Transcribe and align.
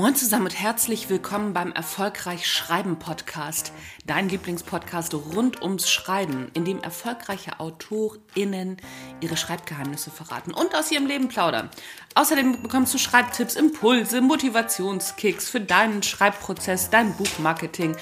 Moin 0.00 0.14
zusammen 0.16 0.46
und 0.46 0.58
herzlich 0.58 1.10
willkommen 1.10 1.52
beim 1.52 1.72
Erfolgreich 1.72 2.50
Schreiben 2.50 2.98
Podcast, 2.98 3.70
dein 4.06 4.30
Lieblingspodcast 4.30 5.12
rund 5.12 5.60
ums 5.60 5.90
Schreiben, 5.90 6.50
in 6.54 6.64
dem 6.64 6.82
erfolgreiche 6.82 7.60
AutorInnen 7.60 8.78
ihre 9.20 9.36
Schreibgeheimnisse 9.36 10.10
verraten 10.10 10.54
und 10.54 10.74
aus 10.74 10.90
ihrem 10.90 11.04
Leben 11.04 11.28
plaudern. 11.28 11.68
Außerdem 12.14 12.62
bekommst 12.62 12.94
du 12.94 12.98
Schreibtipps, 12.98 13.56
Impulse, 13.56 14.22
Motivationskicks 14.22 15.50
für 15.50 15.60
deinen 15.60 16.02
Schreibprozess, 16.02 16.88
dein 16.88 17.12
Buchmarketing 17.12 17.94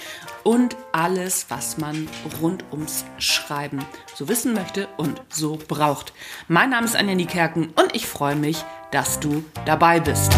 und 0.45 0.77
alles, 0.93 1.47
was 1.49 1.79
man 1.79 2.09
rund 2.41 2.63
ums 2.71 3.07
Schreiben 3.19 3.85
so 4.15 4.29
wissen 4.29 4.55
möchte 4.55 4.87
und 4.99 5.21
so 5.31 5.59
braucht. 5.67 6.13
Mein 6.47 6.71
Name 6.71 6.87
ist 6.87 6.95
Anja 6.95 7.17
Niekerken 7.17 7.71
und 7.71 7.93
ich 7.93 8.07
freue 8.07 8.37
mich, 8.37 8.65
dass 8.93 9.19
du 9.19 9.43
dabei 9.65 9.99
bist. 9.99 10.33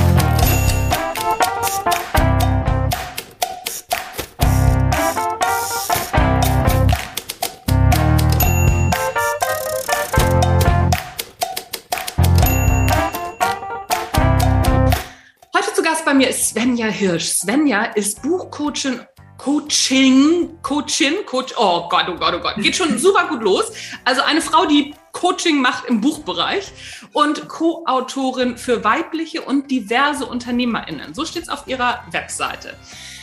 Mir 16.21 16.29
ist 16.29 16.51
Svenja 16.51 16.89
Hirsch. 16.89 17.31
Svenja 17.31 17.85
ist 17.85 18.21
Buchcoachin 18.21 19.01
Coaching, 19.39 20.51
Coachin, 20.61 21.25
Coach, 21.25 21.55
oh 21.57 21.89
Gott, 21.89 22.05
oh 22.11 22.15
Gott, 22.17 22.35
oh 22.35 22.41
Gott, 22.41 22.57
geht 22.57 22.77
schon 22.77 22.99
super 22.99 23.27
gut 23.27 23.43
los. 23.43 23.73
Also 24.05 24.21
eine 24.21 24.43
Frau, 24.43 24.67
die 24.67 24.95
Coaching 25.13 25.63
macht 25.63 25.87
im 25.87 26.03
Buchbereich 26.03 26.73
und 27.15 27.49
Co-Autorin 27.49 28.59
für 28.59 28.85
weibliche 28.85 29.41
und 29.41 29.71
diverse 29.71 30.27
UnternehmerInnen. 30.27 31.15
So 31.15 31.25
steht 31.25 31.45
es 31.45 31.49
auf 31.49 31.67
ihrer 31.67 32.05
Webseite. 32.11 32.75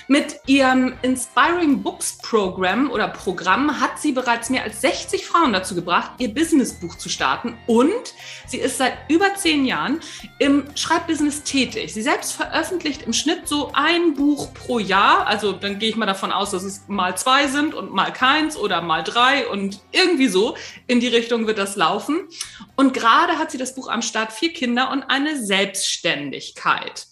Mit 0.10 0.40
ihrem 0.46 0.94
Inspiring 1.02 1.84
Books 1.84 2.18
Program 2.20 2.90
oder 2.90 3.10
Programm 3.10 3.82
hat 3.82 4.00
sie 4.00 4.14
bereits 4.14 4.50
mehr 4.50 4.64
als 4.64 4.80
60 4.80 5.26
Frauen 5.26 5.52
dazu 5.52 5.76
gebracht, 5.76 6.12
ihr 6.20 6.34
Businessbuch 6.34 6.96
zu 6.96 7.10
starten 7.10 7.58
und 7.68 8.14
sie 8.48 8.60
ist 8.60 8.78
seit 8.78 8.94
über 9.10 9.36
zehn 9.36 9.66
Jahren 9.66 10.00
im 10.40 10.64
Schreibbusiness 10.76 11.44
tätig. 11.44 11.94
Sie 11.94 12.02
selbst 12.02 12.32
veröffentlicht 12.32 13.02
im 13.02 13.12
Schnitt 13.12 13.50
so 13.50 13.72
ein 13.74 14.14
Buch 14.14 14.54
pro 14.54 14.80
Jahr. 14.80 15.28
Also 15.28 15.52
dann 15.52 15.78
gehe 15.78 15.90
ich 15.90 15.98
mal 15.98 16.06
davon 16.06 16.32
aus, 16.32 16.52
dass 16.52 16.64
es 16.64 16.88
mal 16.88 17.18
zwei 17.18 17.48
sind 17.48 17.74
und 17.74 17.92
mal 17.92 18.14
keins 18.14 18.56
oder 18.56 18.82
mal 18.82 19.04
drei 19.04 19.46
und 19.50 19.82
irgendwie 19.92 20.30
so 20.30 20.56
in 20.88 21.02
die 21.02 21.10
Richtung 21.10 21.48
wird 21.48 21.58
das 21.58 21.76
laufen. 21.76 22.30
Und 22.78 22.94
gerade 22.94 23.38
hat 23.38 23.52
sie 23.52 23.58
das 23.58 23.76
Buch 23.76 23.90
am 23.90 24.02
Start 24.02 24.32
Vier 24.32 24.54
Kinder 24.54 24.90
und 24.90 25.04
eine 25.04 25.44
Selbstständigkeit. 25.44 27.08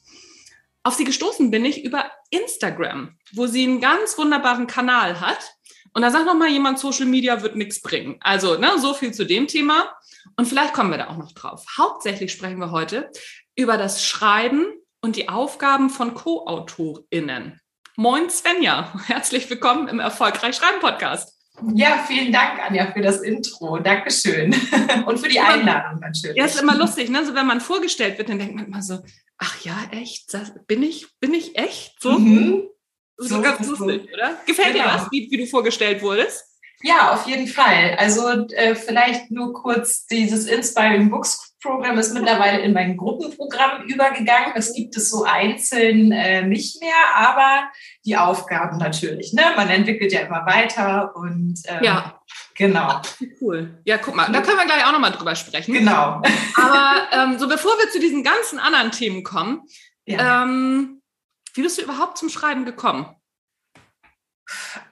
Auf 0.85 0.93
sie 0.93 1.03
gestoßen 1.03 1.49
bin 1.49 1.65
ich 1.65 1.83
über 1.83 2.11
Instagram, 2.29 3.17
wo 3.33 3.47
sie 3.47 3.63
einen 3.63 3.81
ganz 3.81 4.19
wunderbaren 4.19 4.67
Kanal 4.67 5.19
hat. 5.19 5.55
Und 5.93 6.03
da 6.03 6.11
sagt 6.11 6.27
noch 6.27 6.35
mal 6.35 6.47
jemand, 6.47 6.77
Social 6.77 7.07
Media 7.07 7.41
wird 7.41 7.55
nichts 7.55 7.81
bringen. 7.81 8.17
Also, 8.19 8.59
ne, 8.59 8.69
so 8.77 8.93
viel 8.93 9.11
zu 9.11 9.25
dem 9.25 9.47
Thema. 9.47 9.91
Und 10.35 10.45
vielleicht 10.45 10.75
kommen 10.75 10.91
wir 10.91 10.99
da 10.99 11.07
auch 11.07 11.17
noch 11.17 11.31
drauf. 11.31 11.65
Hauptsächlich 11.75 12.31
sprechen 12.31 12.59
wir 12.59 12.69
heute 12.69 13.09
über 13.55 13.77
das 13.77 14.05
Schreiben 14.05 14.63
und 15.01 15.15
die 15.15 15.27
Aufgaben 15.27 15.89
von 15.89 16.13
Co-AutorInnen. 16.13 17.59
Moin 17.95 18.29
Svenja, 18.29 18.93
herzlich 19.07 19.49
willkommen 19.49 19.87
im 19.87 19.99
Erfolgreich 19.99 20.55
Schreiben 20.55 20.81
Podcast. 20.81 21.35
Ja, 21.73 22.05
vielen 22.07 22.31
Dank, 22.31 22.59
Anja, 22.63 22.91
für 22.91 23.01
das 23.01 23.21
Intro. 23.21 23.79
Dankeschön. 23.79 24.53
Und 25.05 25.19
für 25.19 25.29
die 25.29 25.39
Einladung 25.39 26.01
natürlich. 26.01 26.35
Ja, 26.35 26.45
ist 26.45 26.61
immer 26.61 26.75
lustig, 26.75 27.09
ne? 27.09 27.25
So, 27.25 27.33
wenn 27.33 27.47
man 27.47 27.61
vorgestellt 27.61 28.17
wird, 28.17 28.27
dann 28.27 28.39
denkt 28.39 28.55
man 28.55 28.65
immer 28.65 28.81
so, 28.81 28.99
ach 29.37 29.61
ja, 29.63 29.77
echt? 29.91 30.35
Bin 30.67 30.83
ich, 30.83 31.07
bin 31.19 31.33
ich 31.33 31.57
echt? 31.57 32.01
So? 32.01 32.19
Mhm. 32.19 32.67
So, 33.17 33.35
so 33.35 33.41
ganz 33.41 33.65
lustig, 33.67 34.09
oder? 34.13 34.37
Gefällt 34.45 34.73
genau. 34.73 34.85
dir 34.85 34.97
das, 34.97 35.11
wie, 35.11 35.29
wie 35.31 35.37
du 35.37 35.45
vorgestellt 35.45 36.01
wurdest? 36.01 36.43
Ja, 36.81 37.13
auf 37.13 37.25
jeden 37.27 37.47
Fall. 37.47 37.95
Also 37.97 38.27
äh, 38.53 38.75
vielleicht 38.75 39.31
nur 39.31 39.53
kurz, 39.53 40.05
dieses 40.05 40.47
Inspiring 40.47 41.09
Books 41.09 41.55
Programm 41.65 41.97
ist 41.97 42.13
mittlerweile 42.13 42.59
in 42.59 42.73
mein 42.73 42.95
Gruppenprogramm 42.95 43.83
übergegangen. 43.87 44.51
Das 44.53 44.73
gibt 44.73 44.95
es 44.95 45.09
so 45.09 45.23
einzeln 45.23 46.11
äh, 46.11 46.43
nicht 46.43 46.79
mehr, 46.81 46.93
aber 47.15 47.69
die 48.05 48.15
Aufgaben 48.15 48.77
natürlich. 48.77 49.33
Ne? 49.33 49.41
Man 49.55 49.69
entwickelt 49.69 50.13
ja 50.13 50.21
immer 50.21 50.45
weiter 50.45 51.15
und 51.15 51.59
ähm, 51.67 51.83
ja. 51.83 52.21
Genau. 52.55 53.01
Cool. 53.41 53.81
Ja, 53.83 53.97
guck 53.97 54.15
mal, 54.15 54.31
da 54.31 54.41
können 54.41 54.57
wir 54.57 54.65
gleich 54.65 54.85
auch 54.85 54.93
nochmal 54.93 55.11
drüber 55.11 55.35
sprechen. 55.35 55.73
Genau. 55.73 56.21
Aber 56.55 57.07
ähm, 57.11 57.37
so 57.37 57.47
bevor 57.47 57.77
wir 57.77 57.89
zu 57.91 57.99
diesen 57.99 58.23
ganzen 58.23 58.59
anderen 58.59 58.91
Themen 58.91 59.23
kommen, 59.23 59.63
ja. 60.05 60.43
ähm, 60.43 61.01
wie 61.53 61.61
bist 61.61 61.77
du 61.77 61.83
überhaupt 61.83 62.17
zum 62.17 62.29
Schreiben 62.29 62.65
gekommen? 62.65 63.07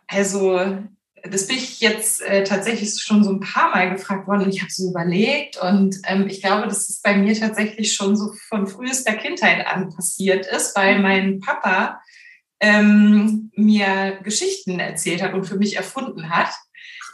Also, 0.07 0.83
das 1.23 1.47
bin 1.47 1.55
ich 1.55 1.79
jetzt 1.79 2.21
äh, 2.21 2.43
tatsächlich 2.43 3.01
schon 3.01 3.23
so 3.23 3.31
ein 3.31 3.39
paar 3.39 3.69
Mal 3.69 3.91
gefragt 3.91 4.27
worden 4.27 4.43
und 4.43 4.53
ich 4.53 4.61
habe 4.61 4.71
so 4.71 4.89
überlegt 4.89 5.57
und 5.57 5.97
ähm, 6.05 6.27
ich 6.27 6.41
glaube, 6.41 6.67
dass 6.67 6.89
es 6.89 7.01
bei 7.01 7.15
mir 7.15 7.33
tatsächlich 7.39 7.93
schon 7.93 8.17
so 8.17 8.33
von 8.49 8.67
frühester 8.67 9.13
Kindheit 9.13 9.65
an 9.65 9.89
passiert 9.89 10.45
ist, 10.47 10.75
weil 10.75 10.97
mhm. 10.97 11.01
mein 11.01 11.39
Papa 11.39 12.01
ähm, 12.59 13.51
mir 13.55 14.19
Geschichten 14.23 14.79
erzählt 14.79 15.21
hat 15.21 15.33
und 15.33 15.45
für 15.45 15.55
mich 15.55 15.77
erfunden 15.77 16.29
hat 16.29 16.49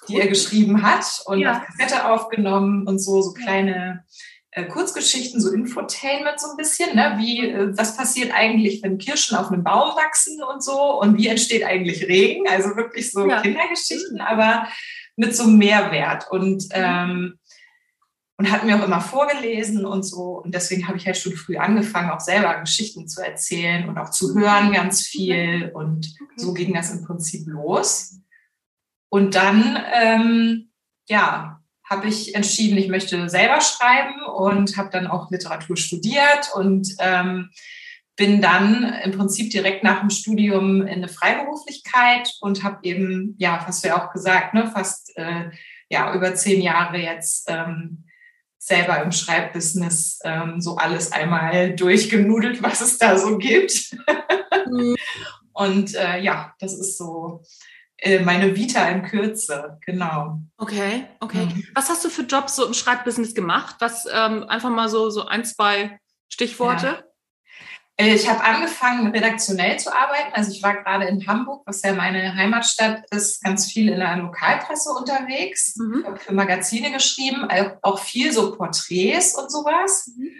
die 0.09 0.20
er 0.20 0.28
geschrieben 0.28 0.81
hat 0.84 1.22
und 1.25 1.40
ja. 1.40 1.53
auf 1.53 1.66
Kassette 1.66 2.09
aufgenommen 2.09 2.88
und 2.88 3.00
so, 3.00 3.22
so 3.22 3.34
kleine 3.34 4.03
äh, 4.52 4.66
Kurzgeschichten, 4.66 5.40
so 5.40 5.52
Infotainment 5.52 6.40
so 6.40 6.50
ein 6.52 6.58
bisschen, 6.58 6.96
ne? 6.96 7.16
wie, 7.18 7.47
äh, 7.47 7.78
was 7.78 7.96
passiert 7.96 8.34
eigentlich, 8.34 8.81
wenn 8.84 8.98
Kirschen 8.98 9.38
auf 9.38 9.52
einem 9.52 9.64
Baum 9.64 9.96
wachsen 9.96 10.42
und 10.44 10.64
so 10.64 11.00
und 11.00 11.18
wie 11.18 11.28
entsteht 11.28 11.64
eigentlich 11.64 12.08
Regen, 12.08 12.48
also 12.50 12.75
wirklich 12.75 13.12
so 13.12 13.30
ja. 13.30 13.42
Kindergeschichten, 13.42 14.22
aber 14.22 14.68
mit 15.16 15.36
so 15.36 15.48
Mehrwert 15.48 16.31
und 16.31 16.64
mhm. 16.64 16.69
ähm, 16.74 17.40
und 18.40 18.50
hat 18.50 18.64
mir 18.64 18.80
auch 18.80 18.86
immer 18.86 19.02
vorgelesen 19.02 19.86
und 19.86 20.03
so. 20.03 20.42
Und 20.42 20.56
deswegen 20.56 20.88
habe 20.88 20.98
ich 20.98 21.06
halt 21.06 21.18
schon 21.18 21.34
früh 21.34 21.58
angefangen, 21.58 22.09
auch 22.09 22.22
selber 22.22 22.58
Geschichten 22.62 23.06
zu 23.06 23.22
erzählen 23.22 23.90
und 23.90 23.98
auch 23.98 24.12
zu 24.12 24.34
hören 24.34 24.72
ganz 24.72 25.02
viel. 25.02 25.72
Und 25.74 26.16
so 26.38 26.53
ging 26.53 26.74
das 26.74 26.90
im 26.90 27.03
Prinzip 27.03 27.46
los. 27.48 28.22
Und 29.09 29.36
dann, 29.36 29.80
ähm, 29.94 30.72
ja, 31.08 31.59
habe 31.90 32.08
ich 32.08 32.36
entschieden, 32.36 32.78
ich 32.78 32.88
möchte 32.88 33.30
selber 33.30 33.62
schreiben 33.62 34.22
und 34.24 34.78
habe 34.78 34.90
dann 34.92 35.08
auch 35.08 35.31
Literatur 35.31 35.75
studiert 35.75 36.52
und 36.53 36.88
ähm, 37.00 37.50
bin 38.16 38.42
dann 38.42 38.84
im 39.03 39.12
Prinzip 39.12 39.50
direkt 39.50 39.84
nach 39.84 40.02
dem 40.02 40.09
Studium 40.09 40.81
in 40.81 40.88
eine 40.90 41.08
Freiberuflichkeit 41.08 42.31
und 42.42 42.64
habe 42.64 42.80
eben, 42.84 43.36
ja, 43.40 43.66
hast 43.66 43.84
du 43.84 43.88
ja 43.88 43.98
auch 44.06 44.12
gesagt, 44.12 44.53
ne, 44.53 44.69
fast 44.72 45.18
äh, 45.18 45.50
ja, 45.90 46.14
über 46.14 46.36
zehn 46.36 46.62
Jahre 46.62 46.98
jetzt 46.98 47.50
ähm, 47.50 48.06
selber 48.59 49.02
im 49.02 49.12
Schreibbusiness 49.12 50.19
ähm, 50.24 50.62
so 50.62 50.75
alles 50.75 51.12
einmal 51.12 51.75
durchgenudelt, 51.75 52.62
was 52.62 52.81
es 52.81 52.98
da 52.98 53.18
so 53.18 53.38
gibt. 53.38 53.96
Mhm. 54.68 54.96
und 55.53 55.96
äh, 55.96 56.19
ja, 56.19 56.53
das 56.59 56.74
ist 56.74 56.98
so 56.98 57.42
meine 58.24 58.56
Vita 58.56 58.88
in 58.90 59.04
Kürze, 59.04 59.78
genau. 59.86 60.40
Okay, 60.58 61.06
okay. 61.20 61.46
Mhm. 61.46 61.68
Was 61.76 61.90
hast 61.90 62.04
du 62.06 62.10
für 62.10 62.24
Jobs 62.24 62.56
so 62.56 62.66
im 62.66 62.74
Schreibbusiness 62.74 63.34
gemacht? 63.34 63.76
Was 63.80 64.06
ähm, 64.12 64.44
einfach 64.44 64.70
mal 64.70 64.90
so, 64.90 65.10
so 65.10 65.26
ein, 65.26 65.44
zwei 65.46 66.00
Stichworte? 66.30 66.86
Ja. 66.88 67.04
Äh, 68.00 68.16
ich 68.16 68.30
habe 68.30 68.42
angefangen, 68.44 69.12
redaktionell 69.12 69.78
zu 69.78 69.94
arbeiten. 69.94 70.31
Also 70.34 70.51
ich 70.51 70.63
war 70.63 70.81
gerade 70.81 71.06
in 71.06 71.28
Hamburg, 71.28 71.63
was 71.66 71.81
ja 71.81 71.94
meine 71.94 72.34
Heimatstadt 72.36 73.04
ist, 73.12 73.44
ganz 73.44 73.69
viel 73.69 73.90
in 73.90 74.00
der 74.00 74.16
Lokalpresse 74.16 74.92
unterwegs. 74.92 75.75
Mhm. 75.75 76.06
habe 76.06 76.18
für 76.18 76.34
Magazine 76.34 76.92
geschrieben, 76.92 77.48
auch 77.81 78.00
viel 78.00 78.31
so 78.31 78.56
Porträts 78.56 79.36
und 79.36 79.51
sowas. 79.51 80.12
Mhm. 80.16 80.31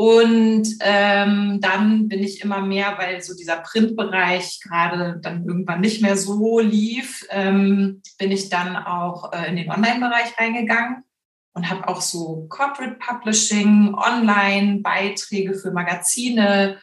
Und 0.00 0.78
ähm, 0.80 1.58
dann 1.60 2.08
bin 2.08 2.22
ich 2.22 2.40
immer 2.40 2.62
mehr, 2.62 2.94
weil 2.96 3.20
so 3.20 3.36
dieser 3.36 3.58
Printbereich 3.58 4.60
gerade 4.62 5.20
dann 5.20 5.44
irgendwann 5.44 5.82
nicht 5.82 6.00
mehr 6.00 6.16
so 6.16 6.58
lief, 6.58 7.26
ähm, 7.28 8.00
bin 8.16 8.32
ich 8.32 8.48
dann 8.48 8.76
auch 8.76 9.30
äh, 9.34 9.50
in 9.50 9.56
den 9.56 9.70
Online-Bereich 9.70 10.38
reingegangen 10.38 11.04
und 11.52 11.68
habe 11.68 11.86
auch 11.86 12.00
so 12.00 12.46
Corporate 12.48 12.96
Publishing, 12.98 13.92
Online-Beiträge 13.92 15.52
für 15.52 15.70
Magazine 15.70 16.78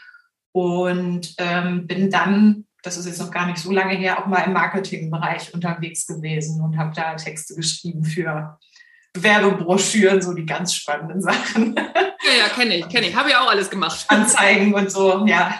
und 0.51 1.33
ähm, 1.39 1.87
bin 1.87 2.11
dann, 2.11 2.65
das 2.83 2.97
ist 2.97 3.07
jetzt 3.07 3.19
noch 3.19 3.31
gar 3.31 3.47
nicht 3.47 3.57
so 3.57 3.71
lange 3.71 3.95
her, 3.95 4.21
auch 4.21 4.27
mal 4.27 4.41
im 4.41 4.53
Marketingbereich 4.53 5.55
unterwegs 5.55 6.05
gewesen 6.05 6.61
und 6.61 6.77
habe 6.77 6.93
da 6.95 7.15
Texte 7.15 7.55
geschrieben 7.55 8.03
für 8.03 8.59
Werbebroschüren, 9.23 10.21
so 10.21 10.33
die 10.33 10.45
ganz 10.45 10.73
spannenden 10.73 11.21
Sachen. 11.21 11.75
Ja, 11.75 12.33
ja, 12.39 12.49
kenne 12.49 12.75
ich, 12.75 12.89
kenne 12.89 13.07
ich. 13.07 13.15
Habe 13.15 13.31
ja 13.31 13.41
auch 13.41 13.49
alles 13.49 13.69
gemacht. 13.69 14.05
Anzeigen 14.09 14.73
und 14.73 14.91
so, 14.91 15.25
ja. 15.25 15.59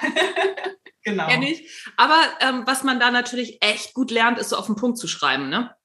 genau. 1.03 1.27
Kenne 1.27 1.51
ich. 1.51 1.69
Aber 1.95 2.21
ähm, 2.41 2.63
was 2.65 2.83
man 2.83 2.99
da 2.99 3.11
natürlich 3.11 3.61
echt 3.61 3.93
gut 3.93 4.11
lernt, 4.11 4.39
ist 4.39 4.49
so 4.49 4.57
auf 4.57 4.65
den 4.65 4.75
Punkt 4.75 4.97
zu 4.97 5.07
schreiben, 5.07 5.49
ne? 5.49 5.75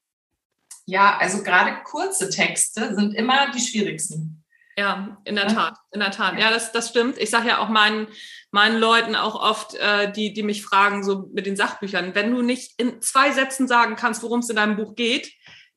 Ja, 0.87 1.17
also 1.19 1.43
gerade 1.43 1.83
kurze 1.85 2.29
Texte 2.29 2.95
sind 2.95 3.15
immer 3.15 3.51
die 3.53 3.61
schwierigsten. 3.61 4.45
Ja, 4.77 5.19
in 5.25 5.37
der 5.37 5.49
Tat, 5.49 5.77
in 5.93 6.01
der 6.01 6.11
Tat. 6.11 6.39
Ja, 6.39 6.51
das, 6.51 6.73
das 6.73 6.89
stimmt. 6.89 7.19
Ich 7.19 7.31
sage 7.31 7.49
ja 7.49 7.59
auch 7.59 7.69
meinen 7.69 8.09
meinen 8.53 8.79
Leuten 8.79 9.17
auch 9.17 9.35
oft, 9.35 9.75
äh, 9.75 10.13
die, 10.13 10.35
die 10.35 10.43
mich 10.43 10.63
fragen, 10.63 11.03
so 11.03 11.31
mit 11.33 11.47
den 11.47 11.57
Sachbüchern, 11.57 12.15
wenn 12.15 12.31
du 12.31 12.43
nicht 12.43 12.79
in 12.79 13.01
zwei 13.01 13.33
Sätzen 13.33 13.67
sagen 13.67 13.97
kannst, 13.97 14.23
worum 14.23 14.41
es 14.41 14.51
in 14.51 14.57
deinem 14.57 14.77
Buch 14.77 14.95
geht, 14.95 15.33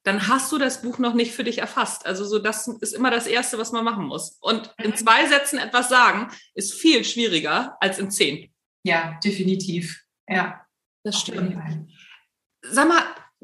dann 0.06 0.28
hast 0.28 0.52
du 0.52 0.58
das 0.58 0.82
Buch 0.84 1.00
noch 1.00 1.16
nicht 1.16 1.34
für 1.34 1.44
dich 1.44 1.58
erfasst. 1.58 2.06
Also 2.06 2.26
so, 2.26 2.40
das 2.40 2.68
ist 2.68 2.94
immer 2.94 3.10
das 3.10 3.28
Erste, 3.28 3.58
was 3.58 3.72
man 3.72 3.84
machen 3.84 4.06
muss. 4.06 4.38
Und 4.40 4.74
in 4.78 4.92
mhm. 4.92 4.96
zwei 4.96 5.26
Sätzen 5.26 5.58
etwas 5.58 5.90
sagen, 5.90 6.32
ist 6.54 6.74
viel 6.74 7.04
schwieriger 7.04 7.76
als 7.82 7.98
in 7.98 8.12
zehn. 8.12 8.54
Ja, 8.84 9.20
definitiv. 9.24 10.04
Ja. 10.28 10.62
Das 11.04 11.20
stimmt. 11.20 11.56
Sag 12.62 12.88
mal, 12.88 13.04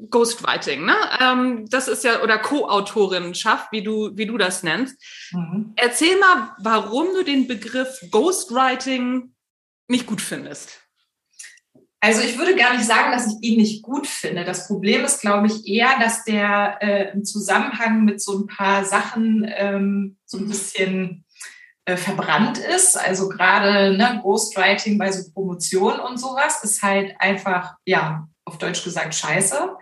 Ghostwriting, 0.10 0.86
ne? 0.86 0.96
Ähm, 1.20 1.70
das 1.70 1.88
ist 1.88 2.04
ja, 2.04 2.24
oder 2.24 2.40
Co-Autorinnenschaft, 2.40 3.72
wie 3.72 3.84
du, 3.84 4.16
wie 4.16 4.26
du 4.26 4.38
das 4.38 4.64
nennst. 4.64 4.96
Mhm. 5.32 5.74
Erzähl 5.76 6.18
mal, 6.20 6.56
warum 6.60 7.08
du 7.14 7.24
den 7.24 7.48
Begriff 7.48 8.00
Ghostwriting 8.10 9.36
nicht 9.88 10.08
gut 10.08 10.22
findest. 10.22 10.81
Also 12.04 12.22
ich 12.22 12.38
würde 12.40 12.56
gar 12.56 12.74
nicht 12.74 12.86
sagen, 12.86 13.12
dass 13.12 13.28
ich 13.28 13.36
ihn 13.42 13.58
nicht 13.58 13.84
gut 13.84 14.08
finde. 14.08 14.44
Das 14.44 14.68
Problem 14.68 15.06
ist, 15.06 15.22
glaube 15.22 15.46
ich, 15.46 15.68
eher, 15.68 16.00
dass 16.00 16.24
der 16.24 16.80
äh, 16.82 17.12
im 17.12 17.24
Zusammenhang 17.24 18.06
mit 18.06 18.20
so 18.20 18.40
ein 18.40 18.48
paar 18.48 18.84
Sachen 18.86 19.46
ähm, 19.48 20.18
so 20.26 20.40
ein 20.40 20.48
bisschen 20.48 21.26
äh, 21.86 21.98
verbrannt 21.98 22.58
ist. 22.58 22.98
Also 22.98 23.30
gerade 23.30 23.96
ne, 23.96 24.20
Ghostwriting 24.24 24.98
bei 24.98 25.12
so 25.12 25.32
Promotionen 25.32 26.00
und 26.00 26.20
sowas 26.20 26.64
ist 26.64 26.82
halt 26.82 27.14
einfach, 27.20 27.76
ja, 27.86 28.28
auf 28.46 28.58
Deutsch 28.58 28.84
gesagt, 28.84 29.14
scheiße. 29.14 29.76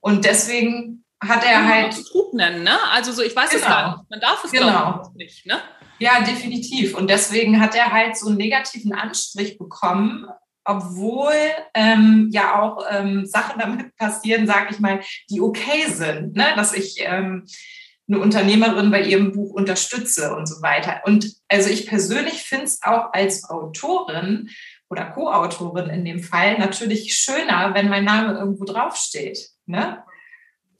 Und 0.00 0.24
deswegen 0.24 1.04
hat 1.22 1.44
er 1.44 1.68
halt. 1.68 1.94
Betrug 1.94 2.32
nennen, 2.32 2.62
ne? 2.62 2.78
Also 2.90 3.12
so, 3.12 3.20
ich 3.20 3.36
weiß 3.36 3.50
genau. 3.50 3.62
es 3.62 3.68
gar 3.68 3.96
nicht. 3.98 4.10
Man 4.10 4.20
darf 4.20 4.44
es 4.44 4.50
genau. 4.50 5.12
nicht, 5.14 5.44
ne? 5.44 5.60
Ja, 5.98 6.22
definitiv. 6.22 6.96
Und 6.96 7.10
deswegen 7.10 7.60
hat 7.60 7.74
er 7.74 7.92
halt 7.92 8.16
so 8.16 8.28
einen 8.28 8.38
negativen 8.38 8.94
Anstrich 8.94 9.58
bekommen, 9.58 10.26
obwohl 10.64 11.32
ähm, 11.74 12.28
ja 12.32 12.60
auch 12.60 12.84
ähm, 12.90 13.26
Sachen 13.26 13.60
damit 13.60 13.96
passieren, 13.96 14.46
sage 14.46 14.68
ich 14.70 14.80
mal, 14.80 15.00
die 15.30 15.40
okay 15.40 15.86
sind, 15.88 16.36
ne? 16.36 16.46
dass 16.56 16.74
ich 16.74 16.96
ähm, 17.00 17.46
eine 18.08 18.18
Unternehmerin 18.18 18.90
bei 18.90 19.02
ihrem 19.02 19.32
Buch 19.32 19.52
unterstütze 19.52 20.34
und 20.34 20.46
so 20.46 20.62
weiter. 20.62 21.02
Und 21.04 21.32
also 21.48 21.70
ich 21.70 21.86
persönlich 21.86 22.42
finde 22.42 22.64
es 22.64 22.82
auch 22.82 23.12
als 23.12 23.48
Autorin 23.48 24.50
oder 24.88 25.06
Co-Autorin 25.06 25.88
in 25.88 26.04
dem 26.04 26.20
Fall 26.20 26.58
natürlich 26.58 27.14
schöner, 27.14 27.72
wenn 27.74 27.88
mein 27.88 28.04
Name 28.04 28.36
irgendwo 28.36 28.64
draufsteht. 28.64 29.50
Ne? 29.66 30.02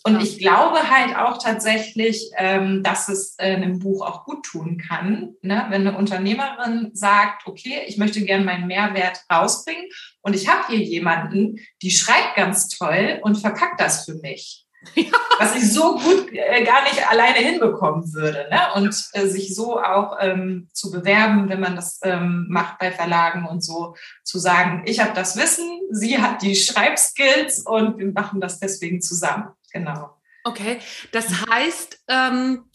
Und 0.03 0.23
ich 0.23 0.39
glaube 0.39 0.91
halt 0.91 1.17
auch 1.17 1.39
tatsächlich, 1.39 2.31
ähm, 2.37 2.83
dass 2.83 3.09
es 3.09 3.35
äh, 3.39 3.55
einem 3.55 3.79
Buch 3.79 4.07
auch 4.07 4.25
gut 4.25 4.45
tun 4.45 4.79
kann, 4.79 5.35
ne? 5.43 5.67
wenn 5.69 5.87
eine 5.87 5.97
Unternehmerin 5.97 6.91
sagt, 6.95 7.47
okay, 7.47 7.83
ich 7.87 7.99
möchte 7.99 8.25
gerne 8.25 8.45
meinen 8.45 8.67
Mehrwert 8.67 9.23
rausbringen 9.31 9.85
und 10.23 10.35
ich 10.35 10.49
habe 10.49 10.69
hier 10.69 10.83
jemanden, 10.83 11.57
die 11.83 11.91
schreibt 11.91 12.37
ganz 12.37 12.69
toll 12.69 13.21
und 13.23 13.37
verpackt 13.37 13.81
das 13.81 14.07
für 14.07 14.15
mich. 14.15 14.67
Ja. 14.95 15.13
Was 15.39 15.57
ich 15.57 15.73
so 15.73 15.97
gut 15.97 16.33
äh, 16.33 16.65
gar 16.65 16.83
nicht 16.85 17.07
alleine 17.09 17.39
hinbekommen 17.39 18.13
würde. 18.13 18.49
Ne? 18.51 18.61
Und 18.75 18.95
äh, 19.13 19.27
sich 19.27 19.55
so 19.55 19.81
auch 19.81 20.17
ähm, 20.21 20.69
zu 20.73 20.91
bewerben, 20.91 21.49
wenn 21.49 21.61
man 21.61 21.77
das 21.77 22.01
ähm, 22.03 22.47
macht 22.49 22.79
bei 22.79 22.91
Verlagen 22.91 23.47
und 23.47 23.63
so, 23.63 23.95
zu 24.25 24.39
sagen, 24.39 24.83
ich 24.87 25.01
habe 25.01 25.13
das 25.15 25.37
Wissen, 25.37 25.81
sie 25.91 26.19
hat 26.19 26.43
die 26.43 26.57
Schreibskills 26.57 27.61
und 27.61 27.99
wir 27.99 28.13
machen 28.13 28.41
das 28.41 28.59
deswegen 28.59 29.01
zusammen. 29.01 29.49
Genau. 29.73 30.17
Okay, 30.45 30.79
das 31.13 31.47
heißt, 31.49 32.01
ähm, 32.09 32.71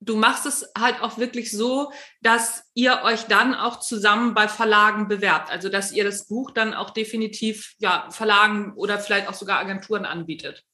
du 0.00 0.16
machst 0.16 0.46
es 0.46 0.70
halt 0.76 1.02
auch 1.02 1.18
wirklich 1.18 1.50
so, 1.50 1.92
dass 2.22 2.64
ihr 2.74 3.02
euch 3.04 3.24
dann 3.24 3.54
auch 3.54 3.80
zusammen 3.80 4.34
bei 4.34 4.48
Verlagen 4.48 5.08
bewerbt. 5.08 5.50
Also 5.50 5.68
dass 5.68 5.92
ihr 5.92 6.04
das 6.04 6.26
Buch 6.26 6.50
dann 6.50 6.74
auch 6.74 6.90
definitiv 6.90 7.74
ja, 7.78 8.08
Verlagen 8.10 8.72
oder 8.76 8.98
vielleicht 8.98 9.28
auch 9.28 9.34
sogar 9.34 9.58
Agenturen 9.58 10.06
anbietet. 10.06 10.64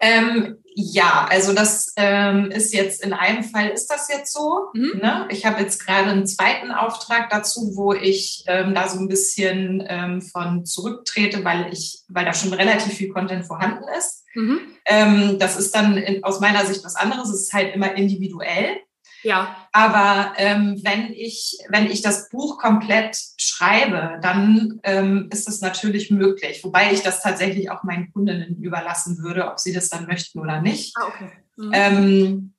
Ähm, 0.00 0.58
ja, 0.80 1.26
also 1.28 1.52
das 1.52 1.92
ähm, 1.96 2.52
ist 2.52 2.72
jetzt 2.72 3.02
in 3.02 3.12
einem 3.12 3.42
Fall 3.42 3.70
ist 3.70 3.88
das 3.88 4.08
jetzt 4.08 4.32
so. 4.32 4.68
Mhm. 4.74 5.00
Ne? 5.02 5.26
Ich 5.30 5.44
habe 5.44 5.60
jetzt 5.60 5.84
gerade 5.84 6.10
einen 6.10 6.26
zweiten 6.26 6.70
Auftrag 6.70 7.30
dazu, 7.30 7.72
wo 7.74 7.92
ich 7.92 8.44
ähm, 8.46 8.74
da 8.74 8.88
so 8.88 9.00
ein 9.00 9.08
bisschen 9.08 9.84
ähm, 9.88 10.22
von 10.22 10.64
zurücktrete, 10.64 11.44
weil 11.44 11.72
ich, 11.72 12.04
weil 12.08 12.24
da 12.24 12.32
schon 12.32 12.52
relativ 12.52 12.94
viel 12.94 13.08
Content 13.08 13.44
vorhanden 13.44 13.84
ist. 13.98 14.24
Mhm. 14.34 14.60
Ähm, 14.86 15.38
das 15.40 15.58
ist 15.58 15.74
dann 15.74 15.96
in, 15.96 16.22
aus 16.22 16.38
meiner 16.38 16.64
Sicht 16.64 16.84
was 16.84 16.94
anderes. 16.94 17.30
Es 17.30 17.42
ist 17.42 17.52
halt 17.52 17.74
immer 17.74 17.96
individuell. 17.96 18.76
Ja. 19.22 19.68
Aber 19.72 20.32
ähm, 20.36 20.80
wenn 20.84 21.12
ich 21.12 21.58
wenn 21.68 21.86
ich 21.86 22.02
das 22.02 22.28
Buch 22.28 22.58
komplett 22.58 23.18
schreibe, 23.36 24.18
dann 24.22 24.80
ähm, 24.82 25.28
ist 25.32 25.48
das 25.48 25.60
natürlich 25.60 26.10
möglich. 26.10 26.62
Wobei 26.64 26.92
ich 26.92 27.02
das 27.02 27.22
tatsächlich 27.22 27.70
auch 27.70 27.84
meinen 27.84 28.12
Kundinnen 28.12 28.62
überlassen 28.62 29.18
würde, 29.18 29.50
ob 29.50 29.58
sie 29.58 29.72
das 29.72 29.88
dann 29.88 30.06
möchten 30.06 30.38
oder 30.38 30.60
nicht. 30.60 30.96
Ah, 30.96 31.06
okay. 31.08 31.30
Mhm. 31.56 31.70
Ähm, 31.72 32.54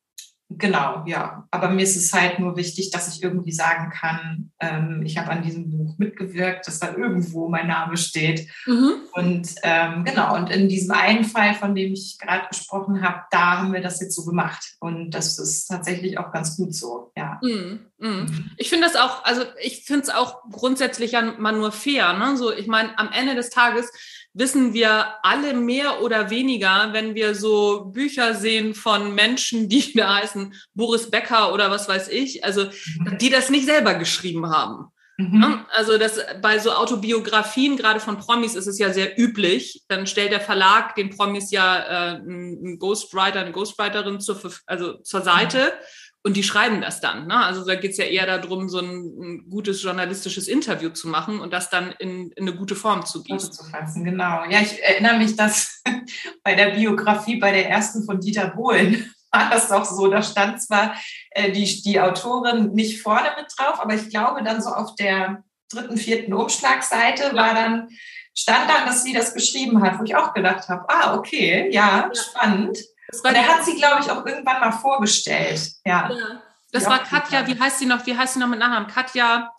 Genau, 0.52 1.04
ja. 1.06 1.48
Aber 1.52 1.70
mir 1.70 1.84
ist 1.84 1.96
es 1.96 2.12
halt 2.12 2.40
nur 2.40 2.58
wichtig, 2.58 2.90
dass 2.90 3.16
ich 3.16 3.22
irgendwie 3.22 3.52
sagen 3.52 3.92
kann, 3.92 4.52
ähm, 4.60 5.04
ich 5.06 5.18
habe 5.20 5.30
an 5.30 5.44
diesem 5.44 5.70
Buch 5.70 5.96
mitgewirkt, 6.00 6.66
dass 6.66 6.80
da 6.80 6.96
irgendwo 6.96 7.50
mein 7.50 7.68
Name 7.68 7.98
steht. 7.98 8.48
Mhm. 8.66 8.94
Und 9.14 9.54
ähm, 9.62 10.06
genau, 10.06 10.36
und 10.36 10.50
in 10.50 10.68
diesem 10.68 10.92
einen 10.92 11.24
Fall, 11.24 11.54
von 11.54 11.76
dem 11.76 11.94
ich 11.94 12.18
gerade 12.18 12.48
gesprochen 12.48 13.04
habe, 13.04 13.22
da 13.30 13.60
haben 13.60 13.74
wir 13.74 13.82
das 13.82 14.02
jetzt 14.02 14.16
so 14.16 14.26
gemacht. 14.26 14.74
Und 14.80 15.12
das 15.12 15.38
ist 15.38 15.68
tatsächlich 15.68 16.18
auch 16.18 16.32
ganz 16.32 16.58
gut 16.58 16.74
so, 16.74 17.12
ja. 17.16 17.40
Mhm. 17.44 17.82
Mhm. 18.00 18.10
mhm. 18.10 18.52
Ich 18.58 18.70
finde 18.70 18.88
das 18.88 18.96
auch, 18.96 19.24
also 19.26 19.44
ich 19.62 19.86
finde 19.86 20.02
es 20.02 20.10
auch 20.10 20.42
grundsätzlich 20.52 21.12
ja 21.12 21.22
mal 21.22 21.52
nur 21.52 21.72
fair. 21.72 22.14
Ne? 22.14 22.38
So, 22.38 22.52
ich 22.52 22.66
meine, 22.66 22.98
am 22.98 23.12
Ende 23.12 23.36
des 23.36 23.52
Tages 23.52 23.92
wissen 24.40 24.74
wir 24.74 25.06
alle 25.22 25.54
mehr 25.54 26.02
oder 26.02 26.30
weniger, 26.30 26.90
wenn 26.94 27.14
wir 27.14 27.36
so 27.36 27.86
Bücher 27.86 28.34
sehen 28.34 28.74
von 28.74 29.14
Menschen, 29.14 29.68
die 29.70 29.94
da 29.94 30.16
heißen 30.16 30.54
Boris 30.74 31.12
Becker 31.12 31.54
oder 31.54 31.70
was 31.70 31.90
weiß 31.90 32.08
ich, 32.08 32.44
also 32.44 32.66
mhm. 32.66 33.18
die 33.20 33.30
das 33.30 33.50
nicht 33.50 33.66
selber 33.66 33.96
geschrieben 33.96 34.50
haben. 34.50 34.86
Mhm. 35.18 35.40
Ne? 35.40 35.66
Also 35.76 35.98
das 35.98 36.20
bei 36.42 36.58
so 36.58 36.72
Autobiografien, 36.72 37.76
gerade 37.76 38.00
von 38.00 38.18
Promis, 38.18 38.56
ist 38.56 38.68
es 38.68 38.80
ja 38.80 38.94
sehr 38.94 39.20
üblich. 39.20 39.84
Dann 39.90 40.08
stellt 40.08 40.32
der 40.32 40.40
Verlag 40.40 40.96
den 40.96 41.10
Promis 41.10 41.52
ja 41.52 42.14
äh, 42.14 42.16
einen 42.16 42.80
Ghostwriter, 42.80 43.42
eine 43.42 43.52
Ghostwriterin 43.52 44.22
zur, 44.22 44.40
also 44.66 44.94
zur 45.00 45.22
Seite. 45.22 45.58
Mhm 45.58 45.99
und 46.24 46.36
die 46.36 46.44
schreiben 46.44 46.82
das 46.82 47.00
dann. 47.00 47.28
Ne? 47.28 47.36
Also 47.36 47.66
da 47.66 47.76
geht 47.76 47.92
es 47.92 47.98
ja 47.98 48.06
eher 48.06 48.26
darum, 48.26 48.68
so 48.68 48.80
ein, 48.80 48.88
ein, 48.88 49.50
gutes 49.50 49.82
journalistisches 49.82 50.48
Interview 50.48 50.90
zu 50.90 51.08
machen 51.08 51.40
und 51.40 51.54
das 51.54 51.70
dann 51.70 51.94
in, 52.00 52.32
in 52.32 52.48
eine 52.48 52.58
gute 52.58 52.76
Form 52.76 53.06
zu 53.06 53.24
gießen. 53.24 53.54
Zu 53.54 53.64
fassen, 53.66 54.04
genau. 54.04 54.44
Ja, 54.50 54.60
ich 54.62 54.84
erinnere 54.84 55.18
mich, 55.18 55.36
dass 55.36 55.82
bei 56.44 56.56
der 56.56 56.72
Biografie, 56.72 57.38
bei 57.38 57.52
der 57.52 57.70
ersten 57.70 58.04
von 58.04 58.20
Dieter 58.20 58.50
Bohlen, 58.50 59.14
war 59.32 59.50
das 59.50 59.70
doch 59.70 59.86
so. 59.86 60.08
Da 60.08 60.22
stand 60.22 60.62
zwar 60.62 60.96
äh, 61.32 61.52
die, 61.52 61.82
die 61.84 62.00
Autorin 62.02 62.74
nicht 62.74 63.02
vorne 63.02 63.30
mit 63.38 63.48
drauf, 63.58 63.80
aber 63.80 63.94
ich 63.94 64.10
glaube 64.10 64.44
dann 64.44 64.62
so 64.62 64.70
auf 64.70 64.96
der 64.96 65.44
dritten, 65.72 65.98
vierten 65.98 66.34
Umschlagseite 66.34 67.34
war 67.36 67.54
dann, 67.54 67.88
stand 68.36 68.70
dann, 68.70 68.88
dass 68.88 69.04
sie 69.04 69.14
das 69.14 69.34
geschrieben 69.34 69.82
hat, 69.84 70.00
wo 70.00 70.04
ich 70.04 70.16
auch 70.16 70.34
gedacht 70.34 70.68
habe, 70.68 70.86
ah, 70.90 71.16
okay, 71.16 71.70
ja, 71.72 72.10
ja. 72.10 72.12
spannend. 72.14 72.78
War, 73.24 73.34
der 73.34 73.48
hat 73.48 73.66
sie, 73.66 73.76
glaube 73.76 74.02
ich, 74.02 74.12
auch 74.12 74.26
irgendwann 74.26 74.60
mal 74.60 74.72
vorgestellt. 74.72 75.72
Ja. 75.86 76.10
ja. 76.12 76.42
Das 76.72 76.86
war 76.86 77.00
Katja, 77.00 77.48
wie 77.48 77.60
heißt 77.60 77.80
sie 77.80 77.86
noch, 77.86 78.06
wie 78.06 78.16
heißt 78.16 78.36
sie 78.36 78.40
noch 78.40 78.48
mit 78.48 78.60
Nachnamen? 78.60 78.88
Katja, 78.88 79.52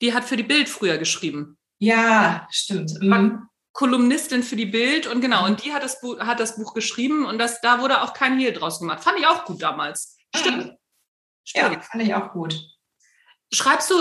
die 0.00 0.12
hat 0.12 0.24
für 0.24 0.36
die 0.36 0.42
Bild 0.42 0.68
früher 0.68 0.98
geschrieben. 0.98 1.58
Ja, 1.78 2.46
stimmt. 2.50 3.00
Mhm. 3.00 3.48
Kolumnistin 3.72 4.42
für 4.42 4.56
die 4.56 4.66
Bild 4.66 5.06
und 5.06 5.20
genau, 5.20 5.46
und 5.46 5.64
die 5.64 5.72
hat 5.72 5.82
das, 5.82 6.00
Buch, 6.00 6.18
hat 6.18 6.40
das 6.40 6.56
Buch 6.56 6.74
geschrieben 6.74 7.24
und 7.24 7.38
das, 7.38 7.60
da 7.60 7.80
wurde 7.80 8.02
auch 8.02 8.12
kein 8.12 8.38
Hehl 8.38 8.52
draus 8.52 8.80
gemacht. 8.80 9.02
Fand 9.02 9.18
ich 9.18 9.26
auch 9.26 9.44
gut 9.44 9.62
damals. 9.62 10.18
Stimmt. 10.34 10.66
Mhm. 10.66 10.76
Stimmt. 11.44 11.74
Ja, 11.74 11.80
fand 11.80 12.02
ich 12.02 12.14
auch 12.14 12.32
gut. 12.32 12.60
Schreibst 13.52 13.90
du 13.90 13.94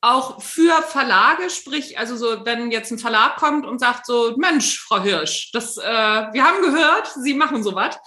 auch 0.00 0.40
für 0.40 0.82
Verlage, 0.82 1.50
sprich, 1.50 1.98
also 1.98 2.16
so, 2.16 2.44
wenn 2.44 2.70
jetzt 2.70 2.90
ein 2.92 2.98
Verlag 2.98 3.36
kommt 3.36 3.66
und 3.66 3.80
sagt 3.80 4.06
so, 4.06 4.34
Mensch, 4.36 4.80
Frau 4.80 5.00
Hirsch, 5.00 5.50
das, 5.52 5.76
äh, 5.76 5.82
wir 5.82 6.44
haben 6.44 6.62
gehört, 6.62 7.12
Sie 7.22 7.34
machen 7.34 7.62
sowas. 7.62 7.98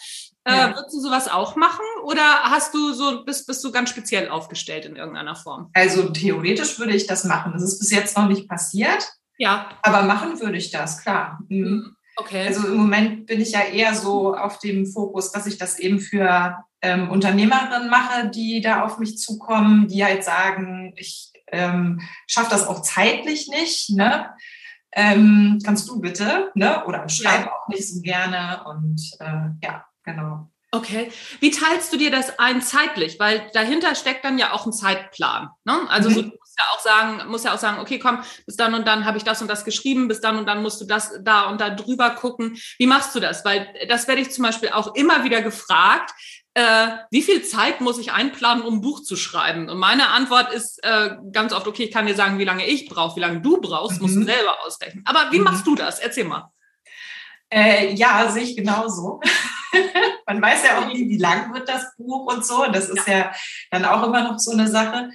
Äh, 0.46 0.74
würdest 0.74 0.93
du 0.93 1.01
sowas 1.01 1.27
auch 1.27 1.55
machen 1.55 1.86
oder 2.03 2.22
hast 2.43 2.74
du 2.74 2.93
so, 2.93 3.24
bist, 3.24 3.46
bist 3.46 3.63
du 3.63 3.72
ganz 3.72 3.89
speziell 3.89 4.29
aufgestellt 4.29 4.86
in 4.86 4.96
irgendeiner 4.96 5.36
Form? 5.36 5.69
Also 5.74 6.10
theoretisch 6.10 6.79
würde 6.79 6.96
ich 6.96 7.08
das 7.08 7.24
machen. 7.25 7.51
Das 7.53 7.62
ist 7.62 7.79
bis 7.79 7.91
jetzt 7.91 8.17
noch 8.17 8.27
nicht 8.27 8.48
passiert. 8.48 9.12
Ja. 9.38 9.69
Aber 9.81 10.03
machen 10.03 10.39
würde 10.39 10.58
ich 10.58 10.72
das, 10.72 11.01
klar. 11.01 11.39
Mhm. 11.50 11.60
mhm. 11.60 11.96
Okay. 12.19 12.48
Also 12.48 12.67
im 12.67 12.75
Moment 12.75 13.27
bin 13.27 13.39
ich 13.39 13.53
ja 13.53 13.62
eher 13.62 13.96
so 13.96 14.36
auf 14.36 14.60
dem 14.60 14.86
Fokus, 14.86 15.31
dass 15.31 15.46
ich 15.46 15.58
das 15.58 15.79
eben 15.79 16.01
für 16.01 16.65
ähm, 16.81 17.10
Unternehmerinnen 17.10 17.89
mache, 17.89 18.27
die 18.27 18.60
da 18.60 18.84
auf 18.84 19.00
mich 19.00 19.17
zukommen, 19.17 19.88
die 19.88 20.03
halt 20.03 20.25
sagen, 20.25 20.91
ich 20.98 21.31
ähm, 21.48 22.01
schaffe 22.27 22.50
das 22.50 22.67
auch 22.67 22.81
zeitlich 22.81 23.48
nicht. 23.48 23.91
Ne? 23.91 24.29
Ähm, 24.91 25.60
kannst 25.63 25.88
du 25.88 26.01
bitte? 26.01 26.51
Ne? 26.55 26.86
Oder 26.86 27.08
schreib 27.08 27.46
ja. 27.46 27.51
auch 27.53 27.69
nicht 27.69 27.88
so 27.88 28.01
gerne. 28.01 28.65
Und 28.65 29.01
äh, 29.22 29.51
ja, 29.63 29.86
Genau. 30.13 30.49
Okay. 30.71 31.11
Wie 31.39 31.49
teilst 31.49 31.91
du 31.91 31.97
dir 31.97 32.11
das 32.11 32.37
ein 32.37 32.61
zeitlich? 32.61 33.19
Weil 33.19 33.49
dahinter 33.53 33.95
steckt 33.95 34.23
dann 34.23 34.37
ja 34.37 34.53
auch 34.53 34.67
ein 34.67 34.73
Zeitplan. 34.73 35.49
Ne? 35.65 35.79
Also 35.89 36.09
mhm. 36.09 36.13
so, 36.13 36.21
du 36.21 36.27
musst 36.27 36.59
ja 36.59 36.65
auch 36.75 36.79
sagen, 36.79 37.31
muss 37.31 37.43
ja 37.43 37.55
auch 37.55 37.59
sagen, 37.59 37.79
okay, 37.79 37.97
komm, 37.97 38.19
bis 38.45 38.55
dann 38.55 38.75
und 38.75 38.87
dann 38.87 39.05
habe 39.05 39.17
ich 39.17 39.23
das 39.23 39.41
und 39.41 39.47
das 39.47 39.65
geschrieben, 39.65 40.07
bis 40.07 40.21
dann 40.21 40.37
und 40.37 40.45
dann 40.45 40.61
musst 40.61 40.79
du 40.79 40.85
das 40.85 41.13
da 41.21 41.49
und 41.49 41.59
da 41.59 41.71
drüber 41.71 42.11
gucken. 42.11 42.55
Wie 42.77 42.85
machst 42.85 43.15
du 43.15 43.19
das? 43.19 43.43
Weil 43.45 43.73
das 43.87 44.07
werde 44.07 44.21
ich 44.21 44.31
zum 44.31 44.43
Beispiel 44.43 44.69
auch 44.69 44.93
immer 44.93 45.23
wieder 45.23 45.41
gefragt. 45.41 46.11
Äh, 46.53 46.89
wie 47.09 47.23
viel 47.23 47.43
Zeit 47.43 47.81
muss 47.81 47.97
ich 47.97 48.11
einplanen, 48.11 48.63
um 48.63 48.75
ein 48.75 48.81
Buch 48.81 49.01
zu 49.01 49.15
schreiben? 49.15 49.69
Und 49.69 49.79
meine 49.79 50.09
Antwort 50.09 50.53
ist 50.53 50.83
äh, 50.83 51.15
ganz 51.31 51.51
oft, 51.51 51.67
okay, 51.67 51.85
ich 51.85 51.91
kann 51.91 52.05
dir 52.05 52.15
sagen, 52.15 52.37
wie 52.37 52.45
lange 52.45 52.67
ich 52.67 52.87
brauche, 52.87 53.15
wie 53.15 53.21
lange 53.21 53.41
du 53.41 53.59
brauchst, 53.59 53.97
mhm. 53.97 54.01
musst 54.03 54.15
du 54.17 54.19
mhm. 54.19 54.25
selber 54.25 54.63
ausrechnen. 54.63 55.03
Aber 55.07 55.31
wie 55.31 55.39
mhm. 55.39 55.45
machst 55.45 55.65
du 55.65 55.73
das? 55.73 55.99
Erzähl 55.99 56.25
mal. 56.25 56.51
Äh, 57.50 57.94
ja, 57.94 58.29
sehe 58.29 58.44
ich 58.44 58.56
genauso. 58.56 59.20
Man 60.25 60.41
weiß 60.41 60.63
ja 60.63 60.79
auch 60.79 60.88
nie, 60.88 61.10
wie 61.10 61.18
lang 61.18 61.53
wird 61.53 61.68
das 61.68 61.96
Buch 61.98 62.32
und 62.32 62.46
so. 62.46 62.65
Das 62.72 62.89
ist 62.89 63.08
ja, 63.08 63.18
ja 63.18 63.32
dann 63.72 63.86
auch 63.86 64.03
immer 64.03 64.24
noch 64.24 64.39
so 64.39 64.51
eine 64.51 64.68
Sache. 64.68 65.10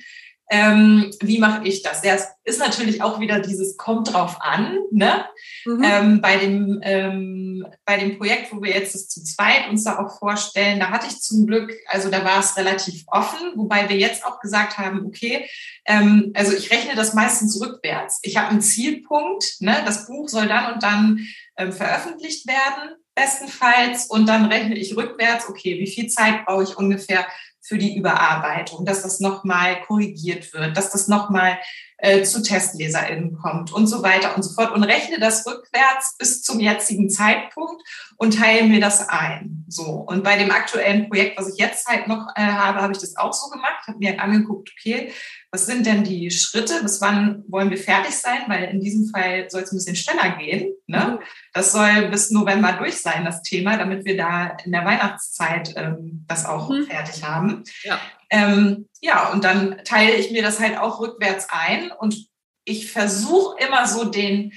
Ähm, 0.55 1.11
wie 1.21 1.41
mache 1.41 1.67
ich 1.67 1.83
das? 1.83 2.05
Ja, 2.05 2.15
es 2.15 2.29
ist 2.45 2.61
natürlich 2.61 3.03
auch 3.03 3.19
wieder 3.19 3.41
dieses 3.41 3.77
kommt 3.77 4.13
drauf 4.13 4.37
an. 4.41 4.79
Ne? 4.93 5.25
Mhm. 5.65 5.83
Ähm, 5.83 6.21
bei, 6.21 6.37
dem, 6.37 6.81
ähm, 6.85 7.67
bei 7.85 7.97
dem 7.97 8.17
Projekt, 8.19 8.53
wo 8.53 8.63
wir 8.63 8.73
jetzt 8.73 8.95
das 8.95 9.09
zu 9.09 9.25
zweit 9.25 9.69
uns 9.69 9.83
da 9.83 9.99
auch 9.99 10.17
vorstellen, 10.17 10.79
da 10.79 10.91
hatte 10.91 11.09
ich 11.09 11.21
zum 11.21 11.49
Glück, 11.49 11.73
also 11.89 12.09
da 12.09 12.25
war 12.25 12.39
es 12.39 12.57
relativ 12.57 13.03
offen, 13.09 13.41
wobei 13.57 13.89
wir 13.89 13.97
jetzt 13.97 14.25
auch 14.25 14.39
gesagt 14.39 14.79
haben, 14.79 15.05
okay, 15.07 15.45
ähm, 15.87 16.31
also 16.35 16.57
ich 16.57 16.71
rechne 16.71 16.95
das 16.95 17.15
meistens 17.15 17.61
rückwärts. 17.61 18.21
Ich 18.23 18.37
habe 18.37 18.51
einen 18.51 18.61
Zielpunkt, 18.61 19.57
ne? 19.59 19.83
das 19.85 20.07
Buch 20.07 20.29
soll 20.29 20.47
dann 20.47 20.75
und 20.75 20.85
dann 20.85 21.27
ähm, 21.57 21.73
veröffentlicht 21.73 22.47
werden, 22.47 22.95
bestenfalls, 23.17 24.07
und 24.07 24.29
dann 24.29 24.45
rechne 24.45 24.77
ich 24.77 24.97
rückwärts, 24.97 25.49
okay, 25.49 25.81
wie 25.81 25.91
viel 25.91 26.07
Zeit 26.07 26.45
brauche 26.47 26.63
ich 26.63 26.77
ungefähr 26.77 27.27
für 27.65 27.79
die 27.79 27.97
Überarbeitung, 27.97 28.85
dass 28.85 29.03
das 29.03 29.21
nochmal 29.21 29.81
korrigiert 29.83 30.53
wird, 30.53 30.77
dass 30.77 30.91
das 30.91 31.09
nochmal 31.09 31.59
äh, 31.97 32.23
zu 32.23 32.43
TestleserInnen 32.43 33.39
kommt 33.39 33.73
und 33.73 33.87
so 33.87 34.03
weiter 34.03 34.37
und 34.37 34.43
so 34.43 34.53
fort 34.53 34.73
und 34.73 34.83
rechne 34.83 35.19
das 35.19 35.47
rückwärts 35.47 36.17
bis 36.19 36.43
zum 36.43 36.61
jetzigen 36.61 37.09
Zeitpunkt 37.09 37.83
und 38.17 38.39
teile 38.39 38.65
mir 38.65 38.81
das 38.81 39.09
ein. 39.09 39.65
So. 39.69 39.85
Und 39.85 40.23
bei 40.23 40.37
dem 40.37 40.51
aktuellen 40.51 41.09
Projekt, 41.09 41.39
was 41.39 41.49
ich 41.49 41.59
jetzt 41.59 41.87
halt 41.87 42.07
noch 42.07 42.29
äh, 42.37 42.43
habe, 42.43 42.83
habe 42.83 42.93
ich 42.93 42.99
das 42.99 43.17
auch 43.17 43.33
so 43.33 43.49
gemacht, 43.49 43.87
habe 43.87 43.99
mir 43.99 44.11
halt 44.11 44.21
angeguckt, 44.21 44.71
okay, 44.79 45.13
was 45.55 45.67
sind 45.67 45.87
denn 45.87 46.03
die 46.03 46.33
Schritte, 46.33 46.83
bis 46.83 47.01
wann 47.01 47.45
wollen 47.47 47.71
wir 47.71 47.79
fertig 47.79 48.17
sein, 48.17 48.41
weil 48.49 48.65
in 48.65 48.81
diesem 48.81 49.09
Fall 49.09 49.49
soll 49.49 49.63
es 49.63 49.71
ein 49.71 49.77
bisschen 49.77 49.95
schneller 49.95 50.31
gehen. 50.37 50.75
Ne? 50.89 51.21
Mhm. 51.21 51.25
Das 51.53 51.71
soll 51.71 52.09
bis 52.09 52.33
November 52.33 52.73
durch 52.73 52.97
sein, 53.01 53.25
das 53.25 53.41
Thema, 53.43 53.77
damit 53.77 54.05
wir 54.05 54.17
da 54.17 54.57
in 54.65 54.73
der 54.73 54.85
Weihnachtszeit 54.85 55.75
ähm, 55.77 56.25
das 56.27 56.45
auch 56.45 56.71
mhm. 56.71 56.87
fertig 56.87 57.23
haben. 57.23 57.63
Ja. 57.85 58.01
Ähm, 58.31 58.89
ja, 59.01 59.31
und 59.31 59.45
dann 59.45 59.81
teile 59.85 60.17
ich 60.17 60.33
mir 60.33 60.43
das 60.43 60.59
halt 60.59 60.77
auch 60.77 60.99
rückwärts 60.99 61.47
ein 61.51 61.93
und 61.93 62.17
ich 62.65 62.91
versuche 62.91 63.57
immer 63.65 63.87
so 63.87 64.07
den, 64.07 64.53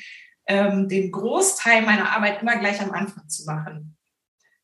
ähm, 0.48 0.89
den 0.89 1.12
Großteil 1.12 1.84
meiner 1.84 2.10
Arbeit 2.10 2.42
immer 2.42 2.58
gleich 2.58 2.82
am 2.82 2.92
Anfang 2.92 3.30
zu 3.30 3.46
machen. 3.46 3.96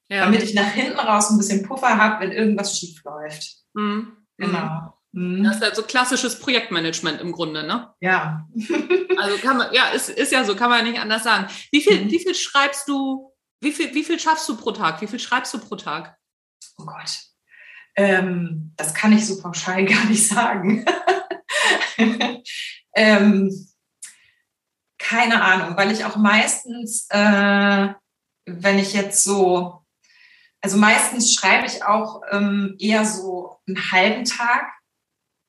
Ja. 0.10 0.26
Damit 0.26 0.42
ich 0.42 0.56
nach 0.56 0.72
hinten 0.72 0.98
raus 0.98 1.30
ein 1.30 1.38
bisschen 1.38 1.62
Puffer 1.62 1.96
habe, 1.96 2.26
wenn 2.26 2.32
irgendwas 2.32 2.80
schief 2.80 3.04
läuft. 3.04 3.58
Mhm. 3.76 4.14
Genau. 4.38 4.93
Mhm. 5.14 5.44
Das 5.44 5.58
ist 5.58 5.62
halt 5.62 5.76
so 5.76 5.84
klassisches 5.84 6.40
Projektmanagement 6.40 7.22
im 7.22 7.32
Grunde, 7.32 7.64
ne? 7.64 7.94
Ja. 8.02 8.48
also 9.18 9.38
kann 9.38 9.58
man, 9.58 9.74
ja, 9.74 9.90
ist, 9.90 10.10
ist 10.10 10.32
ja 10.32 10.44
so, 10.44 10.56
kann 10.56 10.70
man 10.70 10.84
nicht 10.84 11.00
anders 11.00 11.24
sagen. 11.24 11.48
Wie 11.72 11.82
viel, 11.82 12.06
mhm. 12.06 12.12
wie 12.12 12.20
viel 12.20 12.36
schreibst 12.36 12.88
du, 12.90 13.32
wie 13.62 13.72
viel, 13.72 13.94
wie 13.94 14.04
viel 14.04 14.20
schaffst 14.20 14.50
du 14.50 14.58
pro 14.58 14.72
Tag? 14.72 15.02
Wie 15.02 15.08
viel 15.08 15.20
schreibst 15.20 15.54
du 15.54 15.60
pro 15.60 15.76
Tag? 15.76 16.18
Oh 16.78 16.86
Gott. 16.86 17.20
Ähm, 17.96 18.74
das 18.76 18.96
kann 18.96 19.14
ich 19.14 19.28
so 19.28 19.40
pauschal 19.40 19.86
gar 19.86 20.06
nicht 20.06 20.28
sagen. 20.28 20.84
ähm, 22.96 23.68
keine 24.98 25.44
Ahnung, 25.44 25.78
weil 25.78 25.92
ich 25.92 26.06
auch 26.06 26.16
meistens, 26.16 27.06
äh, 27.10 27.90
wenn 28.46 28.80
ich 28.80 28.94
jetzt 28.94 29.24
so, 29.24 29.86
also 30.62 30.78
meistens 30.78 31.34
schreibe 31.34 31.68
ich 31.68 31.84
auch 31.84 32.22
ähm, 32.32 32.76
eher 32.80 33.06
so 33.06 33.60
einen 33.68 33.92
halben 33.92 34.26
Tag 34.26 34.72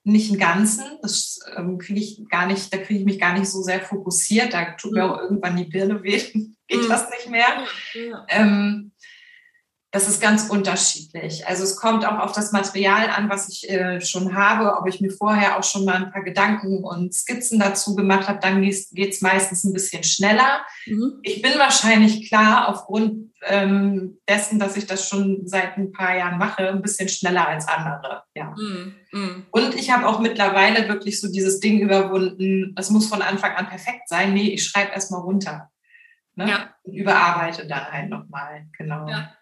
nicht 0.04 0.30
einen 0.30 0.38
ganzen. 0.38 0.84
Das 1.02 1.40
ähm, 1.56 1.78
kriege 1.78 1.99
ich 1.99 2.28
gar 2.28 2.46
nicht, 2.46 2.73
da 2.73 2.78
kriege 2.78 3.00
ich 3.00 3.04
mich 3.06 3.18
gar 3.18 3.37
nicht 3.37 3.50
so 3.50 3.62
sehr 3.62 3.80
fokussiert. 3.80 4.52
Da 4.52 4.73
tut 4.73 4.92
mir 4.92 5.04
mhm. 5.04 5.11
auch 5.11 5.20
irgendwann 5.20 5.56
die 5.56 5.64
Birne 5.64 6.02
weh, 6.02 6.18
geht 6.68 6.82
mhm. 6.82 6.88
das 6.88 7.11
nicht 7.11 7.30
mehr. 7.30 7.64
Ja. 7.94 8.26
Ähm, 8.28 8.92
das 9.94 10.08
ist 10.08 10.20
ganz 10.20 10.50
unterschiedlich. 10.50 11.46
Also 11.46 11.62
es 11.62 11.76
kommt 11.76 12.04
auch 12.04 12.18
auf 12.18 12.32
das 12.32 12.50
Material 12.50 13.10
an, 13.10 13.30
was 13.30 13.48
ich 13.48 13.70
äh, 13.70 14.00
schon 14.00 14.34
habe. 14.34 14.76
Ob 14.76 14.88
ich 14.88 15.00
mir 15.00 15.12
vorher 15.12 15.56
auch 15.56 15.62
schon 15.62 15.84
mal 15.84 15.94
ein 15.94 16.10
paar 16.10 16.24
Gedanken 16.24 16.82
und 16.82 17.14
Skizzen 17.14 17.60
dazu 17.60 17.94
gemacht 17.94 18.26
habe, 18.26 18.40
dann 18.42 18.60
geht 18.60 18.90
es 18.92 19.20
meistens 19.20 19.62
ein 19.62 19.72
bisschen 19.72 20.02
schneller. 20.02 20.62
Mhm. 20.86 21.20
Ich 21.22 21.42
bin 21.42 21.52
wahrscheinlich 21.58 22.28
klar 22.28 22.70
aufgrund 22.70 23.30
ähm, 23.46 24.18
dessen, 24.28 24.58
dass 24.58 24.76
ich 24.76 24.88
das 24.88 25.08
schon 25.08 25.42
seit 25.46 25.76
ein 25.76 25.92
paar 25.92 26.16
Jahren 26.16 26.38
mache, 26.38 26.68
ein 26.70 26.82
bisschen 26.82 27.08
schneller 27.08 27.46
als 27.46 27.68
andere. 27.68 28.24
Ja. 28.34 28.52
Mhm. 28.58 28.96
Mhm. 29.12 29.46
Und 29.52 29.76
ich 29.76 29.92
habe 29.92 30.08
auch 30.08 30.18
mittlerweile 30.18 30.88
wirklich 30.88 31.20
so 31.20 31.30
dieses 31.30 31.60
Ding 31.60 31.78
überwunden, 31.78 32.74
das 32.74 32.90
muss 32.90 33.06
von 33.06 33.22
Anfang 33.22 33.52
an 33.54 33.68
perfekt 33.68 34.08
sein. 34.08 34.34
Nee, 34.34 34.48
ich 34.54 34.64
schreibe 34.64 34.90
erstmal 34.90 35.20
runter. 35.20 35.70
Ne? 36.34 36.50
Ja. 36.50 36.74
Und 36.82 36.94
überarbeite 36.94 37.68
dann 37.68 37.92
halt 37.92 38.10
nochmal. 38.10 38.66
Genau. 38.76 39.08
Ja. 39.08 39.34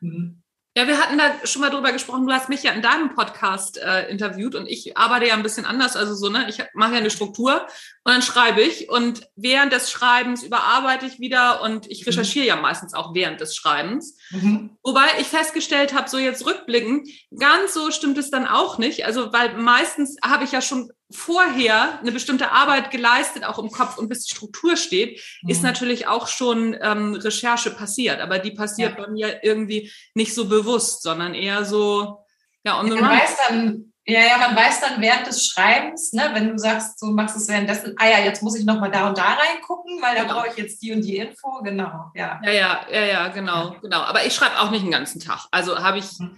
Mhm. 0.74 0.80
Ja, 0.80 0.88
wir 0.88 0.98
hatten 0.98 1.18
da 1.18 1.46
schon 1.46 1.62
mal 1.62 1.70
drüber 1.70 1.92
gesprochen. 1.92 2.26
Du 2.26 2.32
hast 2.32 2.48
mich 2.48 2.62
ja 2.62 2.72
in 2.72 2.82
deinem 2.82 3.14
Podcast 3.14 3.78
äh, 3.78 4.08
interviewt 4.10 4.54
und 4.54 4.66
ich 4.66 4.96
arbeite 4.96 5.26
ja 5.26 5.34
ein 5.34 5.42
bisschen 5.42 5.64
anders. 5.64 5.96
Also 5.96 6.14
so, 6.14 6.28
ne, 6.28 6.46
ich 6.48 6.62
mache 6.74 6.92
ja 6.92 6.98
eine 6.98 7.10
Struktur 7.10 7.66
und 8.04 8.12
dann 8.12 8.22
schreibe 8.22 8.62
ich 8.62 8.88
und 8.88 9.28
während 9.36 9.72
des 9.72 9.90
Schreibens 9.90 10.42
überarbeite 10.42 11.06
ich 11.06 11.20
wieder 11.20 11.62
und 11.62 11.90
ich 11.90 12.00
mhm. 12.00 12.10
recherchiere 12.10 12.46
ja 12.46 12.56
meistens 12.56 12.94
auch 12.94 13.14
während 13.14 13.40
des 13.40 13.54
Schreibens. 13.54 14.16
Mhm. 14.30 14.76
Wobei 14.82 15.06
ich 15.20 15.26
festgestellt 15.26 15.94
habe, 15.94 16.08
so 16.08 16.18
jetzt 16.18 16.46
rückblickend, 16.46 17.08
ganz 17.38 17.74
so 17.74 17.90
stimmt 17.90 18.18
es 18.18 18.30
dann 18.30 18.46
auch 18.46 18.78
nicht. 18.78 19.04
Also, 19.04 19.32
weil 19.32 19.56
meistens 19.58 20.16
habe 20.24 20.44
ich 20.44 20.52
ja 20.52 20.60
schon 20.60 20.90
vorher 21.12 21.98
eine 22.00 22.12
bestimmte 22.12 22.50
Arbeit 22.52 22.90
geleistet, 22.90 23.44
auch 23.44 23.58
im 23.58 23.70
Kopf 23.70 23.98
und 23.98 24.08
bis 24.08 24.24
die 24.24 24.34
Struktur 24.34 24.76
steht, 24.76 25.20
mhm. 25.42 25.50
ist 25.50 25.62
natürlich 25.62 26.06
auch 26.06 26.26
schon 26.26 26.76
ähm, 26.80 27.14
Recherche 27.14 27.70
passiert. 27.70 28.20
Aber 28.20 28.38
die 28.38 28.52
passiert 28.52 28.98
ja. 28.98 29.04
bei 29.04 29.10
mir 29.10 29.44
irgendwie 29.44 29.92
nicht 30.14 30.34
so 30.34 30.48
bewusst, 30.48 31.02
sondern 31.02 31.34
eher 31.34 31.64
so, 31.64 32.24
ja, 32.64 32.78
on 32.78 32.90
the 32.90 32.96
man 32.96 33.10
weiß 33.10 33.36
dann, 33.48 33.92
ja, 34.04 34.20
ja, 34.20 34.36
man 34.38 34.56
weiß 34.56 34.80
dann 34.80 35.00
während 35.00 35.28
des 35.28 35.46
Schreibens, 35.46 36.12
ne, 36.12 36.30
wenn 36.32 36.48
du 36.48 36.58
sagst, 36.58 37.00
du 37.00 37.06
machst 37.06 37.36
es 37.36 37.46
währenddessen, 37.46 37.94
ah 37.98 38.08
ja, 38.08 38.18
jetzt 38.18 38.42
muss 38.42 38.58
ich 38.58 38.64
nochmal 38.64 38.90
da 38.90 39.08
und 39.08 39.16
da 39.16 39.34
reingucken, 39.34 40.02
weil 40.02 40.16
da 40.16 40.22
genau. 40.22 40.34
brauche 40.34 40.48
ich 40.48 40.56
jetzt 40.56 40.82
die 40.82 40.92
und 40.92 41.02
die 41.02 41.18
Info, 41.18 41.62
genau, 41.62 42.10
ja. 42.14 42.40
Ja, 42.44 42.50
ja, 42.50 42.86
ja, 42.90 43.04
ja 43.04 43.28
genau, 43.28 43.76
genau. 43.80 44.00
Aber 44.00 44.26
ich 44.26 44.34
schreibe 44.34 44.58
auch 44.58 44.70
nicht 44.70 44.82
den 44.84 44.90
ganzen 44.90 45.20
Tag. 45.20 45.46
Also 45.52 45.78
habe 45.78 45.98
ich, 45.98 46.18
mhm. 46.18 46.36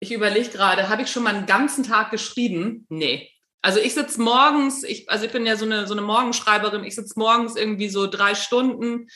ich 0.00 0.12
überlege 0.12 0.48
gerade, 0.48 0.88
habe 0.88 1.02
ich 1.02 1.10
schon 1.10 1.24
mal 1.24 1.34
einen 1.34 1.46
ganzen 1.46 1.84
Tag 1.84 2.10
geschrieben? 2.10 2.86
Nee. 2.88 3.31
Also 3.62 3.78
ich 3.78 3.94
sitze 3.94 4.20
morgens, 4.20 4.82
ich, 4.82 5.08
also 5.08 5.24
ich 5.24 5.30
bin 5.32 5.46
ja 5.46 5.56
so 5.56 5.64
eine, 5.64 5.86
so 5.86 5.94
eine 5.94 6.02
Morgenschreiberin, 6.02 6.82
ich 6.82 6.96
sitze 6.96 7.16
morgens 7.16 7.54
irgendwie 7.54 7.88
so 7.88 8.08
drei 8.08 8.34
Stunden 8.34 9.08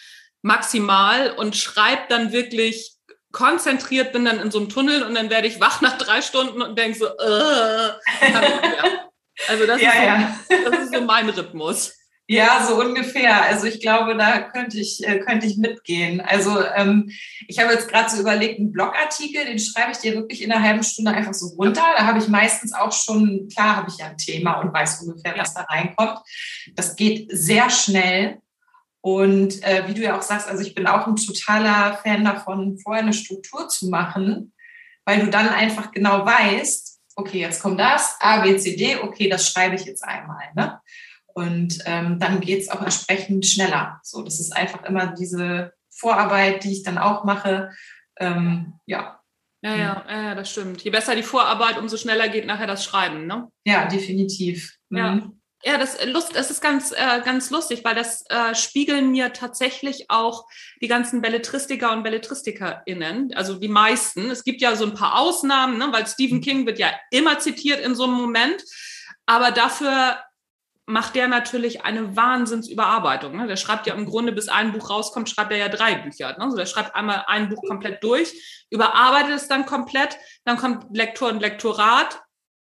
maximal 0.42 1.32
und 1.32 1.56
schreibe 1.56 2.02
dann 2.08 2.30
wirklich 2.30 2.94
konzentriert, 3.32 4.12
bin 4.12 4.24
dann 4.24 4.40
in 4.40 4.52
so 4.52 4.58
einem 4.58 4.68
Tunnel 4.68 5.02
und 5.02 5.14
dann 5.16 5.30
werde 5.30 5.48
ich 5.48 5.60
wach 5.60 5.80
nach 5.80 5.98
drei 5.98 6.22
Stunden 6.22 6.62
und 6.62 6.78
denke 6.78 6.96
so, 6.96 7.06
äh, 7.06 7.10
also 9.48 9.66
das, 9.66 9.82
ja, 9.82 9.90
ist 9.90 10.48
so, 10.48 10.54
ja. 10.54 10.70
das 10.70 10.80
ist 10.84 10.94
so 10.94 11.00
mein 11.02 11.28
Rhythmus. 11.28 11.92
Ja, 12.28 12.66
so 12.66 12.80
ungefähr. 12.80 13.44
Also 13.44 13.66
ich 13.66 13.80
glaube, 13.80 14.16
da 14.16 14.40
könnte 14.40 14.78
ich, 14.78 15.06
äh, 15.06 15.20
könnte 15.20 15.46
ich 15.46 15.58
mitgehen. 15.58 16.20
Also 16.20 16.60
ähm, 16.74 17.10
ich 17.46 17.60
habe 17.60 17.72
jetzt 17.72 17.88
gerade 17.88 18.10
so 18.10 18.20
überlegt, 18.20 18.58
einen 18.58 18.72
Blogartikel, 18.72 19.44
den 19.44 19.60
schreibe 19.60 19.92
ich 19.92 19.98
dir 19.98 20.14
wirklich 20.14 20.42
in 20.42 20.50
einer 20.50 20.62
halben 20.62 20.82
Stunde 20.82 21.12
einfach 21.12 21.34
so 21.34 21.54
runter. 21.54 21.84
Da 21.96 22.04
habe 22.04 22.18
ich 22.18 22.26
meistens 22.26 22.72
auch 22.72 22.92
schon, 22.92 23.48
klar 23.48 23.76
habe 23.76 23.90
ich 23.90 23.98
ja 23.98 24.06
ein 24.06 24.18
Thema 24.18 24.54
und 24.54 24.74
weiß 24.74 25.02
ungefähr, 25.02 25.38
was 25.38 25.54
da 25.54 25.62
reinkommt. 25.62 26.18
Das 26.74 26.96
geht 26.96 27.28
sehr 27.30 27.70
schnell. 27.70 28.38
Und 29.02 29.62
äh, 29.62 29.84
wie 29.86 29.94
du 29.94 30.02
ja 30.02 30.18
auch 30.18 30.22
sagst, 30.22 30.48
also 30.48 30.62
ich 30.62 30.74
bin 30.74 30.88
auch 30.88 31.06
ein 31.06 31.14
totaler 31.14 31.96
Fan 32.02 32.24
davon, 32.24 32.76
vorher 32.76 33.04
eine 33.04 33.12
Struktur 33.12 33.68
zu 33.68 33.88
machen, 33.88 34.52
weil 35.04 35.20
du 35.20 35.30
dann 35.30 35.48
einfach 35.48 35.92
genau 35.92 36.26
weißt, 36.26 36.98
okay, 37.14 37.38
jetzt 37.38 37.62
kommt 37.62 37.78
das, 37.78 38.16
A, 38.18 38.40
B, 38.40 38.56
C, 38.58 38.74
D, 38.74 38.96
okay, 38.96 39.28
das 39.28 39.48
schreibe 39.48 39.76
ich 39.76 39.84
jetzt 39.84 40.02
einmal. 40.02 40.48
Ne? 40.56 40.80
Und 41.36 41.80
ähm, 41.84 42.18
dann 42.18 42.40
geht 42.40 42.62
es 42.62 42.70
auch 42.70 42.80
entsprechend 42.80 43.44
schneller. 43.44 44.00
So, 44.02 44.22
das 44.22 44.40
ist 44.40 44.56
einfach 44.56 44.84
immer 44.84 45.08
diese 45.08 45.74
Vorarbeit, 45.94 46.64
die 46.64 46.72
ich 46.72 46.82
dann 46.82 46.96
auch 46.96 47.24
mache. 47.24 47.72
Ähm, 48.18 48.80
ja. 48.86 49.20
Ja, 49.62 49.76
ja, 49.76 50.04
ja, 50.08 50.34
das 50.34 50.50
stimmt. 50.50 50.80
Je 50.80 50.90
besser 50.90 51.14
die 51.14 51.22
Vorarbeit, 51.22 51.76
umso 51.76 51.98
schneller 51.98 52.30
geht 52.30 52.46
nachher 52.46 52.66
das 52.66 52.84
Schreiben, 52.84 53.26
ne? 53.26 53.48
Ja, 53.66 53.86
definitiv. 53.86 54.76
Mhm. 54.88 54.98
Ja. 54.98 55.30
Ja, 55.64 55.78
das, 55.78 55.98
Lust, 56.06 56.34
das 56.36 56.50
ist 56.50 56.62
ganz, 56.62 56.92
äh, 56.92 57.20
ganz 57.22 57.50
lustig, 57.50 57.84
weil 57.84 57.94
das 57.94 58.24
äh, 58.28 58.54
spiegeln 58.54 59.10
mir 59.10 59.32
tatsächlich 59.32 60.06
auch 60.08 60.46
die 60.80 60.86
ganzen 60.86 61.20
Belletristiker 61.20 61.92
und 61.92 62.02
BelletristikerInnen, 62.02 63.34
also 63.34 63.58
die 63.58 63.68
meisten. 63.68 64.30
Es 64.30 64.44
gibt 64.44 64.60
ja 64.62 64.76
so 64.76 64.86
ein 64.86 64.94
paar 64.94 65.18
Ausnahmen, 65.18 65.76
ne, 65.76 65.88
weil 65.90 66.06
Stephen 66.06 66.38
mhm. 66.38 66.42
King 66.42 66.66
wird 66.66 66.78
ja 66.78 66.92
immer 67.10 67.38
zitiert 67.40 67.80
in 67.80 67.94
so 67.94 68.04
einem 68.04 68.14
Moment. 68.14 68.62
Aber 69.26 69.50
dafür 69.50 70.18
macht 70.86 71.16
der 71.16 71.26
natürlich 71.26 71.84
eine 71.84 72.16
Wahnsinnsüberarbeitung. 72.16 73.36
Ne? 73.36 73.48
Der 73.48 73.56
schreibt 73.56 73.88
ja 73.88 73.94
im 73.94 74.06
Grunde, 74.06 74.32
bis 74.32 74.48
ein 74.48 74.72
Buch 74.72 74.88
rauskommt, 74.88 75.28
schreibt 75.28 75.50
er 75.50 75.58
ja 75.58 75.68
drei 75.68 75.96
Bücher. 75.96 76.30
Ne? 76.30 76.44
Also 76.44 76.56
der 76.56 76.66
schreibt 76.66 76.94
einmal 76.94 77.24
ein 77.26 77.48
Buch 77.48 77.62
komplett 77.66 78.02
durch, 78.04 78.66
überarbeitet 78.70 79.34
es 79.34 79.48
dann 79.48 79.66
komplett, 79.66 80.16
dann 80.44 80.56
kommt 80.56 80.96
Lektor 80.96 81.28
und 81.28 81.40
Lektorat 81.40 82.22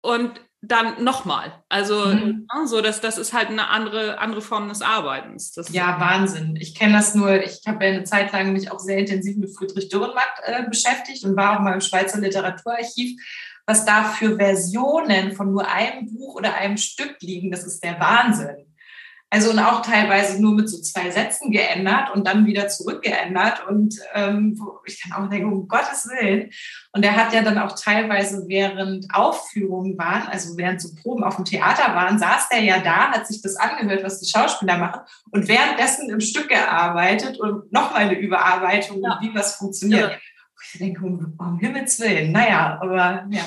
und 0.00 0.40
dann 0.68 1.02
nochmal. 1.02 1.62
Also 1.68 2.06
mhm. 2.06 2.46
Ne, 2.54 2.66
so, 2.66 2.80
dass 2.80 3.00
das 3.00 3.18
ist 3.18 3.32
halt 3.32 3.48
eine 3.48 3.68
andere, 3.68 4.18
andere 4.18 4.42
Form 4.42 4.68
des 4.68 4.80
Arbeitens. 4.80 5.52
Das 5.52 5.70
ja, 5.70 5.98
Wahnsinn. 6.00 6.56
Ich 6.56 6.74
kenne 6.74 6.94
das 6.94 7.14
nur, 7.14 7.42
ich 7.42 7.60
habe 7.66 7.84
ja 7.84 7.92
eine 7.92 8.04
Zeit 8.04 8.32
lang 8.32 8.52
mich 8.52 8.70
auch 8.70 8.78
sehr 8.78 8.98
intensiv 8.98 9.36
mit 9.36 9.54
Friedrich 9.54 9.88
Dürrenmatt 9.88 10.40
äh, 10.44 10.62
beschäftigt 10.68 11.24
und 11.24 11.36
war 11.36 11.56
auch 11.56 11.60
mal 11.60 11.74
im 11.74 11.80
Schweizer 11.80 12.18
Literaturarchiv. 12.18 13.20
Was 13.66 13.84
da 13.84 14.04
für 14.04 14.36
Versionen 14.36 15.32
von 15.32 15.52
nur 15.52 15.66
einem 15.66 16.12
Buch 16.12 16.36
oder 16.36 16.54
einem 16.54 16.76
Stück 16.76 17.16
liegen, 17.20 17.50
das 17.50 17.64
ist 17.64 17.82
der 17.82 17.98
Wahnsinn. 17.98 18.66
Also 19.34 19.50
und 19.50 19.58
auch 19.58 19.82
teilweise 19.82 20.40
nur 20.40 20.54
mit 20.54 20.70
so 20.70 20.80
zwei 20.80 21.10
Sätzen 21.10 21.50
geändert 21.50 22.14
und 22.14 22.24
dann 22.24 22.46
wieder 22.46 22.68
zurückgeändert. 22.68 23.66
Und 23.66 23.96
ähm, 24.14 24.56
wo 24.56 24.78
ich 24.86 25.02
dann 25.02 25.12
auch 25.12 25.28
denke, 25.28 25.48
um 25.48 25.66
Gottes 25.66 26.08
Willen. 26.08 26.50
Und 26.92 27.04
er 27.04 27.16
hat 27.16 27.32
ja 27.32 27.42
dann 27.42 27.58
auch 27.58 27.74
teilweise 27.76 28.44
während 28.46 29.12
Aufführungen 29.12 29.98
waren, 29.98 30.28
also 30.28 30.56
während 30.56 30.80
so 30.80 30.94
Proben 30.94 31.24
auf 31.24 31.34
dem 31.34 31.44
Theater 31.44 31.96
waren, 31.96 32.20
saß 32.20 32.48
der 32.50 32.62
ja 32.62 32.78
da, 32.78 33.10
hat 33.10 33.26
sich 33.26 33.42
das 33.42 33.56
angehört, 33.56 34.04
was 34.04 34.20
die 34.20 34.30
Schauspieler 34.30 34.78
machen 34.78 35.00
und 35.32 35.48
währenddessen 35.48 36.10
im 36.10 36.20
Stück 36.20 36.48
gearbeitet 36.48 37.40
und 37.40 37.72
nochmal 37.72 38.02
eine 38.02 38.16
Überarbeitung, 38.16 39.02
ja. 39.02 39.18
wie 39.20 39.34
was 39.34 39.56
funktioniert. 39.56 40.12
Ja. 40.12 40.18
Ich 40.72 40.78
denke, 40.78 41.04
um, 41.04 41.34
um 41.38 41.58
Himmels 41.58 42.00
Willen, 42.00 42.32
naja, 42.32 42.78
aber 42.80 43.26
ja. 43.30 43.46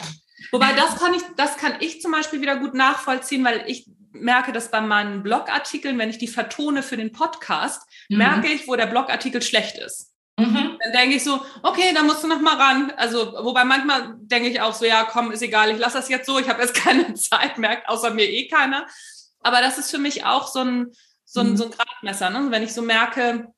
Wobei 0.51 0.74
das 0.74 0.97
kann 0.97 1.13
ich, 1.13 1.24
das 1.36 1.57
kann 1.57 1.74
ich 1.79 2.01
zum 2.01 2.12
Beispiel 2.12 2.41
wieder 2.41 2.57
gut 2.57 2.74
nachvollziehen, 2.74 3.43
weil 3.43 3.63
ich 3.67 3.89
merke 4.12 4.51
das 4.51 4.71
bei 4.71 4.81
meinen 4.81 5.24
Blogartikeln, 5.24 5.97
wenn 5.97 6.09
ich 6.09 6.17
die 6.17 6.27
vertone 6.27 6.83
für 6.83 6.97
den 6.97 7.12
Podcast, 7.12 7.83
mhm. 8.09 8.17
merke 8.17 8.47
ich, 8.47 8.67
wo 8.67 8.75
der 8.75 8.88
Blogartikel 8.88 9.41
schlecht 9.41 9.77
ist. 9.77 10.13
Mhm. 10.39 10.77
Dann 10.83 10.91
denke 10.93 11.15
ich 11.15 11.24
so, 11.24 11.41
okay, 11.63 11.93
dann 11.93 12.05
musst 12.05 12.24
du 12.24 12.27
noch 12.27 12.41
mal 12.41 12.55
ran. 12.55 12.91
Also, 12.95 13.33
wobei 13.43 13.63
manchmal 13.63 14.15
denke 14.19 14.50
ich 14.50 14.62
auch 14.62 14.74
so, 14.74 14.86
ja, 14.86 15.03
komm, 15.03 15.31
ist 15.31 15.41
egal, 15.41 15.71
ich 15.71 15.79
lasse 15.79 15.97
das 15.97 16.09
jetzt 16.09 16.27
so, 16.27 16.38
ich 16.39 16.47
habe 16.47 16.62
jetzt 16.62 16.75
keine 16.83 17.13
Zeit, 17.15 17.57
merkt 17.57 17.89
außer 17.89 18.12
mir 18.12 18.29
eh 18.29 18.47
keiner. 18.47 18.86
Aber 19.41 19.62
das 19.62 19.77
ist 19.77 19.91
für 19.91 19.97
mich 19.97 20.25
auch 20.25 20.47
so 20.47 20.59
ein, 20.59 20.91
so 21.25 21.39
ein, 21.39 21.51
mhm. 21.51 21.57
so 21.57 21.65
ein 21.65 21.71
Gradmesser. 21.71 22.29
Ne? 22.29 22.47
Wenn 22.51 22.63
ich 22.63 22.74
so 22.74 22.81
merke, 22.81 23.51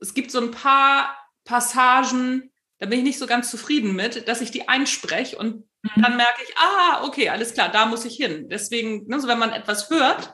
es 0.00 0.14
gibt 0.14 0.30
so 0.30 0.40
ein 0.40 0.50
paar 0.50 1.16
Passagen, 1.44 2.51
da 2.82 2.88
bin 2.88 2.98
ich 2.98 3.04
nicht 3.04 3.18
so 3.18 3.26
ganz 3.26 3.50
zufrieden 3.50 3.94
mit, 3.94 4.28
dass 4.28 4.40
ich 4.40 4.50
die 4.50 4.68
einspreche 4.68 5.38
und 5.38 5.64
Mhm. 5.82 6.02
Dann 6.02 6.16
merke 6.16 6.42
ich, 6.46 6.54
ah, 6.56 7.04
okay, 7.04 7.28
alles 7.28 7.54
klar, 7.54 7.70
da 7.70 7.86
muss 7.86 8.04
ich 8.04 8.16
hin. 8.16 8.48
Deswegen, 8.48 9.06
ne, 9.08 9.20
so 9.20 9.28
wenn 9.28 9.38
man 9.38 9.52
etwas 9.52 9.90
hört, 9.90 10.32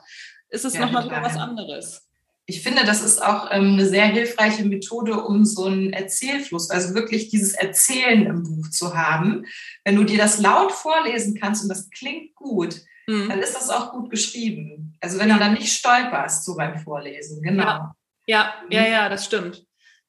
ist 0.49 0.65
es 0.65 0.75
ja, 0.75 0.81
nochmal 0.81 1.05
wieder 1.05 1.21
was 1.21 1.37
anderes. 1.37 2.07
Ich 2.45 2.63
finde, 2.63 2.83
das 2.83 3.03
ist 3.03 3.21
auch 3.21 3.49
ähm, 3.51 3.73
eine 3.73 3.85
sehr 3.85 4.05
hilfreiche 4.05 4.65
Methode, 4.65 5.23
um 5.23 5.45
so 5.45 5.65
einen 5.65 5.93
Erzählfluss, 5.93 6.71
also 6.71 6.95
wirklich 6.95 7.29
dieses 7.29 7.53
Erzählen 7.53 8.25
im 8.25 8.43
Buch 8.43 8.69
zu 8.71 8.95
haben. 8.95 9.45
Wenn 9.83 9.95
du 9.95 10.03
dir 10.03 10.17
das 10.17 10.39
laut 10.39 10.71
vorlesen 10.71 11.39
kannst 11.39 11.63
und 11.63 11.69
das 11.69 11.89
klingt 11.91 12.33
gut, 12.35 12.81
mhm. 13.07 13.29
dann 13.29 13.39
ist 13.39 13.55
das 13.55 13.69
auch 13.69 13.91
gut 13.91 14.09
geschrieben. 14.09 14.97
Also 14.99 15.19
wenn 15.19 15.29
du 15.29 15.37
dann 15.37 15.53
nicht 15.53 15.71
stolperst 15.71 16.43
so 16.43 16.55
beim 16.55 16.79
Vorlesen, 16.79 17.43
genau. 17.43 17.63
Ja, 17.63 17.95
ja, 18.25 18.55
ja, 18.69 18.81
mhm. 18.81 18.91
ja 18.91 19.09
das 19.09 19.25
stimmt. 19.25 19.65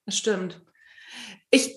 Das 0.07 0.17
stimmt. 0.17 0.63
Ich 1.51 1.77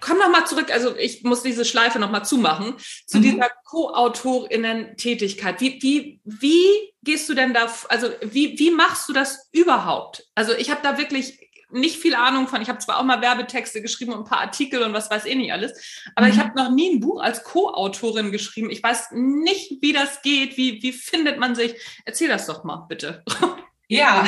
komm 0.00 0.18
noch 0.18 0.30
mal 0.30 0.46
zurück, 0.46 0.70
also 0.72 0.96
ich 0.96 1.22
muss 1.22 1.42
diese 1.42 1.64
Schleife 1.64 1.98
noch 1.98 2.10
mal 2.10 2.24
zumachen, 2.24 2.74
zu 3.06 3.18
mhm. 3.18 3.22
dieser 3.22 3.50
Co-AutorInnen-Tätigkeit. 3.64 5.60
Wie, 5.60 5.78
wie, 5.82 6.20
wie 6.24 6.94
gehst 7.02 7.28
du 7.28 7.34
denn 7.34 7.54
da, 7.54 7.72
also 7.88 8.08
wie, 8.22 8.58
wie 8.58 8.70
machst 8.70 9.08
du 9.08 9.12
das 9.12 9.48
überhaupt? 9.52 10.24
Also 10.34 10.52
ich 10.52 10.70
habe 10.70 10.80
da 10.82 10.98
wirklich 10.98 11.38
nicht 11.70 11.96
viel 11.96 12.14
Ahnung 12.14 12.48
von. 12.48 12.62
Ich 12.62 12.68
habe 12.68 12.78
zwar 12.78 12.98
auch 12.98 13.04
mal 13.04 13.20
Werbetexte 13.20 13.82
geschrieben 13.82 14.12
und 14.12 14.20
ein 14.20 14.24
paar 14.24 14.40
Artikel 14.40 14.82
und 14.82 14.92
was 14.92 15.10
weiß 15.10 15.24
ich 15.24 15.34
nicht 15.34 15.52
alles, 15.52 16.04
aber 16.14 16.26
mhm. 16.26 16.32
ich 16.32 16.38
habe 16.38 16.56
noch 16.56 16.70
nie 16.70 16.94
ein 16.94 17.00
Buch 17.00 17.20
als 17.20 17.42
Co-Autorin 17.44 18.32
geschrieben. 18.32 18.70
Ich 18.70 18.82
weiß 18.82 19.08
nicht, 19.12 19.82
wie 19.82 19.92
das 19.92 20.22
geht, 20.22 20.56
wie, 20.56 20.82
wie 20.82 20.92
findet 20.92 21.38
man 21.38 21.54
sich. 21.54 21.74
Erzähl 22.04 22.28
das 22.28 22.46
doch 22.46 22.64
mal, 22.64 22.86
bitte. 22.88 23.24
Ja. 23.88 24.26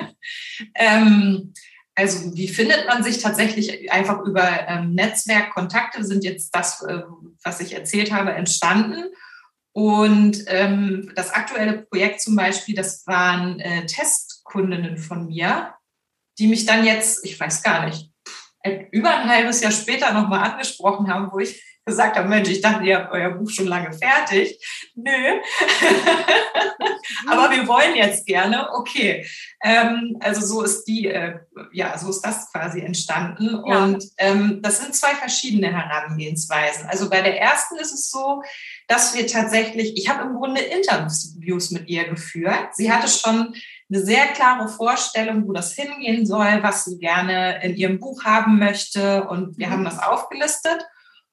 ähm, 0.74 1.52
also 1.98 2.32
wie 2.36 2.46
findet 2.46 2.86
man 2.86 3.02
sich 3.02 3.18
tatsächlich 3.18 3.90
einfach 3.90 4.20
über 4.20 4.68
ähm, 4.68 4.94
Netzwerkkontakte 4.94 6.04
sind 6.04 6.22
jetzt 6.22 6.54
das, 6.54 6.80
äh, 6.84 7.02
was 7.42 7.60
ich 7.60 7.74
erzählt 7.74 8.12
habe, 8.12 8.32
entstanden. 8.34 9.06
Und 9.72 10.44
ähm, 10.46 11.10
das 11.16 11.32
aktuelle 11.32 11.82
Projekt 11.82 12.20
zum 12.20 12.36
Beispiel, 12.36 12.76
das 12.76 13.04
waren 13.08 13.58
äh, 13.58 13.84
Testkundinnen 13.86 14.96
von 14.96 15.26
mir, 15.26 15.74
die 16.38 16.46
mich 16.46 16.66
dann 16.66 16.86
jetzt, 16.86 17.24
ich 17.24 17.38
weiß 17.38 17.64
gar 17.64 17.86
nicht, 17.86 18.12
über 18.92 19.16
ein 19.16 19.28
halbes 19.28 19.60
Jahr 19.60 19.72
später 19.72 20.12
nochmal 20.12 20.52
angesprochen 20.52 21.12
haben, 21.12 21.32
wo 21.32 21.40
ich 21.40 21.77
gesagt 21.88 22.16
habe, 22.16 22.28
Mensch, 22.28 22.48
ich 22.48 22.60
dachte, 22.60 22.84
ihr 22.84 22.98
habt 22.98 23.12
euer 23.12 23.30
Buch 23.30 23.50
schon 23.50 23.66
lange 23.66 23.92
fertig. 23.92 24.64
Nö. 24.94 25.10
Aber 27.26 27.50
wir 27.50 27.66
wollen 27.66 27.96
jetzt 27.96 28.26
gerne. 28.26 28.68
Okay. 28.74 29.26
Ähm, 29.62 30.16
also 30.20 30.46
so 30.46 30.62
ist 30.62 30.84
die, 30.84 31.06
äh, 31.08 31.38
ja, 31.72 31.98
so 31.98 32.10
ist 32.10 32.20
das 32.20 32.52
quasi 32.52 32.80
entstanden. 32.80 33.62
Ja. 33.66 33.84
Und 33.84 34.04
ähm, 34.18 34.60
das 34.62 34.80
sind 34.80 34.94
zwei 34.94 35.14
verschiedene 35.14 35.72
Herangehensweisen. 35.72 36.86
Also 36.88 37.10
bei 37.10 37.22
der 37.22 37.40
ersten 37.40 37.76
ist 37.76 37.92
es 37.92 38.10
so, 38.10 38.42
dass 38.86 39.16
wir 39.16 39.26
tatsächlich, 39.26 39.96
ich 39.96 40.08
habe 40.08 40.22
im 40.22 40.34
Grunde 40.34 40.60
Interviews 40.60 41.70
mit 41.70 41.88
ihr 41.88 42.04
geführt. 42.04 42.68
Sie 42.74 42.92
hatte 42.92 43.08
schon 43.08 43.54
eine 43.90 44.02
sehr 44.02 44.26
klare 44.28 44.68
Vorstellung, 44.68 45.48
wo 45.48 45.52
das 45.52 45.72
hingehen 45.72 46.26
soll, 46.26 46.62
was 46.62 46.84
sie 46.84 46.98
gerne 46.98 47.62
in 47.62 47.74
ihrem 47.74 47.98
Buch 47.98 48.24
haben 48.24 48.58
möchte. 48.58 49.24
Und 49.24 49.58
wir 49.58 49.68
mhm. 49.68 49.72
haben 49.72 49.84
das 49.84 49.98
aufgelistet 49.98 50.86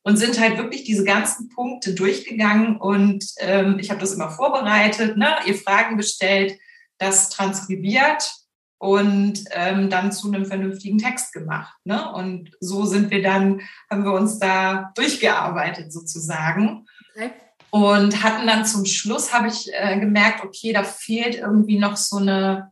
und 0.05 0.17
sind 0.17 0.39
halt 0.39 0.57
wirklich 0.57 0.83
diese 0.83 1.03
ganzen 1.03 1.49
Punkte 1.49 1.93
durchgegangen 1.95 2.77
und 2.77 3.25
ähm, 3.39 3.79
ich 3.79 3.89
habe 3.89 3.99
das 3.99 4.13
immer 4.13 4.29
vorbereitet, 4.29 5.17
ne, 5.17 5.35
ihr 5.45 5.55
Fragen 5.55 5.97
gestellt, 5.97 6.57
das 6.99 7.29
transkribiert 7.29 8.31
und 8.77 9.43
ähm, 9.51 9.89
dann 9.89 10.11
zu 10.11 10.27
einem 10.27 10.45
vernünftigen 10.45 10.99
Text 10.99 11.33
gemacht. 11.33 11.73
Ne? 11.85 12.11
Und 12.13 12.51
so 12.59 12.85
sind 12.85 13.09
wir 13.09 13.23
dann, 13.23 13.61
haben 13.89 14.05
wir 14.05 14.13
uns 14.13 14.37
da 14.37 14.91
durchgearbeitet 14.95 15.91
sozusagen. 15.91 16.85
Okay. 17.15 17.31
Und 17.71 18.23
hatten 18.23 18.45
dann 18.45 18.65
zum 18.65 18.85
Schluss, 18.85 19.33
habe 19.33 19.47
ich 19.47 19.69
äh, 19.73 19.99
gemerkt, 19.99 20.43
okay, 20.45 20.71
da 20.71 20.83
fehlt 20.83 21.35
irgendwie 21.35 21.79
noch 21.79 21.97
so 21.97 22.17
eine, 22.17 22.71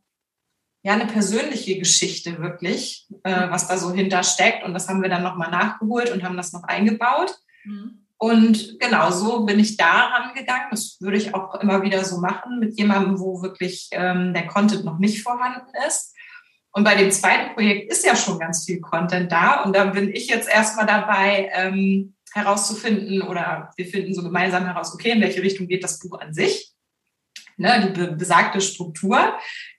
ja, 0.84 0.94
eine 0.94 1.08
persönliche 1.08 1.80
Geschichte 1.80 2.40
wirklich, 2.40 3.08
äh, 3.24 3.48
mhm. 3.48 3.52
was 3.52 3.68
da 3.68 3.78
so 3.78 3.92
hintersteckt. 3.94 4.64
Und 4.64 4.74
das 4.74 4.90
haben 4.90 5.02
wir 5.02 5.10
dann 5.10 5.24
nochmal 5.24 5.50
nachgeholt 5.50 6.12
und 6.12 6.24
haben 6.24 6.38
das 6.38 6.52
noch 6.52 6.64
eingebaut. 6.64 7.34
Mhm. 7.64 8.06
Und 8.18 8.80
genau 8.80 9.10
so 9.12 9.46
bin 9.46 9.60
ich 9.60 9.78
da 9.78 10.08
rangegangen. 10.08 10.68
Das 10.72 10.98
würde 11.00 11.18
ich 11.18 11.34
auch 11.34 11.56
immer 11.56 11.82
wieder 11.84 12.04
so 12.04 12.20
machen 12.20 12.60
mit 12.60 12.78
jemandem, 12.78 13.20
wo 13.20 13.42
wirklich 13.42 13.90
ähm, 13.92 14.34
der 14.34 14.48
Content 14.48 14.84
noch 14.84 15.00
nicht 15.00 15.24
vorhanden 15.24 15.72
ist. 15.88 16.14
Und 16.72 16.84
bei 16.84 16.96
dem 16.96 17.12
zweiten 17.12 17.54
Projekt 17.54 17.92
ist 17.92 18.06
ja 18.06 18.16
schon 18.16 18.40
ganz 18.40 18.66
viel 18.66 18.82
Content 18.82 19.32
da. 19.32 19.64
Und 19.64 19.76
da 19.76 19.86
bin 19.86 20.10
ich 20.10 20.28
jetzt 20.28 20.50
erstmal 20.50 20.86
dabei, 20.86 21.50
ähm, 21.54 22.16
herauszufinden 22.34 23.22
oder 23.22 23.72
wir 23.78 23.86
finden 23.86 24.14
so 24.14 24.24
gemeinsam 24.24 24.66
heraus, 24.66 24.94
okay, 24.94 25.12
in 25.12 25.22
welche 25.22 25.44
Richtung 25.44 25.68
geht 25.68 25.84
das 25.84 26.00
Buch 26.00 26.20
an 26.20 26.34
sich 26.34 26.73
ne, 27.58 27.92
die 27.92 28.16
besagte 28.16 28.62
Struktur 28.62 29.34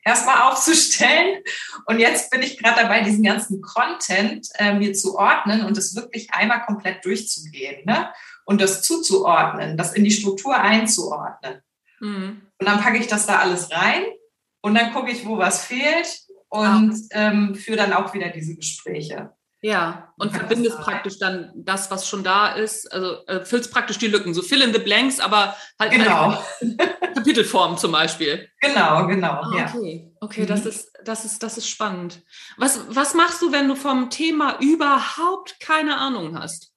erstmal 0.04 0.42
aufzustellen. 0.50 1.42
Und 1.86 1.98
jetzt 1.98 2.30
bin 2.30 2.42
ich 2.42 2.58
gerade 2.58 2.82
dabei, 2.82 3.00
diesen 3.02 3.22
ganzen 3.22 3.60
Content 3.60 4.48
äh, 4.58 4.74
mir 4.74 4.92
zu 4.92 5.16
ordnen 5.16 5.64
und 5.64 5.76
es 5.76 5.96
wirklich 5.96 6.32
einmal 6.32 6.64
komplett 6.64 7.04
durchzugehen 7.04 7.84
ne? 7.84 8.12
und 8.44 8.60
das 8.60 8.82
zuzuordnen, 8.82 9.76
das 9.76 9.94
in 9.94 10.04
die 10.04 10.10
Struktur 10.10 10.56
einzuordnen. 10.56 11.60
Mhm. 12.00 12.42
Und 12.58 12.68
dann 12.68 12.80
packe 12.80 12.98
ich 12.98 13.06
das 13.06 13.26
da 13.26 13.38
alles 13.38 13.70
rein 13.70 14.04
und 14.62 14.74
dann 14.74 14.92
gucke 14.92 15.10
ich, 15.10 15.26
wo 15.26 15.38
was 15.38 15.64
fehlt 15.64 16.20
und 16.48 16.96
ähm, 17.10 17.54
führe 17.54 17.78
dann 17.78 17.92
auch 17.92 18.14
wieder 18.14 18.28
diese 18.28 18.54
Gespräche. 18.54 19.32
Ja, 19.64 20.12
und 20.18 20.30
verbindest 20.30 20.78
praktisch 20.80 21.18
dann 21.18 21.50
das, 21.56 21.90
was 21.90 22.06
schon 22.06 22.22
da 22.22 22.48
ist, 22.48 22.92
also 22.92 23.24
äh, 23.26 23.46
füllst 23.46 23.72
praktisch 23.72 23.96
die 23.96 24.08
Lücken, 24.08 24.34
so 24.34 24.42
fill 24.42 24.60
in 24.60 24.74
the 24.74 24.78
blanks, 24.78 25.20
aber 25.20 25.56
halt 25.80 25.90
genau. 25.90 26.38
Kapitelform 27.14 27.78
zum 27.78 27.92
Beispiel. 27.92 28.46
Genau, 28.60 29.06
genau. 29.06 29.40
Ah, 29.40 29.56
ja. 29.56 29.74
Okay, 29.74 30.12
okay, 30.20 30.42
mhm. 30.42 30.46
das 30.48 30.66
ist, 30.66 30.92
das 31.02 31.24
ist, 31.24 31.42
das 31.42 31.56
ist 31.56 31.66
spannend. 31.66 32.20
Was, 32.58 32.78
was 32.90 33.14
machst 33.14 33.40
du, 33.40 33.52
wenn 33.52 33.66
du 33.66 33.74
vom 33.74 34.10
Thema 34.10 34.58
überhaupt 34.60 35.58
keine 35.60 35.96
Ahnung 35.96 36.38
hast? 36.38 36.73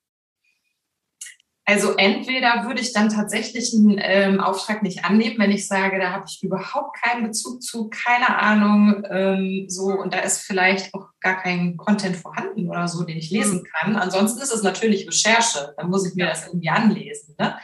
Also 1.70 1.96
entweder 1.98 2.66
würde 2.66 2.80
ich 2.80 2.94
dann 2.94 3.10
tatsächlich 3.10 3.74
einen 3.74 4.00
ähm, 4.02 4.40
Auftrag 4.40 4.84
nicht 4.84 5.04
annehmen, 5.04 5.38
wenn 5.38 5.52
ich 5.52 5.68
sage, 5.68 6.00
da 6.00 6.12
habe 6.12 6.24
ich 6.26 6.42
überhaupt 6.42 6.96
keinen 7.02 7.28
Bezug 7.28 7.62
zu, 7.62 7.90
keine 7.90 8.40
Ahnung, 8.40 9.04
ähm, 9.10 9.66
so 9.68 9.88
und 9.88 10.14
da 10.14 10.20
ist 10.20 10.40
vielleicht 10.40 10.94
auch 10.94 11.08
gar 11.20 11.42
kein 11.42 11.76
Content 11.76 12.16
vorhanden 12.16 12.70
oder 12.70 12.88
so, 12.88 13.04
den 13.04 13.18
ich 13.18 13.32
lesen 13.32 13.60
mhm. 13.60 13.68
kann. 13.74 13.96
Ansonsten 13.98 14.42
ist 14.42 14.54
es 14.54 14.64
natürlich 14.64 15.08
Recherche, 15.08 15.74
dann 15.76 15.90
muss 15.90 16.08
ich 16.08 16.16
mir 16.16 16.28
das 16.28 16.48
irgendwie 16.48 16.70
anlesen. 16.70 17.36
Ne? 17.38 17.58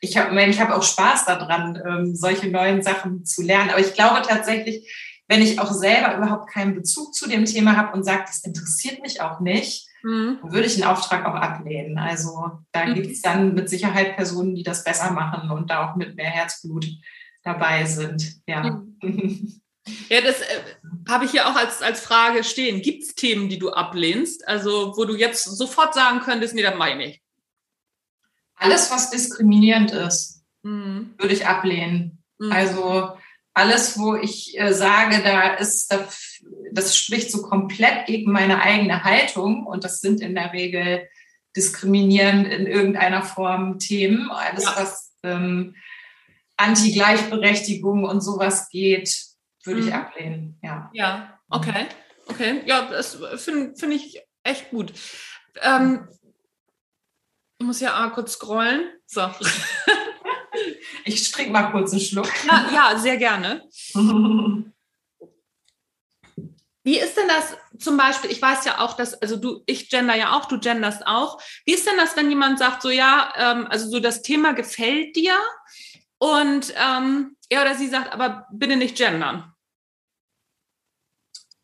ich 0.00 0.16
habe 0.16 0.42
ich 0.44 0.60
hab 0.60 0.70
auch 0.70 0.82
Spaß 0.82 1.26
daran, 1.26 1.80
ähm, 1.86 2.14
solche 2.14 2.48
neuen 2.48 2.82
Sachen 2.82 3.24
zu 3.24 3.42
lernen. 3.42 3.70
Aber 3.70 3.80
ich 3.80 3.94
glaube 3.94 4.22
tatsächlich, 4.26 4.90
wenn 5.28 5.42
ich 5.42 5.60
auch 5.60 5.72
selber 5.72 6.16
überhaupt 6.16 6.50
keinen 6.50 6.74
Bezug 6.74 7.14
zu 7.14 7.28
dem 7.28 7.44
Thema 7.44 7.76
habe 7.76 7.94
und 7.96 8.04
sage, 8.04 8.24
das 8.26 8.42
interessiert 8.42 9.02
mich 9.02 9.20
auch 9.20 9.40
nicht, 9.40 9.86
mhm. 10.02 10.38
würde 10.42 10.66
ich 10.66 10.74
einen 10.74 10.90
Auftrag 10.90 11.26
auch 11.26 11.34
ablehnen. 11.34 11.98
Also 11.98 12.50
da 12.72 12.86
mhm. 12.86 12.94
gibt 12.94 13.10
es 13.10 13.22
dann 13.22 13.54
mit 13.54 13.68
Sicherheit 13.68 14.16
Personen, 14.16 14.54
die 14.54 14.62
das 14.62 14.84
besser 14.84 15.10
machen 15.12 15.50
und 15.50 15.70
da 15.70 15.90
auch 15.90 15.96
mit 15.96 16.16
mehr 16.16 16.30
Herzblut 16.30 16.86
dabei 17.42 17.84
sind. 17.84 18.40
Ja. 18.46 18.82
Mhm. 19.02 19.60
Ja, 20.08 20.20
das 20.20 20.40
äh, 20.42 20.60
habe 21.08 21.24
ich 21.24 21.30
hier 21.30 21.48
auch 21.48 21.56
als, 21.56 21.82
als 21.82 22.00
Frage 22.00 22.44
stehen. 22.44 22.82
Gibt 22.82 23.02
es 23.02 23.14
Themen, 23.14 23.48
die 23.48 23.58
du 23.58 23.70
ablehnst? 23.70 24.46
Also, 24.46 24.94
wo 24.96 25.04
du 25.04 25.16
jetzt 25.16 25.42
sofort 25.44 25.94
sagen 25.94 26.20
könntest, 26.20 26.54
nee, 26.54 26.62
das 26.62 26.76
meine 26.76 27.06
ich. 27.06 27.22
Alles, 28.56 28.90
was 28.90 29.10
diskriminierend 29.10 29.90
ist, 29.90 30.44
mhm. 30.62 31.14
würde 31.18 31.32
ich 31.32 31.46
ablehnen. 31.46 32.22
Mhm. 32.38 32.52
Also 32.52 33.16
alles, 33.54 33.98
wo 33.98 34.14
ich 34.14 34.58
äh, 34.58 34.72
sage, 34.74 35.22
da 35.22 35.54
ist, 35.54 35.90
das, 35.90 36.29
das 36.72 36.96
spricht 36.96 37.30
so 37.30 37.42
komplett 37.42 38.06
gegen 38.06 38.32
meine 38.32 38.62
eigene 38.62 39.04
Haltung 39.04 39.66
und 39.66 39.84
das 39.84 40.00
sind 40.00 40.20
in 40.20 40.34
der 40.34 40.52
Regel 40.52 41.08
diskriminierend 41.56 42.46
in 42.46 42.66
irgendeiner 42.66 43.22
Form 43.22 43.78
Themen. 43.78 44.30
Alles, 44.30 44.64
ja. 44.64 44.74
was 44.76 45.12
ähm, 45.22 45.74
Anti-Gleichberechtigung 46.56 48.04
und 48.04 48.20
sowas 48.20 48.68
geht, 48.68 49.24
würde 49.64 49.80
mhm. 49.80 49.88
ich 49.88 49.94
ablehnen. 49.94 50.58
Ja. 50.62 50.90
Ja, 50.92 51.38
okay. 51.48 51.86
Okay. 52.26 52.62
Ja, 52.66 52.88
das 52.88 53.18
finde 53.36 53.74
find 53.76 53.92
ich 53.92 54.20
echt 54.44 54.70
gut. 54.70 54.92
Ähm, 55.62 56.06
ich 57.58 57.66
muss 57.66 57.80
ja 57.80 58.08
kurz 58.10 58.32
scrollen. 58.32 58.88
So. 59.06 59.22
Ich 61.04 61.30
trinke 61.30 61.52
mal 61.52 61.70
kurz 61.70 61.92
einen 61.92 62.00
Schluck. 62.00 62.28
Ja, 62.46 62.70
ja 62.72 62.98
sehr 62.98 63.16
gerne. 63.16 63.62
Wie 66.82 66.98
ist 66.98 67.16
denn 67.16 67.28
das 67.28 67.56
zum 67.78 67.96
Beispiel? 67.96 68.30
Ich 68.30 68.40
weiß 68.40 68.64
ja 68.64 68.78
auch, 68.78 68.94
dass, 68.94 69.14
also 69.20 69.36
du, 69.36 69.62
ich 69.66 69.90
gender 69.90 70.14
ja 70.14 70.32
auch, 70.32 70.46
du 70.46 70.58
genderst 70.58 71.06
auch. 71.06 71.40
Wie 71.66 71.74
ist 71.74 71.86
denn 71.86 71.98
das, 71.98 72.16
wenn 72.16 72.30
jemand 72.30 72.58
sagt, 72.58 72.82
so 72.82 72.90
ja, 72.90 73.32
ähm, 73.36 73.66
also 73.68 73.88
so 73.88 74.00
das 74.00 74.22
Thema 74.22 74.54
gefällt 74.54 75.14
dir 75.14 75.38
und 76.18 76.72
ähm, 76.76 77.36
er 77.50 77.62
oder 77.62 77.74
sie 77.74 77.88
sagt, 77.88 78.12
aber 78.12 78.46
bitte 78.52 78.76
nicht 78.76 78.96
gendern? 78.96 79.52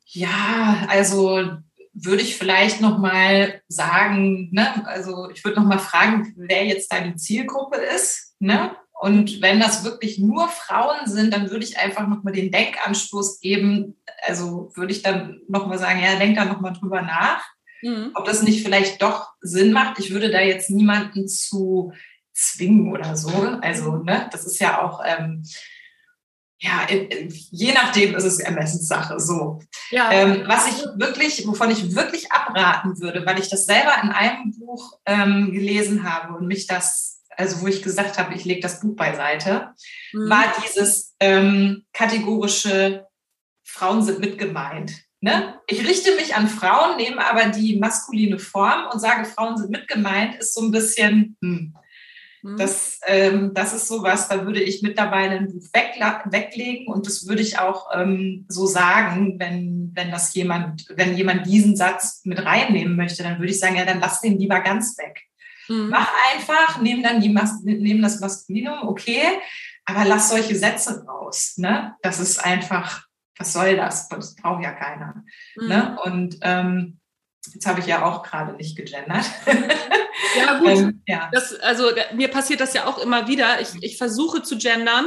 Ja, 0.05 0.87
also 0.88 1.59
würde 1.92 2.22
ich 2.22 2.37
vielleicht 2.37 2.83
noch 2.83 2.98
mal 2.98 3.62
sagen, 3.68 4.50
ne, 4.52 4.87
also 4.87 5.31
ich 5.31 5.42
würde 5.44 5.61
noch 5.61 5.66
mal 5.66 5.79
fragen, 5.79 6.35
wer 6.37 6.64
jetzt 6.66 6.92
deine 6.92 7.16
Zielgruppe 7.16 7.76
ist, 7.76 8.35
ne? 8.38 8.76
Und 8.98 9.42
wenn 9.42 9.61
das 9.61 9.85
wirklich 9.85 10.18
nur 10.18 10.48
Frauen 10.48 11.06
sind, 11.06 11.32
dann 11.32 11.50
würde 11.50 11.64
ich 11.64 11.78
einfach 11.78 12.06
nochmal 12.06 12.32
den 12.32 12.50
Denkanstoß 12.50 13.40
geben. 13.40 13.96
Also 14.26 14.72
würde 14.74 14.92
ich 14.92 15.02
dann 15.02 15.40
nochmal 15.48 15.78
sagen, 15.78 16.00
ja, 16.02 16.16
denk 16.16 16.37
da 16.37 16.46
nochmal 16.46 16.72
drüber 16.72 17.02
nach, 17.02 17.44
mhm. 17.82 18.12
ob 18.14 18.24
das 18.24 18.42
nicht 18.42 18.64
vielleicht 18.64 19.02
doch 19.02 19.28
Sinn 19.40 19.72
macht. 19.72 19.98
Ich 19.98 20.12
würde 20.12 20.30
da 20.30 20.40
jetzt 20.40 20.70
niemanden 20.70 21.28
zu 21.28 21.92
zwingen 22.32 22.90
oder 22.90 23.16
so. 23.16 23.59
Also, 23.61 23.98
ne, 23.98 24.28
das 24.32 24.46
ist 24.46 24.61
ja 24.61 24.82
auch, 24.82 25.02
ähm, 25.04 25.42
ja, 26.59 26.87
je 26.88 27.72
nachdem 27.74 28.14
ist 28.14 28.24
es 28.24 28.38
Ermessenssache. 28.38 29.20
So. 29.20 29.61
Ja. 29.90 30.11
Ähm, 30.11 30.44
was 30.46 30.68
ich 30.68 30.85
wirklich, 30.96 31.46
wovon 31.46 31.70
ich 31.70 31.94
wirklich 31.94 32.32
abraten 32.32 32.98
würde, 33.00 33.26
weil 33.26 33.38
ich 33.38 33.50
das 33.50 33.66
selber 33.66 33.92
in 34.02 34.09
einem 34.09 34.59
Buch 34.59 34.98
ähm, 35.04 35.52
gelesen 35.52 36.11
habe 36.11 36.35
und 36.35 36.46
mich 36.46 36.66
das 36.66 37.15
also 37.37 37.61
wo 37.62 37.66
ich 37.66 37.83
gesagt 37.83 38.18
habe, 38.18 38.35
ich 38.35 38.44
lege 38.44 38.61
das 38.61 38.81
Buch 38.81 38.96
beiseite, 38.96 39.72
mhm. 40.12 40.31
war 40.31 40.44
dieses 40.64 41.14
ähm, 41.20 41.85
kategorische 41.92 43.07
Frauen 43.64 44.03
sind 44.03 44.20
mit 44.20 44.38
gemeint. 44.38 44.92
Ne? 45.20 45.61
Ich 45.66 45.87
richte 45.87 46.14
mich 46.14 46.35
an 46.35 46.49
Frauen, 46.49 46.96
nehme 46.96 47.25
aber 47.29 47.46
die 47.46 47.79
maskuline 47.79 48.38
Form 48.38 48.87
und 48.92 49.01
sage, 49.01 49.25
Frauen 49.25 49.57
sind 49.57 49.70
mit 49.70 49.88
gemeint, 49.88 50.37
ist 50.37 50.55
so 50.55 50.62
ein 50.62 50.70
bisschen, 50.70 51.37
hm. 51.42 51.75
Mhm. 52.42 52.59
Das, 52.59 53.01
ähm, 53.07 53.53
das 53.55 53.75
ist 53.75 53.88
sowas, 53.88 54.29
da 54.29 54.44
würde 54.46 54.62
ich 54.62 54.83
mittlerweile 54.83 55.37
ein 55.37 55.49
Buch 55.49 55.66
weg, 55.72 55.94
weglegen 56.27 56.87
und 56.87 57.07
das 57.07 57.27
würde 57.27 57.42
ich 57.42 57.59
auch 57.59 57.88
ähm, 57.92 58.44
so 58.49 58.66
sagen, 58.66 59.37
wenn, 59.40 59.90
wenn 59.94 60.11
das 60.11 60.33
jemand, 60.35 60.87
wenn 60.94 61.16
jemand 61.16 61.46
diesen 61.46 61.77
Satz 61.77 62.20
mit 62.25 62.44
reinnehmen 62.44 62.94
möchte, 62.94 63.22
dann 63.22 63.38
würde 63.38 63.51
ich 63.51 63.59
sagen, 63.59 63.77
ja, 63.77 63.85
dann 63.85 64.01
lass 64.01 64.20
den 64.20 64.38
lieber 64.38 64.61
ganz 64.61 64.96
weg. 64.99 65.22
Mhm. 65.68 65.88
Mach 65.90 66.11
einfach, 66.33 66.81
nehm 66.81 67.02
dann 67.02 67.20
die 67.20 67.29
Mas 67.29 67.62
nehm 67.62 68.02
das 68.02 68.20
Maskulinum, 68.20 68.88
okay, 68.88 69.22
aber 69.85 70.05
lass 70.05 70.31
solche 70.31 70.57
Sätze 70.57 71.05
raus. 71.07 71.55
Ne? 71.57 71.94
Das 72.02 72.18
ist 72.18 72.44
einfach, 72.44 73.05
was 73.38 73.52
soll 73.52 73.76
das? 73.76 74.09
Das 74.09 74.35
braucht 74.35 74.62
ja 74.62 74.72
keiner. 74.72 75.24
Mhm. 75.57 75.68
Ne? 75.68 75.98
Und 76.05 76.38
ähm, 76.42 77.00
jetzt 77.52 77.66
habe 77.66 77.81
ich 77.81 77.87
ja 77.87 78.05
auch 78.05 78.22
gerade 78.22 78.55
nicht 78.55 78.76
gegendert. 78.76 79.24
Ja, 80.37 80.59
gut. 80.59 80.68
ähm, 80.68 81.02
ja. 81.07 81.31
Das, 81.33 81.55
also 81.61 81.90
mir 82.14 82.29
passiert 82.29 82.61
das 82.61 82.74
ja 82.74 82.87
auch 82.87 82.98
immer 82.98 83.29
wieder. 83.29 83.61
Ich, 83.61 83.68
ich 83.81 83.96
versuche 83.96 84.42
zu 84.42 84.59
gendern. 84.59 85.07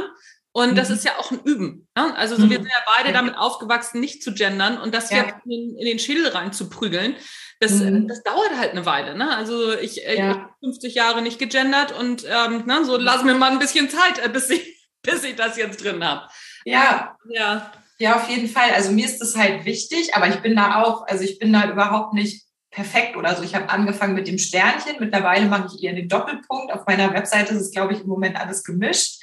Und 0.52 0.76
das 0.76 0.88
mhm. 0.88 0.94
ist 0.96 1.04
ja 1.04 1.12
auch 1.18 1.30
ein 1.30 1.40
Üben. 1.44 1.86
Ne? 1.96 2.16
Also 2.16 2.34
so, 2.34 2.50
wir 2.50 2.58
mhm. 2.58 2.64
sind 2.64 2.72
ja 2.72 2.94
beide 2.96 3.12
damit 3.12 3.36
aufgewachsen, 3.36 4.00
nicht 4.00 4.22
zu 4.22 4.34
gendern 4.34 4.78
und 4.78 4.92
das 4.92 5.10
ja. 5.10 5.22
in, 5.44 5.76
in, 5.76 5.86
den 5.86 6.00
Schädel 6.00 6.26
reinzuprügeln 6.26 7.14
das, 7.60 7.72
mhm. 7.72 8.08
das 8.08 8.22
dauert 8.22 8.56
halt 8.58 8.72
eine 8.72 8.86
Weile. 8.86 9.16
Ne? 9.16 9.36
Also 9.36 9.78
ich, 9.78 10.06
äh, 10.06 10.16
ja. 10.16 10.30
ich 10.30 10.36
habe 10.36 10.48
50 10.60 10.94
Jahre 10.94 11.22
nicht 11.22 11.38
gegendert 11.38 11.96
und 11.96 12.24
ähm, 12.26 12.64
ne, 12.66 12.84
so 12.84 12.96
lass 12.96 13.22
mir 13.22 13.34
mal 13.34 13.52
ein 13.52 13.58
bisschen 13.58 13.90
Zeit, 13.90 14.18
äh, 14.24 14.28
bis 14.28 14.48
ich, 14.50 14.88
bis 15.02 15.22
ich 15.24 15.36
das 15.36 15.56
jetzt 15.56 15.84
drin 15.84 16.02
habe. 16.02 16.26
Ja. 16.64 17.16
ja. 17.28 17.72
Ja, 17.98 18.16
auf 18.16 18.30
jeden 18.30 18.48
Fall. 18.48 18.70
Also 18.74 18.92
mir 18.92 19.04
ist 19.04 19.20
das 19.20 19.36
halt 19.36 19.66
wichtig, 19.66 20.14
aber 20.14 20.26
ich 20.28 20.36
bin 20.36 20.56
da 20.56 20.82
auch, 20.82 21.06
also 21.06 21.22
ich 21.22 21.38
bin 21.38 21.52
da 21.52 21.70
überhaupt 21.70 22.14
nicht 22.14 22.46
perfekt 22.70 23.14
oder 23.14 23.36
so. 23.36 23.42
Ich 23.42 23.54
habe 23.54 23.68
angefangen 23.68 24.14
mit 24.14 24.26
dem 24.26 24.38
Sternchen, 24.38 24.96
mittlerweile 24.98 25.44
mache 25.44 25.68
ich 25.74 25.84
eher 25.84 25.92
den 25.92 26.08
Doppelpunkt. 26.08 26.72
Auf 26.72 26.86
meiner 26.86 27.12
Webseite 27.12 27.52
ist 27.52 27.60
es, 27.60 27.70
glaube 27.72 27.92
ich, 27.92 28.00
im 28.00 28.06
Moment 28.06 28.40
alles 28.40 28.64
gemischt. 28.64 29.20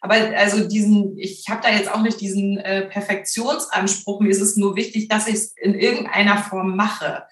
Aber 0.00 0.14
also 0.14 0.66
diesen, 0.66 1.18
ich 1.18 1.44
habe 1.48 1.60
da 1.62 1.70
jetzt 1.70 1.92
auch 1.92 2.02
nicht 2.02 2.20
diesen 2.20 2.56
äh, 2.58 2.86
Perfektionsanspruch. 2.86 4.20
Mir 4.20 4.30
ist 4.30 4.40
es 4.40 4.56
nur 4.56 4.76
wichtig, 4.76 5.08
dass 5.08 5.28
ich 5.28 5.34
es 5.34 5.54
in 5.56 5.74
irgendeiner 5.74 6.38
Form 6.38 6.74
mache. 6.74 7.24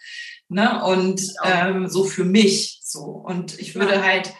Ne? 0.48 0.84
Und 0.84 1.22
ähm, 1.44 1.88
so 1.88 2.04
für 2.04 2.24
mich 2.24 2.80
so. 2.82 3.02
Und 3.02 3.58
ich 3.58 3.74
würde 3.74 4.04
halt 4.04 4.34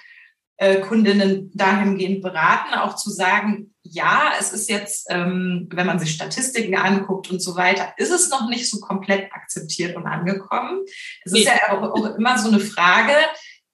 äh, 0.59 0.81
Kundinnen 0.81 1.51
dahingehend 1.55 2.21
beraten, 2.21 2.75
auch 2.75 2.97
zu 2.97 3.11
sagen, 3.11 3.75
ja, 3.83 4.33
es 4.39 4.53
ist 4.53 4.69
jetzt, 4.69 5.07
ähm, 5.09 5.69
wenn 5.73 5.87
man 5.87 5.99
sich 5.99 6.11
Statistiken 6.11 6.77
anguckt 6.77 7.31
und 7.31 7.41
so 7.41 7.57
weiter, 7.57 7.95
ist 7.97 8.11
es 8.11 8.29
noch 8.29 8.49
nicht 8.49 8.69
so 8.69 8.81
komplett 8.81 9.33
akzeptiert 9.33 9.97
und 9.97 10.07
angekommen. 10.07 10.81
Es 11.25 11.33
nee. 11.33 11.41
ist 11.41 11.47
ja 11.47 11.71
auch, 11.71 11.83
auch, 11.83 12.17
immer 12.17 12.39
so 12.39 12.49
eine 12.49 12.61
Frage, 12.61 13.15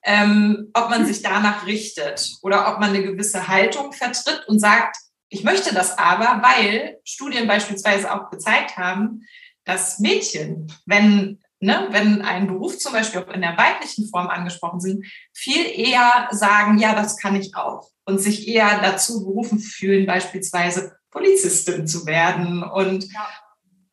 ähm, 0.04 0.70
ob 0.74 0.90
man 0.90 1.06
sich 1.06 1.22
danach 1.22 1.66
richtet 1.66 2.30
oder 2.42 2.72
ob 2.72 2.80
man 2.80 2.90
eine 2.90 3.02
gewisse 3.02 3.48
Haltung 3.48 3.92
vertritt 3.92 4.44
und 4.46 4.58
sagt, 4.58 4.96
ich 5.28 5.44
möchte 5.44 5.74
das 5.74 5.98
aber, 5.98 6.42
weil 6.42 6.98
Studien 7.04 7.48
beispielsweise 7.48 8.12
auch 8.12 8.30
gezeigt 8.30 8.76
haben, 8.76 9.22
dass 9.64 9.98
Mädchen, 9.98 10.72
wenn 10.86 11.40
ne, 11.64 11.88
wenn 11.90 12.22
ein 12.22 12.46
Beruf 12.46 12.78
zum 12.78 12.92
Beispiel 12.92 13.22
auch 13.22 13.32
in 13.32 13.40
der 13.40 13.56
weiblichen 13.56 14.08
Form 14.08 14.28
angesprochen 14.28 14.80
sind, 14.80 15.06
viel 15.32 15.64
eher 15.66 16.28
sagen, 16.30 16.78
ja, 16.78 16.94
das 16.94 17.16
kann 17.16 17.34
ich 17.34 17.56
auch 17.56 17.88
und 18.04 18.18
sich 18.20 18.46
eher 18.46 18.80
dazu 18.82 19.24
berufen 19.24 19.58
fühlen, 19.58 20.06
beispielsweise 20.06 20.96
Polizistin 21.10 21.86
zu 21.86 22.06
werden 22.06 22.62
und 22.62 23.10
ja. 23.12 23.28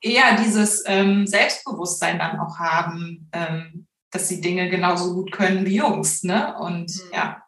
eher 0.01 0.37
dieses 0.43 0.83
ähm, 0.85 1.25
Selbstbewusstsein 1.25 2.19
dann 2.19 2.39
auch 2.39 2.59
haben, 2.59 3.29
ähm, 3.31 3.87
dass 4.11 4.27
sie 4.27 4.41
Dinge 4.41 4.69
genauso 4.69 5.13
gut 5.13 5.31
können 5.31 5.65
wie 5.65 5.77
Jungs. 5.77 6.23
Ne? 6.23 6.55
Und 6.59 6.93
mhm. 6.93 7.11
ja. 7.13 7.41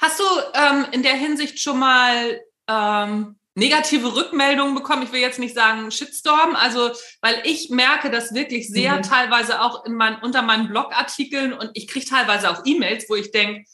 Hast 0.00 0.18
du 0.18 0.24
ähm, 0.54 0.86
in 0.92 1.02
der 1.02 1.14
Hinsicht 1.14 1.60
schon 1.60 1.78
mal 1.78 2.40
ähm, 2.68 3.36
negative 3.54 4.14
Rückmeldungen 4.14 4.74
bekommen. 4.74 5.02
Ich 5.02 5.12
will 5.12 5.20
jetzt 5.20 5.38
nicht 5.38 5.54
sagen 5.54 5.90
Shitstorm, 5.90 6.54
also 6.54 6.90
weil 7.20 7.42
ich 7.44 7.70
merke 7.70 8.10
das 8.10 8.32
wirklich 8.34 8.68
sehr 8.68 8.96
mhm. 8.96 9.02
teilweise 9.02 9.60
auch 9.60 9.84
in 9.84 9.94
mein, 9.94 10.20
unter 10.22 10.42
meinen 10.42 10.68
Blogartikeln 10.68 11.52
und 11.52 11.70
ich 11.74 11.88
kriege 11.88 12.06
teilweise 12.06 12.50
auch 12.50 12.62
E-Mails, 12.64 13.06
wo 13.08 13.16
ich 13.16 13.30
denke, 13.30 13.64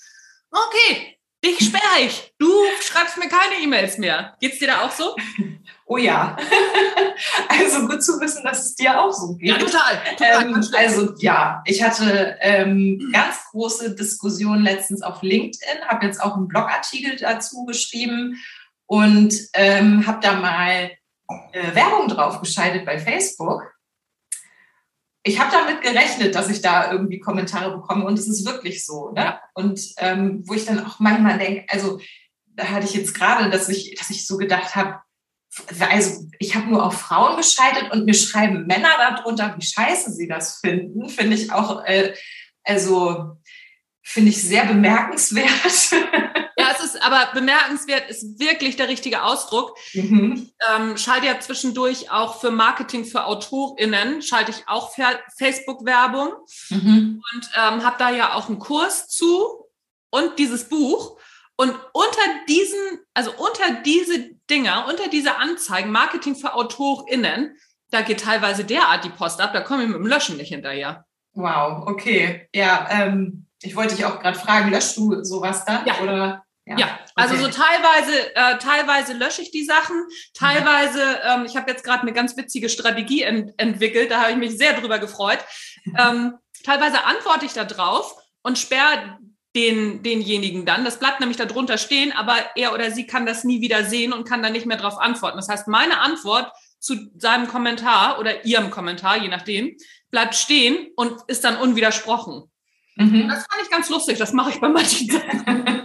okay, 0.50 1.15
dich 1.44 1.58
sperre 1.66 2.00
ich. 2.04 2.34
Du 2.38 2.50
schreibst 2.80 3.16
mir 3.18 3.28
keine 3.28 3.62
E-Mails 3.62 3.98
mehr. 3.98 4.34
Geht's 4.40 4.58
dir 4.58 4.68
da 4.68 4.82
auch 4.82 4.90
so? 4.90 5.14
Oh 5.86 5.96
ja. 5.96 6.36
also 7.48 7.86
gut 7.86 8.02
zu 8.02 8.20
wissen, 8.20 8.42
dass 8.44 8.64
es 8.64 8.74
dir 8.74 9.00
auch 9.00 9.12
so 9.12 9.36
geht. 9.36 9.50
Ja, 9.50 9.58
total. 9.58 10.00
total 10.16 10.42
ähm, 10.42 10.64
also 10.76 11.14
ja, 11.18 11.62
ich 11.64 11.82
hatte 11.82 12.36
ähm, 12.40 13.10
ganz 13.12 13.36
große 13.52 13.94
Diskussionen 13.94 14.64
letztens 14.64 15.02
auf 15.02 15.22
LinkedIn, 15.22 15.86
habe 15.86 16.06
jetzt 16.06 16.20
auch 16.20 16.36
einen 16.36 16.48
Blogartikel 16.48 17.16
dazu 17.16 17.64
geschrieben 17.66 18.36
und 18.86 19.34
ähm, 19.54 20.06
habe 20.06 20.18
da 20.20 20.32
mal 20.34 20.90
äh, 21.52 21.74
Werbung 21.74 22.08
drauf 22.08 22.40
geschaltet 22.40 22.84
bei 22.84 22.98
Facebook. 22.98 23.62
Ich 25.26 25.40
habe 25.40 25.50
damit 25.50 25.82
gerechnet, 25.82 26.36
dass 26.36 26.48
ich 26.48 26.60
da 26.60 26.92
irgendwie 26.92 27.18
Kommentare 27.18 27.76
bekomme 27.76 28.04
und 28.04 28.16
es 28.16 28.28
ist 28.28 28.46
wirklich 28.46 28.84
so. 28.84 29.10
Ne? 29.10 29.36
Und 29.54 29.80
ähm, 29.98 30.44
wo 30.46 30.54
ich 30.54 30.66
dann 30.66 30.86
auch 30.86 31.00
manchmal 31.00 31.36
denke, 31.36 31.64
also 31.68 31.98
da 32.54 32.68
hatte 32.70 32.86
ich 32.86 32.94
jetzt 32.94 33.12
gerade, 33.12 33.50
dass 33.50 33.68
ich, 33.68 33.96
dass 33.96 34.10
ich 34.10 34.24
so 34.24 34.36
gedacht 34.36 34.76
habe, 34.76 35.00
also 35.90 36.28
ich 36.38 36.54
habe 36.54 36.70
nur 36.70 36.86
auf 36.86 37.00
Frauen 37.00 37.36
geschaltet 37.36 37.90
und 37.90 38.04
mir 38.04 38.14
schreiben 38.14 38.66
Männer 38.66 38.90
darunter, 38.98 39.56
wie 39.58 39.66
scheiße 39.66 40.12
sie 40.12 40.28
das 40.28 40.60
finden, 40.60 41.08
finde 41.08 41.34
ich 41.34 41.50
auch, 41.50 41.84
äh, 41.84 42.14
also 42.62 43.36
finde 44.02 44.30
ich 44.30 44.40
sehr 44.40 44.64
bemerkenswert. 44.66 45.50
Ist 46.86 47.02
aber 47.02 47.32
bemerkenswert, 47.34 48.08
ist 48.08 48.38
wirklich 48.38 48.76
der 48.76 48.88
richtige 48.88 49.24
Ausdruck. 49.24 49.76
Mhm. 49.92 50.50
Ähm, 50.72 50.96
schalte 50.96 51.26
ja 51.26 51.40
zwischendurch 51.40 52.12
auch 52.12 52.40
für 52.40 52.52
Marketing 52.52 53.04
für 53.04 53.24
AutorInnen, 53.24 54.22
schalte 54.22 54.52
ich 54.52 54.68
auch 54.68 54.94
Facebook-Werbung 55.36 56.28
mhm. 56.70 57.22
und 57.34 57.50
ähm, 57.56 57.84
habe 57.84 57.96
da 57.98 58.10
ja 58.10 58.34
auch 58.34 58.48
einen 58.48 58.60
Kurs 58.60 59.08
zu 59.08 59.66
und 60.10 60.38
dieses 60.38 60.68
Buch. 60.68 61.18
Und 61.56 61.74
unter 61.92 62.22
diesen, 62.48 63.00
also 63.14 63.32
unter 63.32 63.82
diese 63.84 64.30
Dinger, 64.48 64.86
unter 64.88 65.08
diese 65.08 65.36
Anzeigen, 65.38 65.90
Marketing 65.90 66.36
für 66.36 66.54
AutorInnen, 66.54 67.56
da 67.90 68.02
geht 68.02 68.20
teilweise 68.20 68.64
derart 68.64 69.04
die 69.04 69.10
Post 69.10 69.40
ab, 69.40 69.52
da 69.52 69.60
komme 69.60 69.82
ich 69.82 69.88
mit 69.88 69.98
dem 69.98 70.06
Löschen 70.06 70.36
nicht 70.36 70.50
hinterher. 70.50 71.04
Wow, 71.32 71.88
okay. 71.88 72.48
Ja, 72.54 72.86
ähm, 72.90 73.46
ich 73.60 73.74
wollte 73.74 73.96
dich 73.96 74.04
auch 74.04 74.20
gerade 74.20 74.38
fragen, 74.38 74.70
löschst 74.70 74.96
du 74.96 75.24
sowas 75.24 75.64
dann? 75.64 75.84
Ja. 75.86 75.98
Oder? 76.00 76.45
Ja, 76.66 76.76
ja. 76.78 76.98
also 77.14 77.36
so 77.36 77.48
teilweise, 77.48 78.34
äh, 78.34 78.58
teilweise 78.58 79.12
lösche 79.12 79.40
ich 79.40 79.52
die 79.52 79.64
Sachen, 79.64 80.04
teilweise, 80.34 81.00
ähm, 81.24 81.44
ich 81.46 81.56
habe 81.56 81.70
jetzt 81.70 81.84
gerade 81.84 82.02
eine 82.02 82.12
ganz 82.12 82.36
witzige 82.36 82.68
Strategie 82.68 83.22
ent 83.22 83.52
entwickelt, 83.56 84.10
da 84.10 84.20
habe 84.20 84.32
ich 84.32 84.36
mich 84.36 84.58
sehr 84.58 84.78
drüber 84.78 84.98
gefreut. 84.98 85.38
Ähm, 85.96 86.34
teilweise 86.64 87.04
antworte 87.04 87.46
ich 87.46 87.52
da 87.52 87.64
drauf 87.64 88.16
und 88.42 88.58
sperre 88.58 89.18
den, 89.54 90.02
denjenigen 90.02 90.66
dann. 90.66 90.84
Das 90.84 90.98
bleibt 90.98 91.20
nämlich 91.20 91.36
da 91.36 91.44
drunter 91.44 91.78
stehen, 91.78 92.10
aber 92.10 92.34
er 92.56 92.74
oder 92.74 92.90
sie 92.90 93.06
kann 93.06 93.24
das 93.24 93.44
nie 93.44 93.60
wieder 93.60 93.84
sehen 93.84 94.12
und 94.12 94.28
kann 94.28 94.42
dann 94.42 94.52
nicht 94.52 94.66
mehr 94.66 94.76
darauf 94.76 94.98
antworten. 94.98 95.36
Das 95.36 95.48
heißt, 95.48 95.68
meine 95.68 96.00
Antwort 96.00 96.50
zu 96.80 96.96
seinem 97.16 97.46
Kommentar 97.46 98.18
oder 98.18 98.44
ihrem 98.44 98.70
Kommentar, 98.70 99.16
je 99.16 99.28
nachdem, 99.28 99.76
bleibt 100.10 100.34
stehen 100.34 100.88
und 100.96 101.20
ist 101.28 101.44
dann 101.44 101.56
unwidersprochen. 101.56 102.50
Mhm. 102.96 103.28
Das 103.28 103.46
fand 103.46 103.62
ich 103.62 103.70
ganz 103.70 103.88
lustig, 103.88 104.18
das 104.18 104.32
mache 104.32 104.50
ich 104.50 104.60
bei 104.60 104.68
manchen 104.68 105.08
Sachen. 105.10 105.64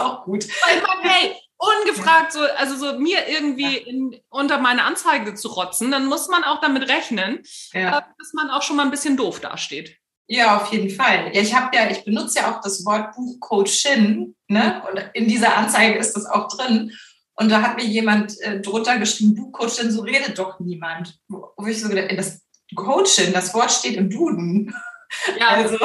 auch 0.00 0.24
gut. 0.24 0.46
Weil 0.66 0.82
man, 0.82 0.98
hey, 1.02 1.34
ungefragt 1.60 2.32
so, 2.32 2.40
also 2.56 2.76
so 2.76 2.98
mir 2.98 3.28
irgendwie 3.28 3.76
in, 3.76 4.16
unter 4.30 4.58
meine 4.58 4.84
Anzeige 4.84 5.34
zu 5.34 5.48
rotzen, 5.48 5.90
dann 5.90 6.06
muss 6.06 6.28
man 6.28 6.44
auch 6.44 6.60
damit 6.60 6.88
rechnen, 6.88 7.42
ja. 7.72 7.98
Äh, 7.98 8.02
dass 8.18 8.32
man 8.32 8.50
auch 8.50 8.62
schon 8.62 8.76
mal 8.76 8.84
ein 8.84 8.90
bisschen 8.90 9.16
doof 9.16 9.40
dasteht. 9.40 9.96
Ja, 10.26 10.58
auf 10.58 10.72
jeden 10.72 10.90
Fall. 10.90 11.30
Ja, 11.34 11.42
ich 11.42 11.54
habe 11.54 11.76
ja, 11.76 11.90
ich 11.90 12.04
benutze 12.04 12.38
ja 12.38 12.52
auch 12.52 12.60
das 12.60 12.84
Wort 12.84 13.14
Buchcoachin, 13.16 14.36
ne? 14.46 14.82
Und 14.88 15.10
in 15.14 15.26
dieser 15.26 15.56
Anzeige 15.56 15.98
ist 15.98 16.14
das 16.14 16.24
auch 16.26 16.46
drin. 16.48 16.92
Und 17.34 17.50
da 17.50 17.62
hat 17.62 17.76
mir 17.76 17.84
jemand 17.84 18.40
äh, 18.40 18.60
drunter 18.60 18.98
geschrieben, 18.98 19.34
Buchcoachin, 19.34 19.90
so 19.90 20.02
redet 20.02 20.38
doch 20.38 20.60
niemand. 20.60 21.18
Wo, 21.26 21.48
wo 21.56 21.66
ich 21.66 21.80
so 21.80 21.88
gedacht, 21.88 22.16
das 22.16 22.42
Coachin, 22.76 23.32
das 23.32 23.52
Wort 23.54 23.72
steht 23.72 23.96
im 23.96 24.08
Duden. 24.08 24.74
Ja. 25.38 25.48
Also. 25.48 25.76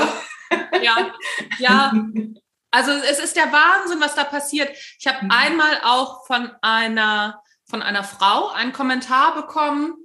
Ja, 0.82 1.12
ja. 1.58 1.92
Also 2.76 2.92
es 2.92 3.20
ist 3.20 3.38
der 3.38 3.54
Wahnsinn, 3.54 4.02
was 4.02 4.16
da 4.16 4.26
passiert. 4.26 4.70
Ich 5.00 5.08
habe 5.08 5.24
mhm. 5.24 5.32
einmal 5.32 5.80
auch 5.86 6.26
von 6.28 6.52
einer, 6.62 7.42
von 7.64 7.82
einer 7.82 8.04
Frau 8.04 8.50
einen 8.50 8.74
Kommentar 8.74 9.34
bekommen 9.34 9.96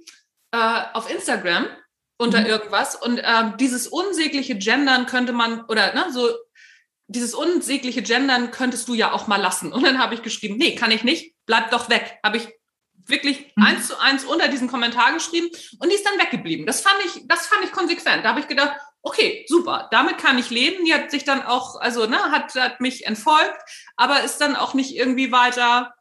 äh, 0.51 0.81
auf 0.93 1.11
Instagram 1.11 1.67
unter 2.17 2.39
mhm. 2.39 2.45
irgendwas. 2.45 2.95
Und 2.95 3.19
ähm, 3.21 3.55
dieses 3.59 3.87
unsägliche 3.87 4.55
Gendern 4.57 5.05
könnte 5.05 5.33
man, 5.33 5.65
oder 5.65 5.93
ne, 5.93 6.05
so, 6.13 6.29
dieses 7.07 7.33
unsägliche 7.33 8.03
Gendern 8.03 8.51
könntest 8.51 8.87
du 8.87 8.93
ja 8.93 9.11
auch 9.11 9.27
mal 9.27 9.41
lassen. 9.41 9.73
Und 9.73 9.83
dann 9.83 9.99
habe 9.99 10.13
ich 10.13 10.21
geschrieben, 10.21 10.55
nee, 10.55 10.73
kann 10.73 10.91
ich 10.91 11.03
nicht, 11.03 11.35
bleib 11.45 11.71
doch 11.71 11.89
weg. 11.89 12.19
Habe 12.23 12.37
ich 12.37 12.47
wirklich 13.05 13.51
mhm. 13.57 13.63
eins 13.65 13.87
zu 13.89 13.99
eins 13.99 14.23
unter 14.23 14.47
diesen 14.47 14.69
Kommentar 14.69 15.11
geschrieben 15.11 15.49
und 15.79 15.89
die 15.89 15.95
ist 15.95 16.05
dann 16.05 16.17
weggeblieben. 16.19 16.65
Das 16.65 16.79
fand 16.79 16.95
ich, 17.03 17.27
das 17.27 17.47
fand 17.47 17.65
ich 17.65 17.73
konsequent. 17.73 18.23
Da 18.23 18.29
habe 18.29 18.39
ich 18.39 18.47
gedacht, 18.47 18.79
okay, 19.03 19.45
super, 19.47 19.87
damit 19.91 20.17
kann 20.17 20.37
ich 20.37 20.49
leben. 20.49 20.85
Die 20.85 20.93
hat 20.93 21.11
sich 21.11 21.23
dann 21.23 21.43
auch, 21.43 21.79
also 21.79 22.05
ne, 22.05 22.17
hat, 22.31 22.55
hat 22.55 22.81
mich 22.81 23.05
entfolgt, 23.05 23.59
aber 23.95 24.23
ist 24.23 24.39
dann 24.39 24.55
auch 24.55 24.73
nicht 24.73 24.95
irgendwie 24.95 25.31
weiter 25.31 25.93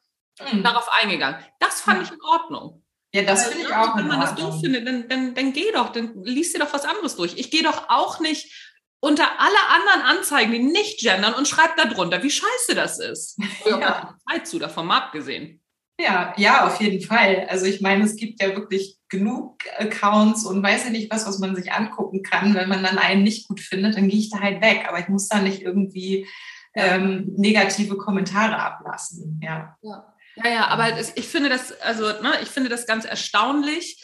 mhm. 0.53 0.63
darauf 0.63 0.89
eingegangen. 1.01 1.45
Das 1.59 1.81
fand 1.81 1.99
mhm. 1.99 2.05
ich 2.05 2.13
in 2.13 2.23
Ordnung. 2.23 2.85
Ja, 3.13 3.23
das 3.23 3.49
finde 3.49 3.65
ich 3.65 3.75
auch. 3.75 3.97
Wenn 3.97 4.07
man 4.07 4.21
das 4.21 4.37
doof 4.37 4.61
findet, 4.61 4.87
dann, 4.87 5.09
dann, 5.09 5.35
dann 5.35 5.53
geh 5.53 5.73
doch, 5.73 5.91
dann 5.91 6.23
liest 6.23 6.55
dir 6.55 6.61
doch 6.61 6.73
was 6.73 6.85
anderes 6.85 7.17
durch. 7.17 7.35
Ich 7.37 7.51
gehe 7.51 7.65
doch 7.65 7.89
auch 7.89 8.21
nicht 8.21 8.53
unter 9.01 9.41
alle 9.41 9.59
anderen 9.69 10.03
Anzeigen, 10.03 10.53
die 10.53 10.59
nicht 10.61 11.01
gendern 11.01 11.35
und 11.35 11.49
schreibe 11.49 11.73
da 11.77 11.87
drunter, 11.87 12.23
wie 12.23 12.31
scheiße 12.31 12.75
das 12.75 12.99
ist. 12.99 13.39
Ja. 13.67 14.17
Zeit 14.29 14.47
zu, 14.47 14.59
davon 14.59 14.87
mal 14.87 14.99
abgesehen. 14.99 15.60
Ja, 16.03 16.33
ja, 16.37 16.67
auf 16.67 16.81
jeden 16.81 17.01
Fall. 17.05 17.47
Also 17.49 17.67
ich 17.67 17.81
meine, 17.81 18.05
es 18.05 18.17
gibt 18.17 18.43
ja 18.43 18.55
wirklich 18.55 18.99
genug 19.09 19.59
Accounts 19.79 20.45
und 20.45 20.63
weiß 20.63 20.85
ja 20.85 20.91
nicht 20.91 21.13
was, 21.13 21.27
was 21.27 21.39
man 21.39 21.55
sich 21.55 21.73
angucken 21.73 22.23
kann. 22.23 22.55
Wenn 22.55 22.69
man 22.69 22.83
dann 22.83 22.99
einen 22.99 23.23
nicht 23.23 23.49
gut 23.49 23.61
findet, 23.61 23.97
dann 23.97 24.09
gehe 24.09 24.19
ich 24.19 24.31
da 24.31 24.41
halt 24.41 24.63
weg. 24.63 24.87
Aber 24.89 24.99
ich 24.99 25.09
muss 25.09 25.29
da 25.29 25.41
nicht 25.41 25.63
irgendwie 25.63 26.27
ähm, 26.75 27.33
negative 27.37 27.97
Kommentare 27.97 28.57
ablassen. 28.57 29.41
Ja. 29.43 29.77
ja. 29.83 30.15
Ja, 30.37 30.51
ja, 30.51 30.67
aber 30.69 30.99
ich 31.17 31.29
finde 31.29 31.49
das, 31.49 31.73
also, 31.81 32.05
ne, 32.05 32.35
ich 32.41 32.49
finde 32.49 32.71
das 32.71 32.87
ganz 32.87 33.05
erstaunlich, 33.05 34.01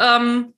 ähm, 0.00 0.52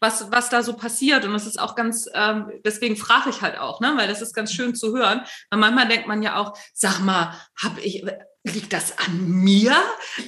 was, 0.00 0.32
was 0.32 0.48
da 0.48 0.62
so 0.62 0.74
passiert. 0.74 1.24
Und 1.24 1.32
das 1.32 1.46
ist 1.46 1.60
auch 1.60 1.76
ganz, 1.76 2.08
ähm, 2.12 2.50
deswegen 2.64 2.96
frage 2.96 3.30
ich 3.30 3.42
halt 3.42 3.58
auch, 3.58 3.80
ne, 3.80 3.92
weil 3.96 4.08
das 4.08 4.22
ist 4.22 4.34
ganz 4.34 4.52
schön 4.52 4.74
zu 4.74 4.96
hören. 4.96 5.20
Weil 5.50 5.60
manchmal 5.60 5.86
denkt 5.86 6.08
man 6.08 6.22
ja 6.22 6.36
auch, 6.36 6.58
sag 6.72 7.00
mal, 7.00 7.38
hab 7.62 7.78
ich, 7.78 8.04
liegt 8.44 8.72
das 8.72 8.98
an 8.98 9.28
mir? 9.28 9.76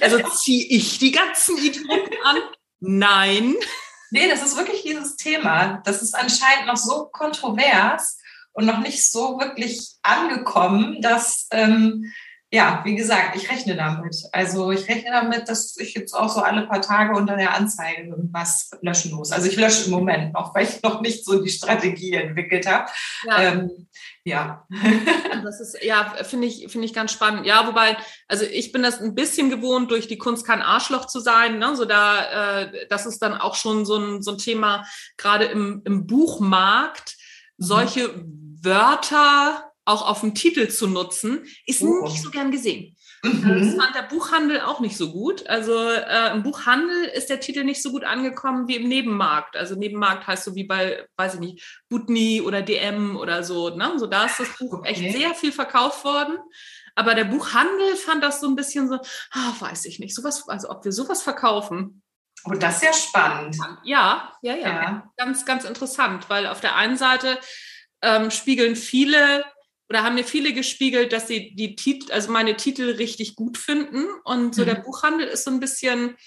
Also 0.01 0.19
ziehe 0.29 0.65
ich 0.67 0.99
die 0.99 1.11
ganzen 1.11 1.57
Idioten 1.57 2.15
an? 2.23 2.37
Nein. 2.79 3.55
Nee, 4.11 4.29
das 4.29 4.43
ist 4.43 4.57
wirklich 4.57 4.83
dieses 4.83 5.15
Thema. 5.15 5.81
Das 5.85 6.01
ist 6.01 6.15
anscheinend 6.15 6.67
noch 6.67 6.77
so 6.77 7.09
kontrovers 7.11 8.17
und 8.53 8.65
noch 8.65 8.79
nicht 8.79 9.11
so 9.11 9.39
wirklich 9.39 9.95
angekommen, 10.03 11.01
dass 11.01 11.47
ähm, 11.51 12.13
ja, 12.51 12.81
wie 12.85 12.95
gesagt, 12.95 13.35
ich 13.35 13.49
rechne 13.51 13.75
damit. 13.75 14.15
Also 14.31 14.71
ich 14.71 14.87
rechne 14.87 15.09
damit, 15.11 15.49
dass 15.49 15.75
ich 15.77 15.93
jetzt 15.95 16.13
auch 16.13 16.29
so 16.29 16.41
alle 16.41 16.67
paar 16.67 16.81
Tage 16.81 17.15
unter 17.15 17.35
der 17.35 17.53
Anzeige 17.55 18.03
irgendwas 18.03 18.69
löschen 18.81 19.13
muss. 19.13 19.31
Also 19.31 19.47
ich 19.47 19.57
lösche 19.57 19.85
im 19.85 19.91
Moment 19.91 20.33
noch, 20.33 20.53
weil 20.53 20.65
ich 20.65 20.81
noch 20.83 21.01
nicht 21.01 21.25
so 21.25 21.41
die 21.41 21.49
Strategie 21.49 22.13
entwickelt 22.13 22.67
habe. 22.67 22.89
Ja. 23.25 23.41
Ähm, 23.41 23.87
ja. 24.23 24.67
Das 25.43 25.59
ist, 25.59 25.77
ja, 25.83 26.15
finde 26.23 26.47
ich, 26.47 26.67
finde 26.69 26.85
ich 26.85 26.93
ganz 26.93 27.11
spannend. 27.11 27.45
Ja, 27.45 27.67
wobei, 27.67 27.97
also 28.27 28.45
ich 28.45 28.71
bin 28.71 28.81
das 28.81 28.99
ein 29.01 29.15
bisschen 29.15 29.49
gewohnt, 29.49 29.91
durch 29.91 30.07
die 30.07 30.17
Kunst 30.17 30.45
kein 30.45 30.61
Arschloch 30.61 31.05
zu 31.05 31.19
sein. 31.19 31.59
Ne? 31.59 31.75
So 31.75 31.85
da, 31.85 32.61
äh, 32.61 32.87
das 32.89 33.05
ist 33.05 33.21
dann 33.21 33.33
auch 33.33 33.55
schon 33.55 33.85
so 33.85 33.97
ein, 33.97 34.21
so 34.23 34.31
ein 34.31 34.37
Thema, 34.37 34.85
gerade 35.17 35.45
im, 35.45 35.81
im 35.85 36.07
Buchmarkt, 36.07 37.15
solche 37.57 38.07
mhm. 38.07 38.59
Wörter 38.61 39.64
auch 39.85 40.07
auf 40.07 40.21
dem 40.21 40.33
Titel 40.33 40.67
zu 40.67 40.87
nutzen, 40.87 41.45
ist 41.65 41.81
oh. 41.81 42.03
nicht 42.03 42.21
so 42.21 42.31
gern 42.31 42.51
gesehen. 42.51 42.95
Mhm. 43.23 43.59
Das 43.59 43.75
fand 43.75 43.95
der 43.95 44.03
Buchhandel 44.03 44.61
auch 44.61 44.79
nicht 44.79 44.97
so 44.97 45.11
gut. 45.11 45.47
Also 45.47 45.89
äh, 45.89 46.31
im 46.31 46.43
Buchhandel 46.43 47.05
ist 47.05 47.29
der 47.29 47.39
Titel 47.39 47.63
nicht 47.63 47.81
so 47.81 47.91
gut 47.91 48.03
angekommen 48.03 48.67
wie 48.67 48.75
im 48.75 48.87
Nebenmarkt. 48.87 49.55
Also 49.55 49.75
Nebenmarkt 49.75 50.27
heißt 50.27 50.43
so 50.43 50.55
wie 50.55 50.63
bei, 50.63 51.07
weiß 51.17 51.35
ich 51.35 51.39
nicht, 51.39 51.83
Butni 51.89 52.41
oder 52.41 52.61
DM 52.61 53.15
oder 53.15 53.43
so. 53.43 53.69
Ne? 53.69 53.93
So 53.97 54.07
da 54.07 54.25
ist 54.25 54.39
das 54.39 54.57
Buch 54.57 54.73
okay. 54.73 54.89
echt 54.89 55.17
sehr 55.17 55.33
viel 55.33 55.51
verkauft 55.51 56.03
worden. 56.03 56.37
Aber 56.95 57.13
der 57.13 57.25
Buchhandel 57.25 57.95
fand 57.95 58.23
das 58.23 58.39
so 58.39 58.47
ein 58.47 58.55
bisschen 58.55 58.87
so, 58.87 58.95
ah, 59.31 59.53
weiß 59.59 59.85
ich 59.85 59.99
nicht, 59.99 60.15
sowas, 60.15 60.47
also 60.47 60.69
ob 60.69 60.85
wir 60.85 60.91
sowas 60.91 61.21
verkaufen. 61.21 62.01
Oh, 62.45 62.51
das 62.51 62.77
ist 62.77 62.83
ja 62.83 62.93
spannend. 62.93 63.57
Ja, 63.83 64.31
ja, 64.41 64.55
ja, 64.55 64.67
ja. 64.67 65.11
Ganz, 65.17 65.45
ganz 65.45 65.65
interessant, 65.65 66.29
weil 66.29 66.47
auf 66.47 66.61
der 66.61 66.75
einen 66.75 66.95
Seite 66.95 67.37
ähm, 68.01 68.29
spiegeln 68.29 68.75
viele 68.75 69.43
oder 69.89 70.03
haben 70.03 70.15
mir 70.15 70.23
viele 70.23 70.53
gespiegelt, 70.53 71.13
dass 71.13 71.27
sie 71.27 71.55
die 71.55 71.75
Titel, 71.75 72.11
also 72.11 72.31
meine 72.31 72.57
Titel 72.57 72.91
richtig 72.91 73.35
gut 73.35 73.57
finden. 73.57 74.05
Und 74.23 74.55
so 74.55 74.63
mhm. 74.63 74.65
der 74.65 74.75
Buchhandel 74.75 75.27
ist 75.27 75.45
so 75.45 75.51
ein 75.51 75.59
bisschen, 75.59 76.17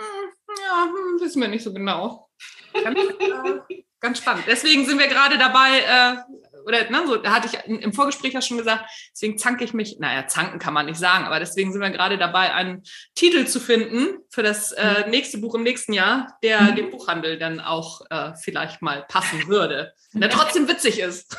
hm, 0.00 0.30
ja, 0.64 0.84
hm, 0.84 1.20
wissen 1.20 1.40
wir 1.40 1.48
nicht 1.48 1.64
so 1.64 1.72
genau. 1.72 2.28
Ganz, 2.72 2.98
äh, 2.98 3.82
ganz 4.00 4.18
spannend. 4.18 4.44
Deswegen 4.46 4.84
sind 4.84 4.98
wir 4.98 5.08
gerade 5.08 5.38
dabei, 5.38 5.80
äh, 5.80 6.16
oder 6.64 6.90
ne, 6.90 7.02
so, 7.06 7.16
da 7.16 7.32
hatte 7.32 7.48
ich 7.48 7.64
im 7.66 7.92
Vorgespräch 7.92 8.34
ja 8.34 8.42
schon 8.42 8.58
gesagt, 8.58 8.84
deswegen 9.12 9.38
zanke 9.38 9.64
ich 9.64 9.74
mich, 9.74 9.98
naja, 9.98 10.26
zanken 10.28 10.58
kann 10.58 10.74
man 10.74 10.86
nicht 10.86 10.98
sagen, 10.98 11.24
aber 11.24 11.40
deswegen 11.40 11.72
sind 11.72 11.80
wir 11.80 11.90
gerade 11.90 12.18
dabei, 12.18 12.52
einen 12.52 12.82
Titel 13.14 13.46
zu 13.46 13.58
finden 13.58 14.18
für 14.30 14.42
das 14.42 14.72
äh, 14.72 15.04
mhm. 15.04 15.10
nächste 15.10 15.38
Buch 15.38 15.54
im 15.54 15.62
nächsten 15.62 15.92
Jahr, 15.92 16.38
der 16.42 16.60
mhm. 16.60 16.76
dem 16.76 16.90
Buchhandel 16.90 17.38
dann 17.38 17.60
auch 17.60 18.02
äh, 18.10 18.32
vielleicht 18.40 18.82
mal 18.82 19.04
passen 19.08 19.48
würde, 19.48 19.92
der 20.12 20.30
trotzdem 20.30 20.68
witzig 20.68 21.00
ist. 21.00 21.36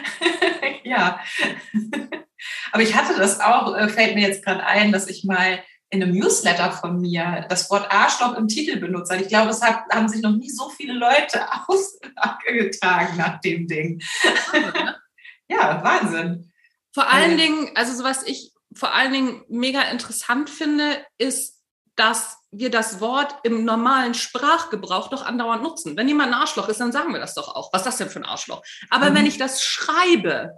ja. 0.84 1.20
Aber 2.72 2.82
ich 2.82 2.94
hatte 2.94 3.16
das 3.18 3.40
auch, 3.40 3.76
äh, 3.76 3.88
fällt 3.88 4.14
mir 4.14 4.26
jetzt 4.26 4.44
gerade 4.44 4.64
ein, 4.64 4.92
dass 4.92 5.08
ich 5.08 5.24
mal 5.24 5.62
in 5.92 6.02
einem 6.02 6.14
Newsletter 6.14 6.72
von 6.72 7.00
mir 7.00 7.44
das 7.50 7.70
Wort 7.70 7.92
Arschloch 7.92 8.34
im 8.36 8.48
Titel 8.48 8.80
benutzt. 8.80 9.12
Ich 9.12 9.28
glaube, 9.28 9.50
es 9.50 9.60
hat, 9.60 9.84
haben 9.92 10.08
sich 10.08 10.22
noch 10.22 10.32
nie 10.32 10.48
so 10.48 10.70
viele 10.70 10.94
Leute 10.94 11.46
ausgetragen 11.68 13.18
nach 13.18 13.40
dem 13.40 13.68
Ding. 13.68 14.02
ja, 15.48 15.84
Wahnsinn. 15.84 16.50
Vor 16.94 17.10
allen 17.10 17.36
Dingen, 17.36 17.70
also 17.74 17.94
so 17.94 18.04
was 18.04 18.22
ich 18.22 18.52
vor 18.74 18.94
allen 18.94 19.12
Dingen 19.12 19.44
mega 19.48 19.82
interessant 19.82 20.48
finde, 20.48 21.04
ist, 21.18 21.62
dass 21.94 22.38
wir 22.52 22.70
das 22.70 23.00
Wort 23.00 23.34
im 23.44 23.64
normalen 23.64 24.12
Sprachgebrauch 24.14 25.08
doch 25.08 25.24
andauernd 25.24 25.62
nutzen. 25.62 25.96
Wenn 25.96 26.06
jemand 26.06 26.32
ein 26.32 26.40
Arschloch 26.40 26.68
ist, 26.68 26.80
dann 26.80 26.92
sagen 26.92 27.12
wir 27.12 27.20
das 27.20 27.34
doch 27.34 27.54
auch. 27.54 27.72
Was 27.72 27.82
ist 27.82 27.86
das 27.86 27.96
denn 27.96 28.10
für 28.10 28.20
ein 28.20 28.26
Arschloch? 28.26 28.62
Aber 28.90 29.10
mhm. 29.10 29.14
wenn 29.14 29.26
ich 29.26 29.38
das 29.38 29.64
schreibe, 29.64 30.52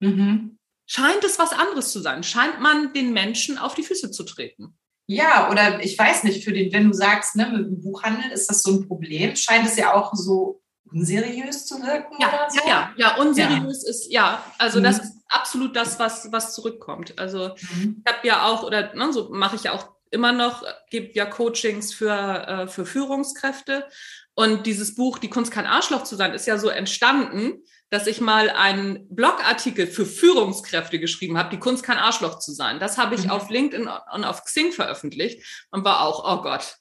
mhm. 0.00 0.58
scheint 0.86 1.22
es 1.22 1.38
was 1.38 1.52
anderes 1.52 1.92
zu 1.92 2.00
sein. 2.00 2.24
Scheint 2.24 2.60
man 2.60 2.92
den 2.92 3.12
Menschen 3.12 3.56
auf 3.56 3.74
die 3.74 3.84
Füße 3.84 4.10
zu 4.10 4.24
treten. 4.24 4.76
Ja, 5.06 5.50
oder 5.50 5.82
ich 5.82 5.96
weiß 5.96 6.24
nicht, 6.24 6.44
für 6.44 6.52
den, 6.52 6.72
wenn 6.72 6.88
du 6.88 6.92
sagst, 6.92 7.36
ne, 7.36 7.46
mit 7.46 7.66
dem 7.66 7.80
Buchhandel 7.80 8.30
ist 8.30 8.50
das 8.50 8.62
so 8.62 8.72
ein 8.72 8.86
Problem, 8.86 9.36
scheint 9.36 9.66
es 9.66 9.76
ja 9.76 9.94
auch 9.94 10.12
so 10.14 10.60
unseriös 10.92 11.66
zu 11.66 11.80
wirken 11.82 12.16
ja, 12.20 12.28
oder 12.28 12.50
so? 12.50 12.58
Ja, 12.58 12.68
ja, 12.68 12.92
ja 12.96 13.16
unseriös 13.16 13.84
ja. 13.84 13.90
ist, 13.90 14.12
ja, 14.12 14.44
also 14.58 14.80
mhm. 14.80 14.84
das 14.84 14.98
ist 14.98 15.12
absolut 15.28 15.76
das, 15.76 15.98
was, 15.98 16.30
was 16.32 16.54
zurückkommt. 16.54 17.18
Also 17.18 17.54
mhm. 17.74 18.02
ich 18.04 18.12
habe 18.12 18.26
ja 18.26 18.46
auch, 18.46 18.64
oder 18.64 18.94
ne, 18.94 19.12
so 19.12 19.30
mache 19.30 19.56
ich 19.56 19.62
ja 19.62 19.72
auch 19.72 19.97
immer 20.10 20.32
noch, 20.32 20.64
gibt 20.90 21.16
ja 21.16 21.26
Coachings 21.26 21.92
für, 21.92 22.12
äh, 22.12 22.68
für 22.68 22.86
Führungskräfte. 22.86 23.86
Und 24.34 24.66
dieses 24.66 24.94
Buch, 24.94 25.18
Die 25.18 25.30
Kunst 25.30 25.50
kein 25.50 25.66
Arschloch 25.66 26.04
zu 26.04 26.14
sein, 26.14 26.32
ist 26.32 26.46
ja 26.46 26.58
so 26.58 26.68
entstanden, 26.68 27.64
dass 27.90 28.06
ich 28.06 28.20
mal 28.20 28.50
einen 28.50 29.08
Blogartikel 29.08 29.86
für 29.86 30.06
Führungskräfte 30.06 30.98
geschrieben 30.98 31.38
habe, 31.38 31.50
die 31.50 31.58
Kunst 31.58 31.82
kein 31.82 31.96
Arschloch 31.96 32.38
zu 32.38 32.52
sein. 32.52 32.78
Das 32.78 32.98
habe 32.98 33.14
ich 33.14 33.24
mhm. 33.24 33.30
auf 33.30 33.50
LinkedIn 33.50 33.88
und 34.12 34.24
auf 34.24 34.44
Xing 34.44 34.72
veröffentlicht 34.72 35.66
und 35.70 35.84
war 35.84 36.02
auch, 36.02 36.24
oh 36.24 36.42
Gott, 36.42 36.76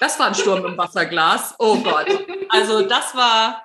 das 0.00 0.18
war 0.18 0.26
ein 0.26 0.34
Sturm 0.34 0.64
im 0.64 0.76
Wasserglas. 0.76 1.54
Oh 1.58 1.76
Gott. 1.76 2.06
Also 2.50 2.82
das 2.82 3.14
war, 3.14 3.64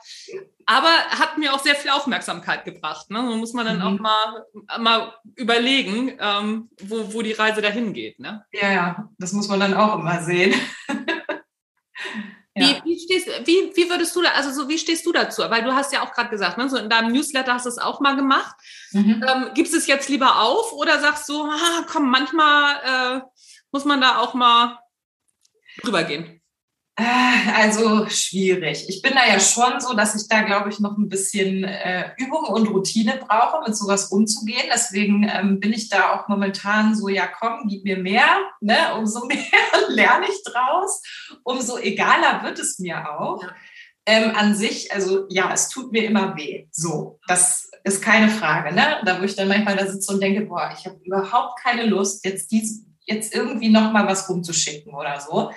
aber 0.65 0.89
hat 1.10 1.38
mir 1.38 1.54
auch 1.54 1.60
sehr 1.60 1.76
viel 1.76 1.91
Aufmerksamkeit 1.91 2.65
gebracht. 2.65 3.10
Ne? 3.10 3.26
So 3.28 3.36
muss 3.36 3.54
man 3.54 3.65
dann 3.65 3.78
mhm. 3.78 3.84
auch 3.84 3.99
mal, 3.99 4.45
mal 4.80 5.13
überlegen, 5.36 6.17
ähm, 6.19 6.69
wo, 6.82 7.13
wo 7.13 7.21
die 7.21 7.34
Reise 7.34 7.62
dahin 7.62 7.93
geht. 7.93 8.19
Ne? 8.19 8.45
Ja, 8.52 8.71
ja, 8.71 9.10
das 9.17 9.34
muss 9.34 9.47
man 9.47 9.60
dann 9.60 9.73
auch 9.73 9.99
immer 9.99 10.21
sehen. 10.21 10.54
ja. 12.56 12.67
wie, 12.67 12.82
wie, 12.86 12.99
stehst, 12.99 13.28
wie, 13.45 13.71
wie 13.76 13.89
würdest 13.89 14.15
du 14.15 14.21
da, 14.21 14.30
also 14.32 14.52
so 14.52 14.69
wie 14.69 14.78
stehst 14.78 15.06
du 15.06 15.12
dazu? 15.12 15.43
Weil 15.49 15.63
du 15.63 15.73
hast 15.73 15.93
ja 15.93 16.04
auch 16.04 16.13
gerade 16.13 16.30
gesagt, 16.30 16.58
ne, 16.58 16.69
so 16.69 16.78
in 16.78 16.89
deinem 16.89 17.12
Newsletter 17.12 17.54
hast 17.54 17.65
du 17.65 17.69
es 17.69 17.78
auch 17.78 17.99
mal 17.99 18.15
gemacht. 18.15 18.56
Mhm. 18.91 19.23
Ähm, 19.28 19.49
gibst 19.54 19.73
es 19.73 19.88
jetzt 19.88 20.10
lieber 20.10 20.41
auf 20.41 20.73
oder 20.73 20.99
sagst 20.99 21.28
du, 21.30 21.43
ah, 21.43 21.86
komm, 21.91 22.10
manchmal 22.10 23.19
äh, 23.19 23.21
muss 23.71 23.86
man 23.86 24.02
da 24.02 24.19
auch 24.19 24.34
mal 24.34 24.80
drüber 25.82 26.04
gehen? 26.04 26.43
Äh, 26.96 27.52
also 27.56 28.08
schwierig. 28.08 28.88
Ich 28.88 29.02
bin 29.02 29.14
da 29.14 29.28
ja 29.28 29.40
schon 29.40 29.80
so, 29.80 29.96
dass 29.96 30.14
ich 30.16 30.28
da, 30.28 30.42
glaube 30.44 30.70
ich, 30.70 30.80
noch 30.80 30.96
ein 30.96 31.10
bisschen 31.10 31.64
äh, 31.64 32.12
Übung 32.18 32.46
und 32.46 32.68
Routine 32.68 33.20
brauche, 33.28 33.68
mit 33.68 33.76
sowas 33.76 34.06
umzugehen. 34.12 34.70
Deswegen 34.72 35.28
ähm, 35.28 35.60
bin 35.60 35.74
ich 35.74 35.90
da 35.90 36.14
auch 36.14 36.28
momentan 36.28 36.96
so, 36.96 37.10
ja 37.10 37.28
komm, 37.28 37.68
gib 37.68 37.84
mir 37.84 37.98
mehr, 37.98 38.28
ne? 38.62 38.96
umso 38.96 39.26
mehr 39.26 39.38
lerne 39.90 40.28
ich 40.28 40.44
draus, 40.44 41.02
umso 41.44 41.80
egaler 41.80 42.44
wird 42.44 42.60
es 42.60 42.78
mir 42.78 43.10
auch. 43.10 43.42
Ja. 43.42 43.56
Ähm, 44.06 44.36
an 44.36 44.54
sich, 44.54 44.92
also 44.92 45.26
ja, 45.30 45.52
es 45.54 45.70
tut 45.70 45.94
mir 45.94 46.04
immer 46.04 46.36
weh. 46.36 46.68
So, 46.72 47.20
das 47.26 47.72
ist 47.86 48.02
keine 48.04 48.30
Frage. 48.30 48.76
Ne? 48.76 49.02
Da 49.06 49.20
wo 49.20 49.24
ich 49.24 49.36
dann 49.36 49.48
manchmal 49.48 49.78
da 49.78 49.88
sitze 49.88 50.14
und 50.14 50.22
denke, 50.22 50.42
boah, 50.42 50.76
ich 50.78 50.86
habe 50.86 51.00
überhaupt 51.06 51.60
keine 51.64 51.86
Lust, 51.86 52.26
jetzt 52.26 52.52
dies, 52.52 52.86
jetzt 53.06 53.34
irgendwie 53.34 53.70
noch 53.70 53.94
mal 53.94 54.06
was 54.06 54.30
rumzuschicken 54.30 54.94
oder 54.94 55.22
so. 55.22 55.52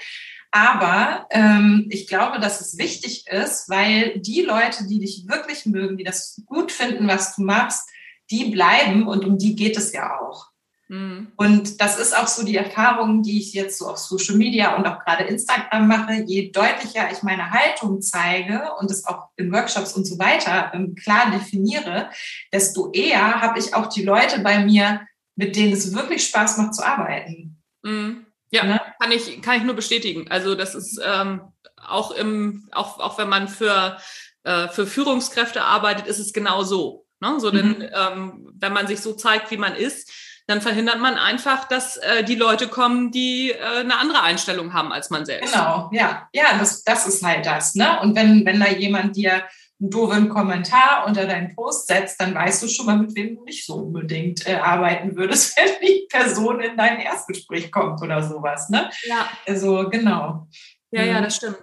Aber 0.50 1.26
ähm, 1.30 1.86
ich 1.90 2.06
glaube, 2.06 2.40
dass 2.40 2.60
es 2.60 2.78
wichtig 2.78 3.26
ist, 3.28 3.68
weil 3.68 4.18
die 4.20 4.42
Leute, 4.42 4.86
die 4.86 5.00
dich 5.00 5.26
wirklich 5.28 5.66
mögen, 5.66 5.96
die 5.96 6.04
das 6.04 6.42
gut 6.46 6.72
finden, 6.72 7.08
was 7.08 7.36
du 7.36 7.42
machst, 7.42 7.88
die 8.30 8.50
bleiben 8.50 9.06
und 9.06 9.24
um 9.24 9.38
die 9.38 9.54
geht 9.54 9.76
es 9.76 9.92
ja 9.92 10.18
auch. 10.18 10.50
Mhm. 10.88 11.32
Und 11.36 11.80
das 11.80 11.98
ist 11.98 12.16
auch 12.16 12.28
so 12.28 12.44
die 12.44 12.56
Erfahrung, 12.56 13.22
die 13.22 13.38
ich 13.38 13.52
jetzt 13.52 13.78
so 13.78 13.88
auf 13.88 13.98
Social 13.98 14.36
Media 14.36 14.76
und 14.76 14.86
auch 14.86 15.00
gerade 15.04 15.24
Instagram 15.24 15.88
mache. 15.88 16.24
Je 16.26 16.50
deutlicher 16.50 17.10
ich 17.10 17.22
meine 17.22 17.50
Haltung 17.50 18.00
zeige 18.00 18.72
und 18.78 18.90
es 18.90 19.04
auch 19.04 19.28
in 19.36 19.52
Workshops 19.52 19.94
und 19.94 20.06
so 20.06 20.18
weiter 20.18 20.70
ähm, 20.74 20.94
klar 20.94 21.30
definiere, 21.30 22.10
desto 22.52 22.92
eher 22.92 23.40
habe 23.40 23.58
ich 23.58 23.74
auch 23.74 23.88
die 23.88 24.04
Leute 24.04 24.40
bei 24.40 24.64
mir, 24.64 25.00
mit 25.34 25.56
denen 25.56 25.72
es 25.72 25.92
wirklich 25.92 26.26
Spaß 26.26 26.58
macht 26.58 26.74
zu 26.74 26.86
arbeiten. 26.86 27.62
Mhm. 27.82 28.26
Ja, 28.50 28.64
ne? 28.64 28.80
Kann, 29.00 29.12
ich, 29.12 29.42
kann 29.42 29.58
ich 29.58 29.64
nur 29.64 29.74
bestätigen. 29.74 30.30
Also 30.30 30.54
das 30.54 30.74
ist 30.74 31.00
ähm, 31.04 31.40
auch 31.76 32.10
im, 32.10 32.68
auch, 32.72 32.98
auch 32.98 33.18
wenn 33.18 33.28
man 33.28 33.48
für, 33.48 33.98
äh, 34.44 34.68
für 34.68 34.86
Führungskräfte 34.86 35.62
arbeitet, 35.62 36.06
ist 36.06 36.18
es 36.18 36.32
genau 36.32 36.62
so. 36.62 37.06
Ne? 37.20 37.38
So, 37.38 37.50
denn 37.50 37.78
mhm. 37.78 37.88
ähm, 37.92 38.48
wenn 38.54 38.72
man 38.72 38.86
sich 38.86 39.00
so 39.00 39.12
zeigt, 39.12 39.50
wie 39.50 39.56
man 39.56 39.74
ist, 39.74 40.10
dann 40.46 40.60
verhindert 40.60 41.00
man 41.00 41.18
einfach, 41.18 41.64
dass 41.64 41.96
äh, 41.96 42.22
die 42.22 42.36
Leute 42.36 42.68
kommen, 42.68 43.10
die 43.10 43.50
äh, 43.50 43.80
eine 43.80 43.98
andere 43.98 44.22
Einstellung 44.22 44.72
haben 44.72 44.92
als 44.92 45.10
man 45.10 45.26
selbst. 45.26 45.52
Genau, 45.52 45.90
ja, 45.92 46.28
ja, 46.32 46.56
das, 46.58 46.84
das 46.84 47.06
ist 47.06 47.24
halt 47.24 47.46
das. 47.46 47.74
Ne? 47.74 48.00
Und 48.00 48.14
wenn, 48.14 48.46
wenn 48.46 48.60
da 48.60 48.68
jemand 48.68 49.16
dir 49.16 49.42
einen 49.80 49.90
doofen 49.90 50.28
Kommentar 50.28 51.04
unter 51.06 51.26
deinen 51.26 51.54
Post 51.54 51.88
setzt, 51.88 52.20
dann 52.20 52.34
weißt 52.34 52.62
du 52.62 52.68
schon 52.68 52.86
mal, 52.86 52.98
mit 52.98 53.14
wem 53.14 53.36
du 53.36 53.44
nicht 53.44 53.66
so 53.66 53.74
unbedingt 53.74 54.46
äh, 54.46 54.54
arbeiten 54.54 55.16
würdest, 55.16 55.56
wenn 55.56 55.86
die 55.86 56.06
Person 56.10 56.60
in 56.60 56.76
dein 56.76 57.00
Erstgespräch 57.00 57.70
kommt 57.70 58.00
oder 58.02 58.22
sowas. 58.22 58.68
Ne? 58.70 58.90
Ja. 59.04 59.28
Also 59.46 59.88
genau. 59.90 60.48
Ja, 60.90 61.02
ja, 61.02 61.18
mhm. 61.18 61.24
das 61.24 61.36
stimmt. 61.36 61.58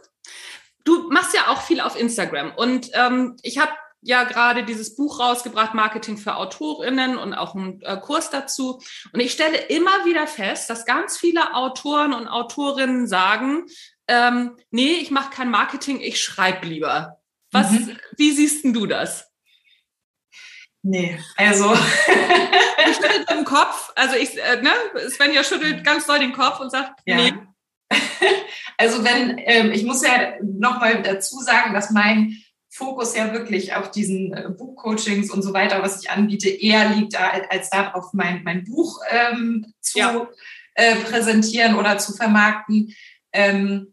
Du 0.84 1.10
machst 1.10 1.34
ja 1.34 1.47
auch 1.47 1.62
viel 1.62 1.80
auf 1.80 1.99
Instagram 1.99 2.52
und 2.56 2.89
ähm, 2.93 3.38
ich 3.41 3.58
habe 3.58 3.71
ja 4.04 4.26
gerade 4.26 4.63
dieses 4.63 4.95
Buch 4.95 5.19
rausgebracht, 5.19 5.73
Marketing 5.73 6.17
für 6.17 6.36
Autorinnen 6.36 7.17
und 7.17 7.34
auch 7.34 7.56
einen 7.56 7.82
äh, 7.82 7.97
Kurs 7.97 8.30
dazu. 8.30 8.82
Und 9.13 9.19
ich 9.21 9.32
stelle 9.32 9.58
immer 9.58 10.06
wieder 10.06 10.28
fest, 10.28 10.69
dass 10.69 10.86
ganz 10.86 11.17
viele 11.17 11.56
Autoren 11.56 12.13
und 12.13 12.28
Autorinnen 12.28 13.08
sagen, 13.08 13.63
ähm, 14.10 14.58
nee, 14.71 14.97
ich 15.02 15.10
mache 15.10 15.30
kein 15.30 15.49
Marketing, 15.49 16.02
ich 16.02 16.21
schreibe 16.21 16.67
lieber. 16.67 17.23
Was, 17.54 17.72
mhm. 17.72 17.98
Wie 18.18 18.32
siehst 18.32 18.66
du 18.66 18.86
das? 18.86 19.32
Nee, 20.82 21.18
also. 21.38 21.74
ich 21.74 22.96
schüttelt 22.96 23.32
im 23.32 23.46
Kopf. 23.46 23.94
Also 23.96 24.16
ich, 24.18 24.38
äh, 24.38 24.62
ne, 24.62 24.72
Svenja 25.10 25.44
schüttelt 25.44 25.86
ganz 25.86 26.06
doll 26.06 26.20
den 26.20 26.34
Kopf 26.34 26.60
und 26.60 26.72
sagt, 26.72 27.00
ja. 27.06 27.16
nee. 27.16 27.34
Also 28.78 29.04
wenn, 29.04 29.38
ähm, 29.38 29.72
ich 29.72 29.84
muss 29.84 30.04
ja 30.04 30.34
nochmal 30.42 31.04
dazu 31.04 31.39
sagen, 31.39 31.74
dass 31.74 31.92
mein 31.92 32.38
Fokus 32.70 33.16
ja 33.16 33.32
wirklich 33.32 33.76
auf 33.76 33.92
diesen 33.92 34.34
äh, 34.34 34.50
Buchcoachings 34.50 35.30
und 35.30 35.44
so 35.44 35.54
weiter, 35.54 35.84
was 35.84 36.02
ich 36.02 36.10
anbiete, 36.10 36.50
eher 36.50 36.89
liegt 36.89 37.16
als, 37.16 37.46
als 37.52 37.70
darauf, 37.70 38.13
mein, 38.13 38.44
mein 38.44 38.63
Buch 38.63 39.00
ähm, 39.12 39.74
zu 39.80 40.00
ja. 40.00 40.28
äh, 40.74 40.96
präsentieren 40.96 41.76
oder 41.76 42.00
zu 42.00 42.13
vermarkten. 42.13 42.96
Ähm, 43.32 43.92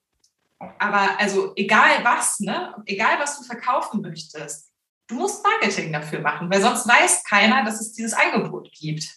aber 0.78 1.18
also 1.18 1.52
egal 1.56 2.04
was, 2.04 2.40
ne? 2.40 2.74
egal 2.86 3.18
was 3.18 3.38
du 3.38 3.44
verkaufen 3.44 4.02
möchtest, 4.02 4.70
du 5.08 5.14
musst 5.14 5.42
Marketing 5.42 5.92
dafür 5.92 6.20
machen, 6.20 6.50
weil 6.50 6.60
sonst 6.60 6.86
weiß 6.86 7.24
keiner, 7.24 7.64
dass 7.64 7.80
es 7.80 7.92
dieses 7.92 8.12
Angebot 8.12 8.70
gibt. 8.72 9.08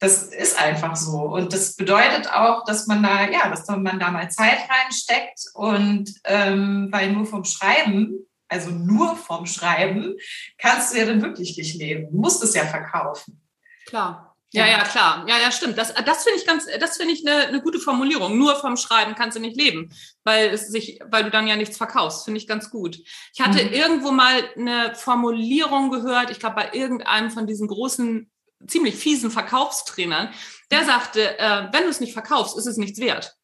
Das 0.00 0.24
ist 0.24 0.58
einfach 0.58 0.96
so. 0.96 1.20
Und 1.20 1.52
das 1.52 1.76
bedeutet 1.76 2.32
auch, 2.32 2.64
dass 2.64 2.88
man 2.88 3.02
da, 3.02 3.30
ja, 3.30 3.48
dass 3.48 3.68
man 3.68 4.00
da 4.00 4.10
mal 4.10 4.28
Zeit 4.30 4.58
reinsteckt 4.68 5.40
und 5.54 6.12
ähm, 6.24 6.88
weil 6.90 7.12
nur 7.12 7.24
vom 7.24 7.44
Schreiben, 7.44 8.26
also 8.48 8.70
nur 8.70 9.16
vom 9.16 9.46
Schreiben, 9.46 10.16
kannst 10.58 10.92
du 10.92 10.98
ja 10.98 11.06
dann 11.06 11.22
wirklich 11.22 11.56
nicht 11.56 11.76
leben. 11.76 12.10
Du 12.10 12.16
musst 12.18 12.42
es 12.42 12.54
ja 12.54 12.66
verkaufen. 12.66 13.40
Klar. 13.86 14.31
Ja, 14.54 14.66
ja, 14.66 14.84
klar. 14.84 15.24
Ja, 15.26 15.38
ja, 15.38 15.50
stimmt. 15.50 15.78
Das, 15.78 15.94
das 15.94 16.24
finde 16.24 16.38
ich 16.38 16.46
ganz, 16.46 16.66
das 16.78 16.98
finde 16.98 17.14
ich 17.14 17.26
eine, 17.26 17.46
eine 17.46 17.62
gute 17.62 17.78
Formulierung. 17.78 18.36
Nur 18.36 18.54
vom 18.56 18.76
Schreiben 18.76 19.14
kannst 19.14 19.36
du 19.36 19.40
nicht 19.40 19.56
leben, 19.56 19.90
weil 20.24 20.50
es 20.50 20.68
sich, 20.68 21.00
weil 21.06 21.24
du 21.24 21.30
dann 21.30 21.46
ja 21.46 21.56
nichts 21.56 21.78
verkaufst. 21.78 22.26
Finde 22.26 22.38
ich 22.38 22.46
ganz 22.46 22.70
gut. 22.70 22.98
Ich 23.34 23.40
hatte 23.40 23.64
mhm. 23.64 23.72
irgendwo 23.72 24.12
mal 24.12 24.44
eine 24.56 24.94
Formulierung 24.94 25.90
gehört, 25.90 26.30
ich 26.30 26.38
glaube 26.38 26.56
bei 26.56 26.70
irgendeinem 26.72 27.30
von 27.30 27.46
diesen 27.46 27.66
großen, 27.66 28.30
ziemlich 28.66 28.94
fiesen 28.94 29.30
Verkaufstrainern, 29.30 30.32
der 30.70 30.84
sagte, 30.84 31.38
äh, 31.38 31.68
wenn 31.72 31.84
du 31.84 31.88
es 31.88 32.00
nicht 32.00 32.12
verkaufst, 32.12 32.56
ist 32.56 32.66
es 32.66 32.76
nichts 32.76 33.00
wert. 33.00 33.34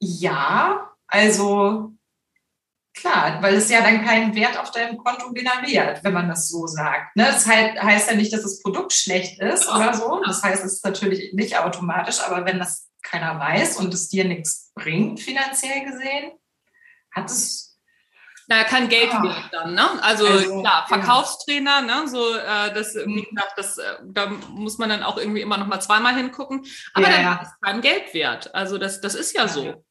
Ja, 0.00 0.92
also 1.06 1.97
Klar, 3.00 3.40
weil 3.42 3.54
es 3.54 3.70
ja 3.70 3.80
dann 3.80 4.04
keinen 4.04 4.34
Wert 4.34 4.58
auf 4.58 4.72
deinem 4.72 4.96
Konto 4.98 5.32
generiert, 5.32 6.02
wenn 6.02 6.12
man 6.12 6.28
das 6.28 6.48
so 6.48 6.66
sagt. 6.66 7.14
Ne? 7.14 7.26
Das 7.26 7.46
heißt 7.46 8.10
ja 8.10 8.16
nicht, 8.16 8.32
dass 8.32 8.42
das 8.42 8.60
Produkt 8.60 8.92
schlecht 8.92 9.40
ist 9.40 9.68
oder 9.68 9.94
so. 9.94 10.20
Das 10.26 10.42
heißt, 10.42 10.64
es 10.64 10.74
ist 10.74 10.84
natürlich 10.84 11.32
nicht 11.32 11.56
automatisch, 11.56 12.20
aber 12.20 12.44
wenn 12.44 12.58
das 12.58 12.88
keiner 13.02 13.38
weiß 13.38 13.76
und 13.76 13.94
es 13.94 14.08
dir 14.08 14.24
nichts 14.24 14.72
bringt, 14.74 15.20
finanziell 15.20 15.84
gesehen, 15.84 16.32
hat 17.12 17.30
es 17.30 17.78
Naja, 18.48 18.64
kein 18.64 18.88
Geld 18.88 19.10
ah. 19.12 19.22
wird 19.22 19.44
dann, 19.52 19.74
ne? 19.74 20.02
Also, 20.02 20.26
also 20.26 20.60
klar, 20.60 20.86
Verkaufstrainer, 20.88 21.86
ja. 21.86 22.00
ne? 22.02 22.08
So, 22.08 22.34
äh, 22.34 22.74
das, 22.74 22.96
wie 22.96 23.06
mhm. 23.06 23.26
gesagt, 23.32 23.52
das, 23.56 23.78
äh, 23.78 23.94
da 24.06 24.26
muss 24.26 24.78
man 24.78 24.88
dann 24.88 25.04
auch 25.04 25.18
irgendwie 25.18 25.42
immer 25.42 25.56
noch 25.56 25.68
mal 25.68 25.80
zweimal 25.80 26.16
hingucken. 26.16 26.66
Aber 26.94 27.08
ja, 27.08 27.12
dann 27.12 27.22
ja. 27.22 27.40
ist 27.42 27.52
kein 27.62 27.80
Geld 27.80 28.12
wert. 28.12 28.54
Also 28.54 28.76
das, 28.76 29.00
das 29.00 29.14
ist 29.14 29.36
ja 29.36 29.46
so. 29.46 29.84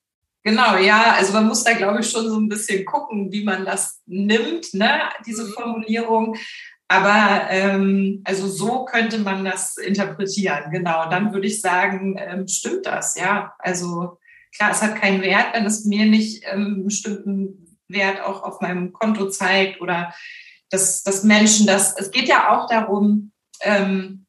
Genau, 0.48 0.78
ja, 0.78 1.16
also 1.18 1.34
man 1.34 1.46
muss 1.46 1.66
da, 1.66 1.74
glaube 1.74 2.00
ich, 2.00 2.10
schon 2.10 2.30
so 2.30 2.40
ein 2.40 2.48
bisschen 2.48 2.86
gucken, 2.86 3.34
wie 3.34 3.44
man 3.44 3.66
das 3.66 4.02
nimmt, 4.06 4.74
ne, 4.74 5.02
diese 5.26 5.44
mhm. 5.44 5.50
Formulierung. 5.50 6.38
Aber 6.88 7.48
ähm, 7.50 8.22
also 8.24 8.48
so 8.48 8.86
könnte 8.86 9.18
man 9.18 9.44
das 9.44 9.76
interpretieren, 9.76 10.72
genau. 10.72 11.10
Dann 11.10 11.34
würde 11.34 11.48
ich 11.48 11.60
sagen, 11.60 12.16
ähm, 12.18 12.48
stimmt 12.48 12.86
das, 12.86 13.18
ja. 13.20 13.56
Also 13.60 14.20
klar, 14.56 14.72
es 14.72 14.82
hat 14.82 14.96
keinen 14.96 15.22
Wert, 15.22 15.48
wenn 15.52 15.66
es 15.66 15.84
mir 15.84 16.06
nicht 16.06 16.46
ähm, 16.46 16.66
einen 16.66 16.86
bestimmten 16.86 17.78
Wert 17.90 18.22
auch 18.22 18.42
auf 18.44 18.62
meinem 18.62 18.94
Konto 18.94 19.30
zeigt 19.30 19.82
oder 19.82 20.14
dass, 20.70 21.04
dass 21.04 21.26
Menschen 21.26 21.68
das, 21.68 21.94
es 21.98 22.10
geht 22.10 22.30
ja 22.30 22.56
auch 22.56 22.70
darum, 22.70 23.34
ähm, 23.64 24.26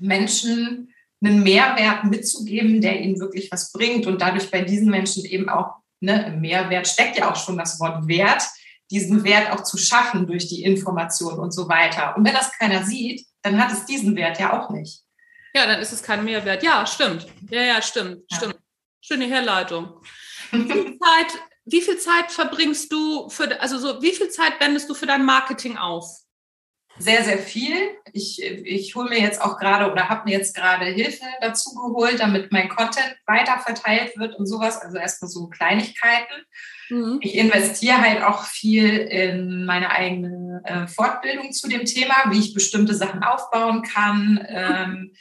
Menschen 0.00 0.92
einen 1.24 1.42
Mehrwert 1.42 2.04
mitzugeben, 2.04 2.80
der 2.80 3.00
ihnen 3.00 3.18
wirklich 3.18 3.50
was 3.50 3.72
bringt 3.72 4.06
und 4.06 4.20
dadurch 4.20 4.50
bei 4.50 4.62
diesen 4.62 4.90
Menschen 4.90 5.24
eben 5.24 5.48
auch, 5.48 5.76
ne, 6.00 6.26
im 6.26 6.40
Mehrwert 6.40 6.86
steckt 6.86 7.18
ja 7.18 7.30
auch 7.30 7.36
schon 7.36 7.56
das 7.56 7.80
Wort 7.80 8.06
Wert, 8.06 8.42
diesen 8.90 9.24
Wert 9.24 9.50
auch 9.50 9.62
zu 9.62 9.78
schaffen 9.78 10.26
durch 10.26 10.48
die 10.48 10.62
Information 10.62 11.38
und 11.38 11.52
so 11.52 11.68
weiter. 11.68 12.16
Und 12.16 12.24
wenn 12.24 12.34
das 12.34 12.52
keiner 12.52 12.84
sieht, 12.84 13.26
dann 13.42 13.62
hat 13.62 13.72
es 13.72 13.86
diesen 13.86 14.14
Wert 14.16 14.38
ja 14.38 14.58
auch 14.58 14.70
nicht. 14.70 15.02
Ja, 15.54 15.66
dann 15.66 15.80
ist 15.80 15.92
es 15.92 16.02
kein 16.02 16.24
Mehrwert. 16.24 16.62
Ja, 16.62 16.86
stimmt. 16.86 17.26
Ja, 17.50 17.62
ja, 17.62 17.80
stimmt, 17.80 18.22
ja. 18.30 18.36
stimmt. 18.36 18.56
Schöne 19.00 19.26
Herleitung. 19.26 20.00
Wie 20.50 20.70
viel, 20.70 20.98
Zeit, 20.98 21.40
wie 21.64 21.80
viel 21.80 21.98
Zeit 21.98 22.32
verbringst 22.32 22.92
du 22.92 23.28
für, 23.28 23.60
also 23.60 23.78
so, 23.78 24.02
wie 24.02 24.12
viel 24.12 24.28
Zeit 24.28 24.60
wendest 24.60 24.90
du 24.90 24.94
für 24.94 25.06
dein 25.06 25.24
Marketing 25.24 25.76
auf? 25.76 26.23
Sehr, 26.98 27.24
sehr 27.24 27.38
viel. 27.38 27.74
Ich, 28.12 28.42
ich 28.42 28.94
hole 28.94 29.08
mir 29.08 29.20
jetzt 29.20 29.42
auch 29.42 29.58
gerade 29.58 29.90
oder 29.90 30.08
habe 30.08 30.28
mir 30.28 30.36
jetzt 30.36 30.54
gerade 30.54 30.84
Hilfe 30.86 31.24
dazu 31.40 31.74
geholt, 31.74 32.20
damit 32.20 32.52
mein 32.52 32.68
Content 32.68 33.16
weiter 33.26 33.58
verteilt 33.58 34.16
wird 34.16 34.36
und 34.36 34.46
sowas. 34.46 34.80
Also 34.80 34.98
erstmal 34.98 35.30
so 35.30 35.48
Kleinigkeiten. 35.48 36.44
Mhm. 36.90 37.18
Ich 37.20 37.34
investiere 37.34 38.00
halt 38.00 38.22
auch 38.22 38.44
viel 38.44 38.88
in 38.96 39.64
meine 39.64 39.90
eigene 39.90 40.62
äh, 40.64 40.86
Fortbildung 40.86 41.52
zu 41.52 41.68
dem 41.68 41.84
Thema, 41.84 42.14
wie 42.30 42.38
ich 42.38 42.54
bestimmte 42.54 42.94
Sachen 42.94 43.22
aufbauen 43.22 43.82
kann. 43.82 44.44
Ähm, 44.48 45.12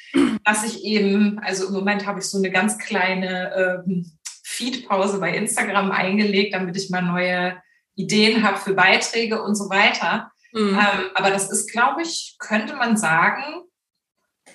dass 0.44 0.64
ich 0.66 0.84
eben, 0.84 1.40
also 1.40 1.68
im 1.68 1.74
Moment 1.74 2.06
habe 2.06 2.20
ich 2.20 2.26
so 2.26 2.38
eine 2.38 2.52
ganz 2.52 2.78
kleine 2.78 3.84
ähm, 3.88 4.12
Feedpause 4.44 5.20
bei 5.20 5.36
Instagram 5.36 5.92
eingelegt, 5.92 6.54
damit 6.54 6.78
ich 6.78 6.90
mal 6.90 7.02
neue 7.02 7.58
Ideen 7.96 8.44
habe 8.44 8.58
für 8.58 8.74
Beiträge 8.74 9.42
und 9.42 9.56
so 9.56 9.70
weiter. 9.70 10.32
Mhm. 10.54 10.70
Ähm, 10.70 11.10
aber 11.16 11.30
das 11.30 11.52
ist, 11.52 11.72
glaube 11.72 12.02
ich, 12.04 12.36
könnte 12.40 12.76
man 12.76 12.96
sagen, 12.96 13.64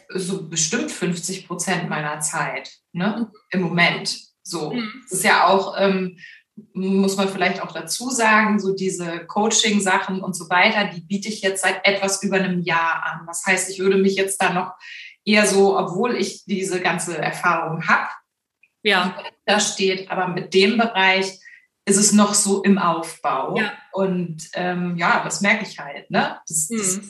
so 0.09 0.49
bestimmt 0.49 0.91
50 0.91 1.47
Prozent 1.47 1.89
meiner 1.89 2.21
Zeit 2.21 2.71
ne? 2.93 3.29
Mhm. 3.29 3.39
im 3.51 3.61
Moment. 3.63 4.19
So, 4.43 4.73
mhm. 4.73 5.03
das 5.03 5.19
ist 5.19 5.25
ja 5.25 5.47
auch, 5.47 5.75
ähm, 5.79 6.19
muss 6.73 7.17
man 7.17 7.29
vielleicht 7.29 7.63
auch 7.63 7.73
dazu 7.73 8.11
sagen, 8.11 8.59
so 8.59 8.75
diese 8.75 9.27
Coaching-Sachen 9.27 10.21
und 10.21 10.35
so 10.35 10.49
weiter, 10.49 10.87
die 10.87 11.03
biete 11.03 11.29
ich 11.29 11.43
jetzt 11.43 11.63
seit 11.63 11.87
etwas 11.87 12.23
über 12.23 12.37
einem 12.37 12.63
Jahr 12.63 13.05
an. 13.05 13.27
Das 13.27 13.45
heißt, 13.47 13.71
ich 13.71 13.79
würde 13.79 13.99
mich 13.99 14.17
jetzt 14.17 14.43
da 14.43 14.53
noch 14.53 14.73
eher 15.25 15.47
so, 15.47 15.79
obwohl 15.79 16.17
ich 16.17 16.45
diese 16.47 16.81
ganze 16.81 17.19
Erfahrung 17.19 17.87
habe, 17.87 18.09
ja. 18.83 19.17
da 19.45 19.61
steht, 19.61 20.11
aber 20.11 20.29
mit 20.29 20.55
dem 20.55 20.79
Bereich 20.79 21.39
ist 21.89 21.97
es 21.97 22.13
noch 22.13 22.35
so 22.35 22.63
im 22.63 22.79
Aufbau. 22.79 23.57
Ja. 23.57 23.73
Und 23.93 24.49
ähm, 24.53 24.97
ja, 24.97 25.23
das 25.25 25.41
merke 25.41 25.65
ich 25.65 25.79
halt. 25.79 26.11
Ne? 26.11 26.39
Das, 26.47 26.69
mhm. 26.69 26.77
das, 26.79 27.01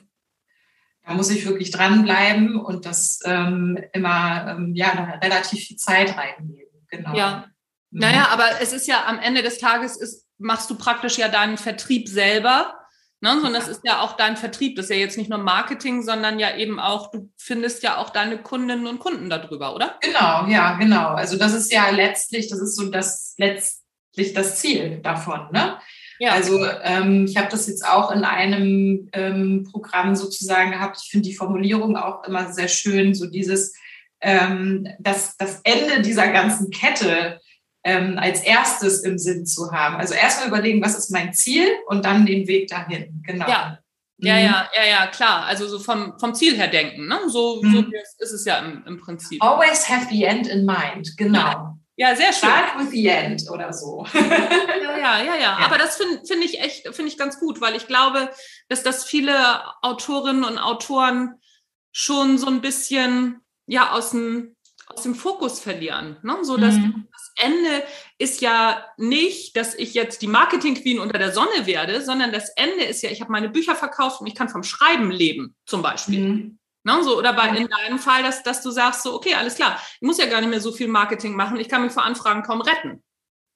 da 1.04 1.14
muss 1.14 1.30
ich 1.30 1.44
wirklich 1.46 1.70
dranbleiben 1.70 2.56
und 2.60 2.86
das 2.86 3.20
ähm, 3.24 3.78
immer 3.92 4.46
ähm, 4.50 4.74
ja, 4.74 5.18
relativ 5.22 5.64
viel 5.64 5.76
Zeit 5.76 6.16
reingeben. 6.16 6.86
Genau. 6.90 7.16
Ja. 7.16 7.46
Mhm. 7.90 8.00
Naja, 8.00 8.28
aber 8.30 8.60
es 8.60 8.72
ist 8.72 8.86
ja 8.86 9.06
am 9.06 9.18
Ende 9.18 9.42
des 9.42 9.58
Tages 9.58 9.96
ist, 9.96 10.26
machst 10.38 10.70
du 10.70 10.76
praktisch 10.76 11.18
ja 11.18 11.28
deinen 11.28 11.58
Vertrieb 11.58 12.08
selber. 12.08 12.74
Ne, 13.20 13.32
sondern 13.32 13.54
das 13.54 13.66
ist 13.66 13.80
ja 13.82 14.00
auch 14.00 14.12
dein 14.12 14.36
Vertrieb, 14.36 14.76
das 14.76 14.84
ist 14.84 14.90
ja 14.90 14.96
jetzt 14.96 15.18
nicht 15.18 15.28
nur 15.28 15.40
Marketing, 15.40 16.04
sondern 16.04 16.38
ja 16.38 16.54
eben 16.54 16.78
auch, 16.78 17.10
du 17.10 17.32
findest 17.36 17.82
ja 17.82 17.96
auch 17.96 18.10
deine 18.10 18.38
Kundinnen 18.38 18.86
und 18.86 19.00
Kunden 19.00 19.28
darüber, 19.28 19.74
oder? 19.74 19.98
Genau, 20.00 20.46
ja, 20.46 20.74
genau. 20.74 21.08
Also 21.14 21.36
das 21.36 21.52
ist 21.52 21.72
ja 21.72 21.90
letztlich, 21.90 22.48
das 22.48 22.60
ist 22.60 22.76
so 22.76 22.88
das 22.88 23.34
letzte 23.36 23.88
letztlich 24.18 24.34
das 24.34 24.56
Ziel 24.60 25.00
davon. 25.02 25.48
Ne? 25.52 25.78
Ja. 26.18 26.32
Also 26.32 26.64
ähm, 26.82 27.26
ich 27.26 27.36
habe 27.36 27.48
das 27.50 27.68
jetzt 27.68 27.86
auch 27.86 28.10
in 28.10 28.24
einem 28.24 29.08
ähm, 29.12 29.68
Programm 29.70 30.16
sozusagen 30.16 30.72
gehabt. 30.72 30.98
Ich 31.02 31.10
finde 31.10 31.28
die 31.28 31.34
Formulierung 31.34 31.96
auch 31.96 32.24
immer 32.24 32.52
sehr 32.52 32.68
schön, 32.68 33.14
so 33.14 33.26
dieses, 33.26 33.74
ähm, 34.20 34.88
das, 34.98 35.36
das 35.36 35.60
Ende 35.62 36.02
dieser 36.02 36.28
ganzen 36.28 36.70
Kette 36.70 37.40
ähm, 37.84 38.18
als 38.18 38.42
erstes 38.42 39.04
im 39.04 39.18
Sinn 39.18 39.46
zu 39.46 39.70
haben. 39.70 39.96
Also 39.96 40.14
erstmal 40.14 40.48
überlegen, 40.48 40.82
was 40.82 40.98
ist 40.98 41.10
mein 41.10 41.32
Ziel 41.32 41.68
und 41.86 42.04
dann 42.04 42.26
den 42.26 42.48
Weg 42.48 42.68
dahin. 42.68 43.22
Genau. 43.24 43.48
Ja. 43.48 43.78
Ja, 44.18 44.34
mhm. 44.34 44.40
ja, 44.40 44.68
ja, 44.76 44.84
ja, 44.88 45.06
klar. 45.06 45.44
Also 45.44 45.68
so 45.68 45.78
vom, 45.78 46.18
vom 46.18 46.34
Ziel 46.34 46.56
her 46.56 46.68
denken, 46.68 47.06
ne? 47.06 47.18
So, 47.28 47.62
mhm. 47.62 47.72
so 47.72 47.84
ist 48.18 48.32
es 48.32 48.44
ja 48.44 48.58
im, 48.58 48.84
im 48.86 48.98
Prinzip. 48.98 49.42
Always 49.42 49.88
have 49.88 50.06
the 50.10 50.24
end 50.24 50.46
in 50.48 50.64
mind, 50.64 51.16
genau. 51.16 51.38
Ja. 51.38 51.74
Ja, 52.00 52.14
sehr 52.14 52.32
schön. 52.32 52.48
Start 52.48 52.78
with 52.78 52.90
the 52.90 53.08
end 53.08 53.42
oder 53.50 53.72
so. 53.72 54.06
ja, 54.14 54.98
ja, 54.98 55.20
ja, 55.20 55.34
ja. 55.34 55.56
Aber 55.56 55.78
das 55.78 55.96
finde 55.96 56.24
find 56.24 56.44
ich 56.44 56.60
echt, 56.60 56.94
finde 56.94 57.10
ich 57.10 57.18
ganz 57.18 57.40
gut, 57.40 57.60
weil 57.60 57.74
ich 57.74 57.88
glaube, 57.88 58.30
dass 58.68 58.84
das 58.84 59.04
viele 59.04 59.34
Autorinnen 59.82 60.44
und 60.44 60.58
Autoren 60.58 61.34
schon 61.90 62.38
so 62.38 62.46
ein 62.46 62.60
bisschen 62.60 63.40
ja 63.66 63.90
aus 63.90 64.10
dem 64.10 64.54
aus 64.86 65.02
dem 65.02 65.16
Fokus 65.16 65.58
verlieren. 65.58 66.18
Ne? 66.22 66.36
So 66.42 66.56
dass 66.56 66.76
mhm. 66.76 67.08
Ende 67.39 67.84
ist 68.18 68.41
ja 68.41 68.84
nicht, 68.97 69.57
dass 69.57 69.74
ich 69.74 69.95
jetzt 69.95 70.22
die 70.22 70.26
Marketing 70.26 70.74
Queen 70.74 70.99
unter 70.99 71.18
der 71.18 71.32
Sonne 71.32 71.66
werde, 71.66 72.03
sondern 72.03 72.32
das 72.32 72.51
Ende 72.51 72.84
ist 72.84 73.03
ja, 73.03 73.11
ich 73.11 73.20
habe 73.20 73.32
meine 73.32 73.49
Bücher 73.49 73.74
verkauft 73.74 74.20
und 74.20 74.26
ich 74.26 74.34
kann 74.34 74.49
vom 74.49 74.62
Schreiben 74.62 75.11
leben, 75.11 75.55
zum 75.64 75.82
Beispiel. 75.82 76.20
Mhm. 76.20 76.59
Ne, 76.84 77.03
so, 77.03 77.18
oder 77.18 77.32
bei, 77.32 77.49
in 77.49 77.68
deinem 77.68 77.99
Fall, 77.99 78.22
dass, 78.22 78.43
dass 78.43 78.62
du 78.62 78.70
sagst, 78.70 79.03
so, 79.03 79.14
okay, 79.14 79.34
alles 79.34 79.57
klar, 79.57 79.80
ich 80.01 80.07
muss 80.07 80.18
ja 80.18 80.26
gar 80.26 80.41
nicht 80.41 80.51
mehr 80.51 80.61
so 80.61 80.72
viel 80.72 80.89
Marketing 80.89 81.34
machen, 81.34 81.59
ich 81.59 81.68
kann 81.68 81.82
mich 81.82 81.93
vor 81.93 82.05
Anfragen 82.05 82.43
kaum 82.43 82.61
retten. 82.61 83.03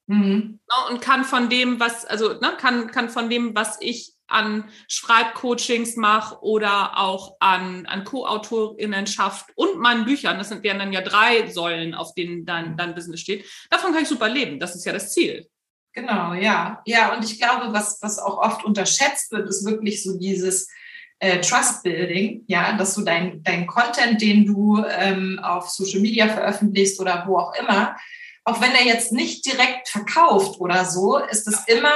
Mhm. 0.07 0.59
Ne, 0.67 0.91
und 0.91 1.01
kann 1.01 1.23
von 1.23 1.49
dem, 1.49 1.79
was, 1.79 2.05
also 2.05 2.33
ne, 2.33 2.55
kann, 2.57 2.91
kann 2.91 3.09
von 3.09 3.29
dem, 3.29 3.55
was 3.55 3.77
ich 3.79 4.12
an 4.27 4.69
Schreibcoachings 4.87 5.95
mache 5.95 6.41
oder 6.41 6.97
auch 6.97 7.35
an, 7.39 7.85
an 7.85 8.03
Co-Autorinnenschaft 8.03 9.51
und 9.55 9.79
meinen 9.79 10.05
Büchern, 10.05 10.37
das 10.37 10.49
sind, 10.49 10.63
wären 10.63 10.79
dann 10.79 10.93
ja 10.93 11.01
drei 11.01 11.47
Säulen, 11.47 11.93
auf 11.93 12.13
denen 12.13 12.45
dein, 12.45 12.77
dein 12.77 12.95
Business 12.95 13.21
steht, 13.21 13.45
davon 13.69 13.93
kann 13.93 14.03
ich 14.03 14.09
super 14.09 14.29
leben. 14.29 14.59
Das 14.59 14.75
ist 14.75 14.85
ja 14.85 14.93
das 14.93 15.11
Ziel. 15.11 15.47
Genau, 15.93 16.33
ja. 16.33 16.81
Ja, 16.85 17.15
und 17.15 17.23
ich 17.23 17.39
glaube, 17.39 17.71
was, 17.71 17.99
was 18.01 18.17
auch 18.17 18.37
oft 18.37 18.65
unterschätzt 18.65 19.31
wird, 19.31 19.47
ist 19.47 19.65
wirklich 19.65 20.03
so 20.03 20.17
dieses, 20.17 20.67
äh, 21.23 21.39
Trust 21.39 21.83
Building, 21.83 22.43
ja, 22.47 22.75
dass 22.75 22.95
du 22.95 23.01
dein, 23.01 23.41
dein 23.43 23.65
Content, 23.65 24.21
den 24.21 24.45
du 24.45 24.83
ähm, 24.83 25.39
auf 25.41 25.69
Social 25.69 26.01
Media 26.01 26.27
veröffentlichst 26.27 26.99
oder 26.99 27.23
wo 27.25 27.37
auch 27.37 27.55
immer, 27.55 27.95
auch 28.43 28.59
wenn 28.59 28.73
er 28.73 28.85
jetzt 28.85 29.13
nicht 29.13 29.45
direkt 29.45 29.87
verkauft 29.87 30.59
oder 30.59 30.83
so, 30.83 31.17
ist 31.17 31.47
es 31.47 31.65
immer 31.67 31.93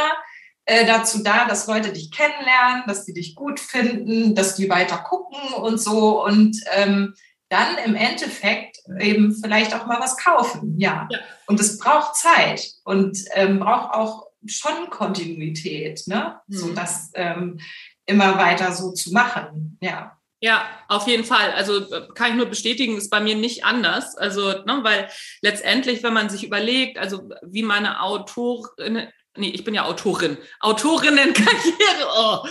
äh, 0.68 0.86
dazu 0.86 1.24
da, 1.24 1.47
dass 1.47 1.65
Leute 1.65 1.93
dich 1.93 2.11
kennenlernen, 2.11 2.84
dass 2.88 3.05
die 3.05 3.13
dich 3.13 3.36
gut 3.36 3.59
finden, 3.59 4.36
dass 4.36 4.55
die 4.55 4.70
weiter 4.70 4.97
gucken 4.97 5.53
und 5.53 5.80
so 5.80 6.24
und 6.24 6.59
ähm, 6.76 7.15
dann 7.49 7.78
im 7.86 7.95
Endeffekt 7.95 8.80
eben 8.99 9.34
vielleicht 9.34 9.74
auch 9.74 9.86
mal 9.86 10.01
was 10.01 10.18
kaufen, 10.18 10.78
ja. 10.78 11.07
ja. 11.09 11.20
Und 11.45 11.59
es 11.61 11.78
braucht 11.78 12.18
Zeit 12.18 12.68
und 12.84 13.18
ähm, 13.32 13.59
braucht 13.59 13.93
auch 13.93 14.28
schon 14.45 14.89
Kontinuität, 14.89 16.03
ne? 16.07 16.41
Mhm. 16.47 16.57
So 16.57 16.74
dass 16.74 17.11
ähm, 17.15 17.59
immer 18.05 18.38
weiter 18.38 18.74
so 18.74 18.91
zu 18.91 19.13
machen. 19.13 19.78
Ja. 19.82 20.18
Ja, 20.39 20.65
auf 20.88 21.07
jeden 21.07 21.24
Fall. 21.24 21.51
Also 21.53 21.89
äh, 21.91 22.09
kann 22.13 22.32
ich 22.32 22.36
nur 22.36 22.45
bestätigen, 22.45 22.97
ist 22.97 23.09
bei 23.09 23.22
mir 23.22 23.36
nicht 23.36 23.63
anders. 23.63 24.15
Also, 24.18 24.49
ne, 24.65 24.80
weil 24.84 25.09
letztendlich, 25.41 26.03
wenn 26.03 26.13
man 26.13 26.30
sich 26.30 26.43
überlegt, 26.43 26.99
also 26.99 27.30
wie 27.41 27.63
meine 27.63 28.01
Autorin, 28.01 29.07
nee, 29.38 29.50
ich 29.50 29.64
bin 29.64 29.74
ja 29.74 29.86
Autorin, 29.86 30.38
Autorinnenkarriere, 30.60 32.08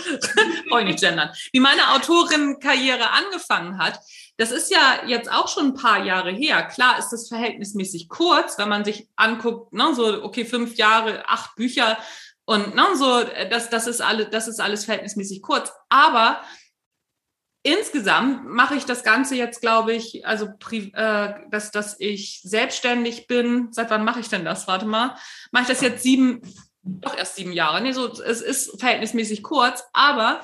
oh, 0.71 0.77
ich 0.79 0.85
nicht 0.85 0.99
gendern, 0.99 1.29
wie 1.51 1.59
meine 1.59 1.93
Autorinnenkarriere 1.93 3.09
angefangen 3.11 3.77
hat, 3.77 3.99
das 4.37 4.51
ist 4.51 4.71
ja 4.71 5.01
jetzt 5.07 5.31
auch 5.31 5.47
schon 5.47 5.67
ein 5.67 5.73
paar 5.73 6.03
Jahre 6.03 6.31
her. 6.31 6.63
Klar 6.63 6.99
ist 6.99 7.09
das 7.09 7.27
verhältnismäßig 7.27 8.07
kurz, 8.07 8.57
wenn 8.57 8.69
man 8.69 8.85
sich 8.85 9.07
anguckt, 9.15 9.73
ne, 9.73 9.93
so, 9.95 10.23
okay, 10.23 10.45
fünf 10.45 10.75
Jahre, 10.75 11.27
acht 11.27 11.55
Bücher, 11.55 11.97
und 12.49 12.75
ne, 12.75 12.85
so, 12.95 13.23
das, 13.49 13.69
das, 13.69 13.87
ist 13.87 14.01
alle, 14.01 14.25
das 14.25 14.47
ist 14.47 14.61
alles 14.61 14.85
verhältnismäßig 14.85 15.41
kurz. 15.41 15.69
Aber 15.89 16.41
insgesamt 17.61 18.45
mache 18.45 18.75
ich 18.75 18.85
das 18.85 19.03
Ganze 19.03 19.35
jetzt, 19.35 19.59
glaube 19.59 19.93
ich, 19.93 20.25
also 20.25 20.47
äh, 20.71 21.33
dass, 21.51 21.71
dass 21.71 21.99
ich 21.99 22.39
selbstständig 22.43 23.27
bin. 23.27 23.67
Seit 23.71 23.89
wann 23.89 24.05
mache 24.05 24.21
ich 24.21 24.29
denn 24.29 24.45
das? 24.45 24.65
Warte 24.65 24.85
mal. 24.85 25.17
Mache 25.51 25.63
ich 25.63 25.67
das 25.67 25.81
jetzt 25.81 26.03
sieben, 26.03 26.41
doch 26.83 27.17
erst 27.17 27.35
sieben 27.35 27.51
Jahre. 27.51 27.81
Nee, 27.81 27.91
so, 27.91 28.07
es 28.07 28.41
ist 28.41 28.79
verhältnismäßig 28.79 29.43
kurz, 29.43 29.83
aber 29.93 30.41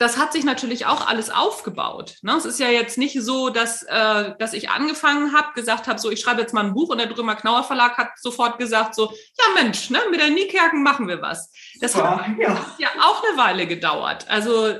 das 0.00 0.16
hat 0.16 0.32
sich 0.32 0.44
natürlich 0.44 0.86
auch 0.86 1.06
alles 1.06 1.28
aufgebaut. 1.28 2.16
Ne? 2.22 2.32
Es 2.32 2.46
ist 2.46 2.58
ja 2.58 2.68
jetzt 2.68 2.96
nicht 2.96 3.20
so, 3.20 3.50
dass, 3.50 3.82
äh, 3.82 4.32
dass 4.38 4.54
ich 4.54 4.70
angefangen 4.70 5.34
habe, 5.34 5.52
gesagt 5.52 5.88
habe, 5.88 5.98
so 5.98 6.10
ich 6.10 6.20
schreibe 6.20 6.40
jetzt 6.40 6.54
mal 6.54 6.64
ein 6.64 6.72
Buch 6.72 6.88
und 6.88 6.96
der 6.96 7.06
Drömer 7.06 7.36
Knauer 7.36 7.64
Verlag 7.64 7.98
hat 7.98 8.12
sofort 8.18 8.58
gesagt, 8.58 8.94
so, 8.94 9.10
ja 9.10 9.62
Mensch, 9.62 9.90
ne, 9.90 9.98
mit 10.10 10.18
der 10.18 10.30
Niekerken 10.30 10.82
machen 10.82 11.06
wir 11.06 11.20
was. 11.20 11.52
Das 11.80 11.94
ja, 11.94 12.18
hat 12.18 12.38
ja. 12.38 12.66
ja 12.78 12.88
auch 13.02 13.22
eine 13.22 13.36
Weile 13.36 13.66
gedauert. 13.66 14.26
Also 14.30 14.78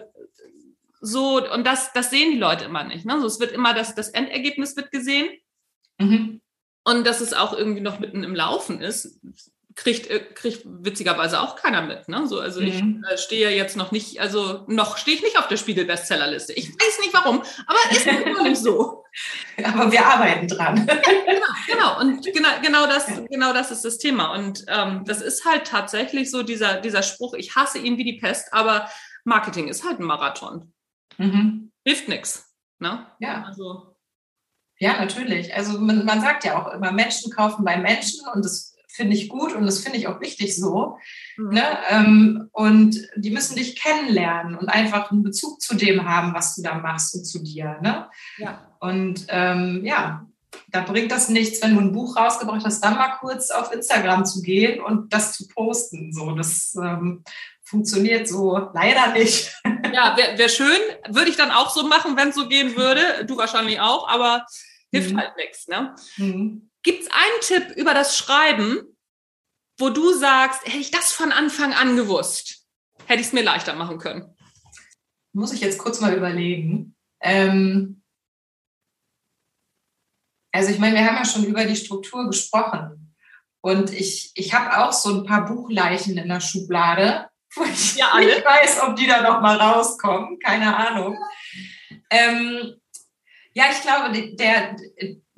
so, 1.02 1.46
und 1.52 1.66
das, 1.66 1.92
das 1.92 2.08
sehen 2.08 2.32
die 2.32 2.38
Leute 2.38 2.64
immer 2.64 2.84
nicht. 2.84 3.04
Ne? 3.04 3.20
So, 3.20 3.26
es 3.26 3.40
wird 3.40 3.52
immer 3.52 3.74
das, 3.74 3.94
das 3.94 4.08
Endergebnis 4.08 4.74
wird 4.74 4.90
gesehen. 4.90 5.28
Mhm. 5.98 6.40
Und 6.82 7.06
dass 7.06 7.20
es 7.20 7.34
auch 7.34 7.52
irgendwie 7.52 7.82
noch 7.82 7.98
mitten 7.98 8.24
im 8.24 8.34
Laufen 8.34 8.80
ist, 8.80 9.20
kriegt, 9.76 10.08
äh, 10.08 10.20
kriegt 10.20 10.62
witzigerweise 10.64 11.40
auch 11.40 11.56
keiner 11.56 11.82
mit. 11.82 12.08
Ne? 12.08 12.26
So, 12.26 12.40
also 12.40 12.60
mhm. 12.60 12.66
ich 12.66 13.12
äh, 13.12 13.18
stehe 13.18 13.50
jetzt 13.50 13.76
noch 13.76 13.92
nicht, 13.92 14.20
also 14.20 14.64
noch 14.66 14.96
stehe 14.96 15.16
ich 15.16 15.22
nicht 15.22 15.38
auf 15.38 15.48
der 15.48 15.56
Spiegel-Bestsellerliste. 15.56 16.52
Ich 16.52 16.68
weiß 16.68 17.00
nicht 17.00 17.14
warum, 17.14 17.42
aber 17.66 17.78
ist 17.90 18.06
nicht 18.42 18.56
so. 18.56 19.04
Aber 19.64 19.90
wir 19.90 20.06
arbeiten 20.06 20.46
dran. 20.46 20.86
Ja, 20.86 20.94
genau, 20.94 21.46
genau. 21.66 22.00
Und 22.00 22.24
genau, 22.32 22.48
genau, 22.62 22.86
das, 22.86 23.06
genau 23.28 23.52
das 23.52 23.72
ist 23.72 23.84
das 23.84 23.98
Thema. 23.98 24.32
Und 24.34 24.64
ähm, 24.68 25.02
das 25.04 25.20
ist 25.20 25.44
halt 25.44 25.66
tatsächlich 25.66 26.30
so 26.30 26.44
dieser, 26.44 26.80
dieser 26.80 27.02
Spruch, 27.02 27.34
ich 27.34 27.56
hasse 27.56 27.78
ihn 27.78 27.98
wie 27.98 28.04
die 28.04 28.18
Pest, 28.20 28.54
aber 28.54 28.88
Marketing 29.24 29.66
ist 29.66 29.84
halt 29.84 29.98
ein 29.98 30.04
Marathon. 30.04 30.72
Mhm. 31.18 31.72
Hilft 31.84 32.08
nichts. 32.08 32.54
Ne? 32.78 33.04
Ja. 33.18 33.42
Also, 33.44 33.96
ja, 34.78 34.98
natürlich. 34.98 35.52
Also 35.54 35.78
man, 35.80 36.04
man 36.04 36.20
sagt 36.20 36.44
ja 36.44 36.56
auch 36.56 36.72
immer, 36.72 36.92
Menschen 36.92 37.32
kaufen 37.32 37.64
bei 37.64 37.76
Menschen 37.76 38.20
und 38.32 38.44
das 38.44 38.69
finde 39.00 39.16
ich 39.16 39.30
gut 39.30 39.54
und 39.54 39.64
das 39.64 39.78
finde 39.78 39.96
ich 39.96 40.08
auch 40.08 40.20
wichtig 40.20 40.54
so. 40.54 40.98
Mhm. 41.38 41.54
Ne? 41.54 41.62
Ähm, 41.88 42.48
und 42.52 42.96
die 43.16 43.30
müssen 43.30 43.56
dich 43.56 43.76
kennenlernen 43.76 44.56
und 44.56 44.68
einfach 44.68 45.10
einen 45.10 45.22
Bezug 45.22 45.62
zu 45.62 45.74
dem 45.74 46.06
haben, 46.06 46.34
was 46.34 46.54
du 46.54 46.62
da 46.62 46.74
machst 46.74 47.14
und 47.14 47.24
zu 47.24 47.42
dir. 47.42 47.78
Ne? 47.80 48.08
Ja. 48.36 48.76
Und 48.78 49.24
ähm, 49.28 49.80
ja, 49.84 50.26
da 50.68 50.82
bringt 50.82 51.12
das 51.12 51.30
nichts, 51.30 51.62
wenn 51.62 51.74
du 51.74 51.80
ein 51.80 51.92
Buch 51.92 52.14
rausgebracht 52.16 52.64
hast, 52.64 52.84
dann 52.84 52.96
mal 52.96 53.16
kurz 53.20 53.50
auf 53.50 53.72
Instagram 53.72 54.26
zu 54.26 54.42
gehen 54.42 54.82
und 54.82 55.14
das 55.14 55.32
zu 55.32 55.48
posten. 55.48 56.12
So, 56.12 56.32
das 56.32 56.76
ähm, 56.76 57.24
funktioniert 57.62 58.28
so 58.28 58.70
leider 58.74 59.12
nicht. 59.12 59.54
Ja, 59.92 60.16
wäre 60.16 60.38
wär 60.38 60.48
schön. 60.48 60.78
Würde 61.08 61.30
ich 61.30 61.36
dann 61.36 61.50
auch 61.50 61.70
so 61.70 61.84
machen, 61.84 62.16
wenn 62.16 62.28
es 62.28 62.36
so 62.36 62.46
gehen 62.46 62.76
würde. 62.76 63.24
Du 63.26 63.36
wahrscheinlich 63.36 63.80
auch, 63.80 64.08
aber 64.08 64.46
hilft 64.92 65.10
mhm. 65.10 65.18
halt 65.18 65.36
nichts. 65.36 65.66
Ne? 65.66 65.96
Mhm. 66.16 66.69
Gibt 66.82 67.02
es 67.02 67.08
einen 67.10 67.40
Tipp 67.42 67.76
über 67.76 67.94
das 67.94 68.16
Schreiben, 68.16 68.96
wo 69.78 69.90
du 69.90 70.12
sagst, 70.12 70.64
hätte 70.66 70.78
ich 70.78 70.90
das 70.90 71.12
von 71.12 71.32
Anfang 71.32 71.72
an 71.72 71.96
gewusst, 71.96 72.66
hätte 73.06 73.20
ich 73.20 73.28
es 73.28 73.32
mir 73.32 73.42
leichter 73.42 73.74
machen 73.74 73.98
können? 73.98 74.36
Muss 75.32 75.52
ich 75.52 75.60
jetzt 75.60 75.78
kurz 75.78 76.00
mal 76.00 76.14
überlegen. 76.14 76.96
Ähm 77.20 78.02
also 80.52 80.70
ich 80.70 80.78
meine, 80.78 80.96
wir 80.96 81.06
haben 81.06 81.16
ja 81.16 81.24
schon 81.24 81.44
über 81.44 81.64
die 81.64 81.76
Struktur 81.76 82.26
gesprochen. 82.26 83.14
Und 83.62 83.92
ich, 83.92 84.32
ich 84.34 84.54
habe 84.54 84.78
auch 84.78 84.92
so 84.92 85.14
ein 85.14 85.26
paar 85.26 85.44
Buchleichen 85.44 86.16
in 86.16 86.28
der 86.28 86.40
Schublade, 86.40 87.28
wo 87.54 87.64
ich 87.64 87.96
ja, 87.96 88.18
nicht 88.18 88.44
weiß, 88.44 88.80
ob 88.82 88.96
die 88.96 89.06
da 89.06 89.22
noch 89.22 89.40
mal 89.40 89.56
rauskommen. 89.56 90.38
Keine 90.38 90.76
Ahnung. 90.76 91.18
Ähm, 92.10 92.80
ja, 93.52 93.64
ich 93.72 93.82
glaube, 93.82 94.36
der, 94.36 94.76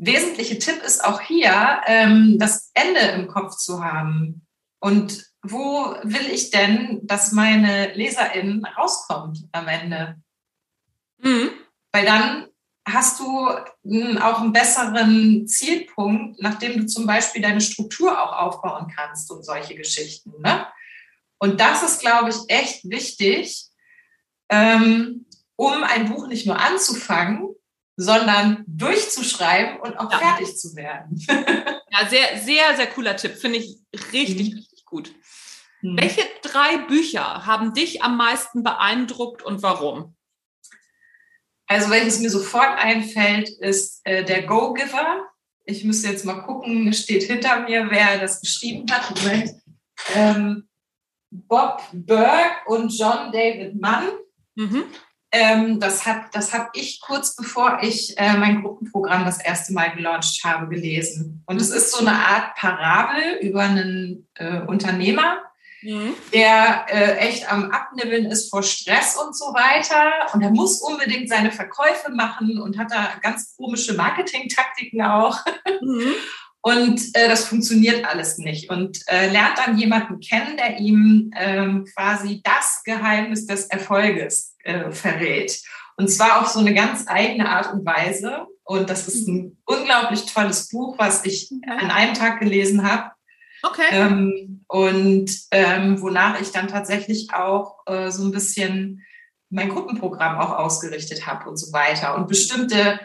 wesentliche 0.05 0.59
Tipp 0.59 0.83
ist 0.83 1.05
auch 1.05 1.21
hier, 1.21 1.81
ähm, 1.87 2.37
das 2.39 2.71
Ende 2.75 3.01
im 3.01 3.29
Kopf 3.29 3.57
zu 3.57 3.85
haben. 3.85 4.47
Und 4.81 5.27
wo 5.43 5.95
will 6.03 6.27
ich 6.33 6.51
denn, 6.51 7.01
dass 7.05 7.33
meine 7.33 7.95
LeserInnen 7.95 8.65
rauskommt 8.65 9.39
am 9.53 9.69
Ende? 9.69 10.17
Mhm. 11.19 11.51
Weil 11.93 12.05
dann 12.05 12.49
hast 12.85 13.21
du 13.21 13.49
auch 13.49 14.41
einen 14.41 14.53
besseren 14.53 15.47
Zielpunkt, 15.47 16.43
nachdem 16.43 16.81
du 16.81 16.87
zum 16.87 17.07
Beispiel 17.07 17.41
deine 17.41 17.61
Struktur 17.61 18.21
auch 18.21 18.33
aufbauen 18.33 18.93
kannst 18.95 19.31
und 19.31 19.45
solche 19.45 19.77
Geschichten. 19.77 20.33
Ne? 20.41 20.67
Und 21.39 21.61
das 21.61 21.85
ist, 21.85 22.01
glaube 22.01 22.31
ich, 22.31 22.37
echt 22.49 22.89
wichtig, 22.91 23.67
ähm, 24.49 25.27
um 25.55 25.85
ein 25.85 26.09
Buch 26.09 26.27
nicht 26.27 26.47
nur 26.47 26.59
anzufangen, 26.59 27.55
sondern 27.97 28.65
durchzuschreiben 28.67 29.81
und 29.81 29.97
auch 29.99 30.11
ja. 30.11 30.19
fertig 30.19 30.57
zu 30.57 30.75
werden. 30.77 31.21
ja, 31.29 32.09
sehr, 32.09 32.39
sehr, 32.39 32.77
sehr 32.77 32.87
cooler 32.89 33.17
Tipp. 33.17 33.37
Finde 33.37 33.59
ich 33.59 33.79
richtig, 34.13 34.51
mhm. 34.51 34.57
richtig 34.59 34.85
gut. 34.85 35.15
Mhm. 35.83 35.99
Welche 36.01 36.23
drei 36.43 36.79
Bücher 36.79 37.47
haben 37.47 37.75
dich 37.75 38.03
am 38.03 38.17
meisten 38.17 38.63
beeindruckt 38.63 39.43
und 39.43 39.63
warum? 39.63 40.17
Also, 41.67 41.91
welches 41.91 42.21
mir 42.21 42.31
sofort 42.31 42.77
einfällt, 42.79 43.49
ist 43.49 44.01
äh, 44.05 44.25
der 44.25 44.43
Go-Giver. 44.43 45.27
Ich 45.65 45.85
müsste 45.85 46.09
jetzt 46.09 46.25
mal 46.25 46.43
gucken, 46.43 46.93
steht 46.93 47.23
hinter 47.23 47.61
mir, 47.61 47.91
wer 47.91 48.19
das 48.19 48.41
geschrieben 48.41 48.87
hat. 48.91 49.15
Ähm, 50.15 50.69
Bob 51.31 51.83
Burke 51.93 52.67
und 52.67 52.89
John 52.91 53.33
David 53.33 53.81
Mann. 53.81 54.09
Mhm. 54.55 54.85
Ähm, 55.35 55.81
das 55.81 56.05
habe 56.05 56.27
das 56.33 56.53
hab 56.53 56.77
ich 56.77 57.01
kurz 57.01 57.35
bevor 57.35 57.79
ich 57.81 58.19
äh, 58.19 58.37
mein 58.37 58.61
Gruppenprogramm 58.61 59.25
das 59.25 59.43
erste 59.43 59.73
Mal 59.73 59.95
gelauncht 59.97 60.45
habe, 60.45 60.69
gelesen. 60.69 61.43
Und 61.47 61.59
es 61.59 61.71
ist 61.71 61.91
so 61.91 62.01
eine 62.01 62.13
Art 62.13 62.55
Parabel 62.55 63.39
über 63.41 63.63
einen 63.63 64.29
äh, 64.35 64.61
Unternehmer, 64.61 65.39
mhm. 65.81 66.13
der 66.35 66.85
äh, 66.91 67.17
echt 67.17 67.51
am 67.51 67.71
Abnibbeln 67.71 68.27
ist 68.27 68.51
vor 68.51 68.63
Stress 68.63 69.17
und 69.17 69.35
so 69.35 69.47
weiter. 69.47 70.35
Und 70.35 70.43
er 70.43 70.51
muss 70.51 70.83
unbedingt 70.83 71.31
seine 71.31 71.51
Verkäufe 71.51 72.13
machen 72.13 72.61
und 72.61 72.77
hat 72.77 72.91
da 72.91 73.15
ganz 73.23 73.57
komische 73.57 73.95
Marketing-Taktiken 73.95 75.01
auch. 75.01 75.39
Mhm. 75.81 76.13
Und 76.63 77.01
äh, 77.15 77.29
das 77.29 77.45
funktioniert 77.45 78.05
alles 78.05 78.39
nicht. 78.39 78.71
Und 78.71 79.03
äh, 79.09 79.29
lernt 79.31 79.59
dann 79.59 79.77
jemanden 79.77 80.21
kennen, 80.21 80.57
der 80.57 80.79
ihm 80.79 81.33
ähm, 81.37 81.85
quasi 81.93 82.41
das 82.45 82.83
Geheimnis 82.85 83.47
des 83.47 83.67
Erfolges 83.67 84.55
äh, 84.63 84.93
verrät. 84.93 85.61
Und 85.97 86.09
zwar 86.09 86.41
auf 86.41 86.49
so 86.49 86.61
eine 86.61 86.73
ganz 86.73 87.07
eigene 87.09 87.49
Art 87.49 87.73
und 87.73 87.85
Weise. 87.85 88.47
Und 88.63 88.89
das 88.89 89.09
ist 89.09 89.27
ein 89.27 89.59
unglaublich 89.67 90.27
tolles 90.27 90.69
Buch, 90.69 90.97
was 90.99 91.25
ich 91.25 91.51
an 91.67 91.91
einem 91.91 92.15
Tag 92.15 92.39
gelesen 92.39 92.89
habe. 92.89 93.11
Okay. 93.65 93.83
Ähm, 93.91 94.65
und 94.69 95.31
ähm, 95.51 96.01
wonach 96.01 96.41
ich 96.41 96.51
dann 96.51 96.69
tatsächlich 96.69 97.35
auch 97.35 97.79
äh, 97.87 98.11
so 98.11 98.25
ein 98.25 98.33
bisschen 98.33 99.03
mein 99.51 99.69
Gruppenprogramm 99.69 100.39
auch 100.39 100.59
ausgerichtet 100.59 101.27
habe 101.27 101.51
und 101.51 101.57
so 101.57 101.73
weiter. 101.73 102.17
Und 102.17 102.29
bestimmte 102.29 103.01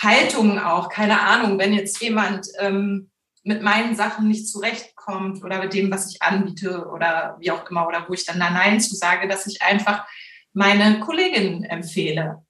Haltungen 0.00 0.58
auch, 0.58 0.88
keine 0.88 1.20
Ahnung, 1.20 1.58
wenn 1.58 1.72
jetzt 1.72 2.00
jemand 2.02 2.46
ähm, 2.58 3.10
mit 3.44 3.62
meinen 3.62 3.94
Sachen 3.94 4.28
nicht 4.28 4.48
zurechtkommt 4.48 5.44
oder 5.44 5.58
mit 5.58 5.74
dem, 5.74 5.90
was 5.90 6.10
ich 6.10 6.22
anbiete 6.22 6.86
oder 6.86 7.36
wie 7.38 7.50
auch 7.50 7.68
immer, 7.70 7.86
oder 7.86 8.06
wo 8.08 8.14
ich 8.14 8.24
dann 8.24 8.40
da 8.40 8.50
Nein 8.50 8.80
zu 8.80 8.94
sage, 8.96 9.28
dass 9.28 9.46
ich 9.46 9.62
einfach 9.62 10.06
meine 10.52 11.00
Kolleginnen 11.00 11.64
empfehle. 11.64 12.42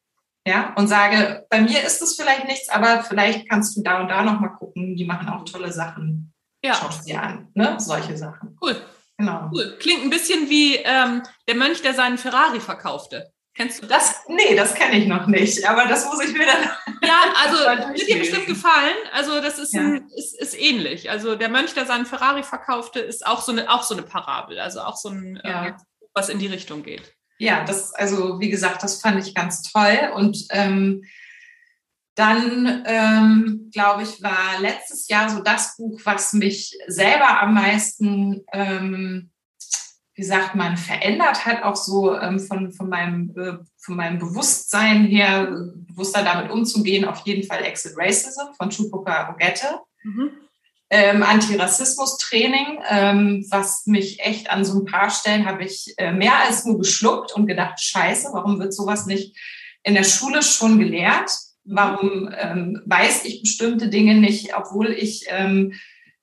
Ja, 0.47 0.75
und 0.77 0.89
sage, 0.89 1.47
bei 1.49 1.61
mir 1.61 1.83
ist 1.83 2.03
es 2.03 2.17
vielleicht 2.17 2.47
nichts, 2.47 2.69
aber 2.69 3.03
vielleicht 3.03 3.49
kannst 3.49 3.77
du 3.77 3.83
da 3.83 4.01
und 4.01 4.09
da 4.09 4.23
nochmal 4.23 4.53
gucken, 4.53 4.95
die 4.95 5.07
machen 5.07 5.29
auch 5.29 5.45
tolle 5.45 5.73
Sachen. 5.73 6.33
Ja. 6.63 6.75
Schau 6.75 6.89
dir 7.03 7.23
an, 7.23 7.49
ne? 7.55 7.77
Solche 7.79 8.17
Sachen. 8.17 8.57
Cool. 8.61 8.77
Genau. 9.17 9.51
Cool. 9.53 9.77
Klingt 9.81 10.03
ein 10.03 10.11
bisschen 10.11 10.51
wie 10.51 10.77
ähm, 10.77 11.23
der 11.49 11.55
Mönch, 11.55 11.83
der 11.83 11.95
seinen 11.95 12.19
Ferrari 12.19 12.61
verkaufte. 12.61 13.33
Kennst 13.55 13.83
du 13.83 13.87
das? 13.87 14.23
nee, 14.29 14.57
das 14.57 14.75
kenne 14.75 14.97
ich 14.97 15.07
noch 15.07 15.29
nicht, 15.29 15.69
aber 15.69 15.87
das 15.87 16.07
muss 16.07 16.23
ich 16.25 16.33
mir 16.33 16.47
dann. 16.47 16.71
Ja, 17.05 17.21
also 17.45 17.59
wird 17.93 18.09
dir 18.09 18.19
bestimmt 18.19 18.47
gefallen. 18.47 18.97
Also 19.13 19.43
das 19.43 19.59
ist, 19.59 19.75
ja. 19.75 19.83
ein, 19.83 20.09
ist, 20.17 20.41
ist 20.41 20.59
ähnlich. 20.59 21.11
Also 21.11 21.37
der 21.37 21.51
Mönch, 21.51 21.75
der 21.75 21.85
seinen 21.85 22.07
Ferrari 22.07 22.43
verkaufte, 22.43 22.99
ist 22.99 23.27
auch 23.27 23.43
so 23.43 23.53
eine, 23.53 23.71
auch 23.71 23.83
so 23.83 23.93
eine 23.93 24.05
Parabel, 24.05 24.59
also 24.59 24.81
auch 24.81 24.97
so 24.97 25.11
ein, 25.11 25.39
ja. 25.45 25.67
äh, 25.67 25.73
was 26.15 26.31
in 26.31 26.39
die 26.39 26.47
Richtung 26.47 26.83
geht. 26.83 27.15
Ja, 27.39 27.63
das, 27.63 27.93
also 27.93 28.41
wie 28.41 28.49
gesagt, 28.49 28.83
das 28.83 29.03
fand 29.03 29.19
ich 29.25 29.35
ganz 29.35 29.63
toll. 29.63 30.13
Und 30.15 30.47
ähm, 30.49 31.05
dann, 32.15 32.85
ähm, 32.87 33.71
glaube 33.73 34.05
ich, 34.05 34.23
war 34.23 34.61
letztes 34.61 35.09
Jahr 35.09 35.29
so 35.29 35.41
das 35.41 35.77
Buch, 35.77 36.01
was 36.05 36.33
mich 36.33 36.75
selber 36.87 37.43
am 37.43 37.53
meisten 37.53 38.45
ähm, 38.53 39.31
wie 40.15 40.23
sagt 40.23 40.55
man, 40.55 40.77
verändert 40.77 41.45
hat, 41.45 41.65
auch 41.65 41.77
so 41.77 42.17
ähm, 42.17 42.39
von, 42.39 42.73
von, 42.73 42.89
meinem, 42.89 43.35
äh, 43.37 43.65
von 43.79 43.97
meinem 43.97 44.19
Bewusstsein 44.19 45.05
her, 45.05 45.47
bewusster 45.89 46.23
damit 46.23 46.51
umzugehen, 46.51 47.05
auf 47.05 47.21
jeden 47.27 47.47
Fall 47.47 47.65
Exit 47.65 47.95
Racism 47.97 48.53
von 48.57 48.71
Chupoka 48.71 49.31
Ogette. 49.33 49.81
Mhm. 50.05 50.31
Ähm, 50.91 51.23
Antirassismus-Training, 51.23 52.79
ähm, 52.89 53.47
was 53.51 53.87
mich 53.87 54.21
echt 54.21 54.51
an 54.51 54.65
so 54.65 54.79
ein 54.79 54.85
paar 54.85 55.11
Stellen 55.11 55.47
habe 55.47 55.65
ich 55.65 55.95
äh, 55.97 56.13
mehr 56.13 56.45
als 56.47 56.65
nur 56.65 56.79
geschluckt 56.79 57.33
und 57.33 57.47
gedacht, 57.47 57.81
scheiße, 57.81 58.29
warum 58.33 58.61
wird 58.61 58.73
sowas 58.73 59.07
nicht 59.07 59.37
in 59.83 59.95
der 59.95 60.05
Schule 60.05 60.43
schon 60.43 60.79
gelehrt? 60.79 61.33
Warum 61.65 62.31
ähm, 62.39 62.83
weiß 62.85 63.25
ich 63.25 63.41
bestimmte 63.41 63.89
Dinge 63.89 64.15
nicht, 64.15 64.55
obwohl 64.57 64.93
ich 64.93 65.25
ähm, 65.31 65.73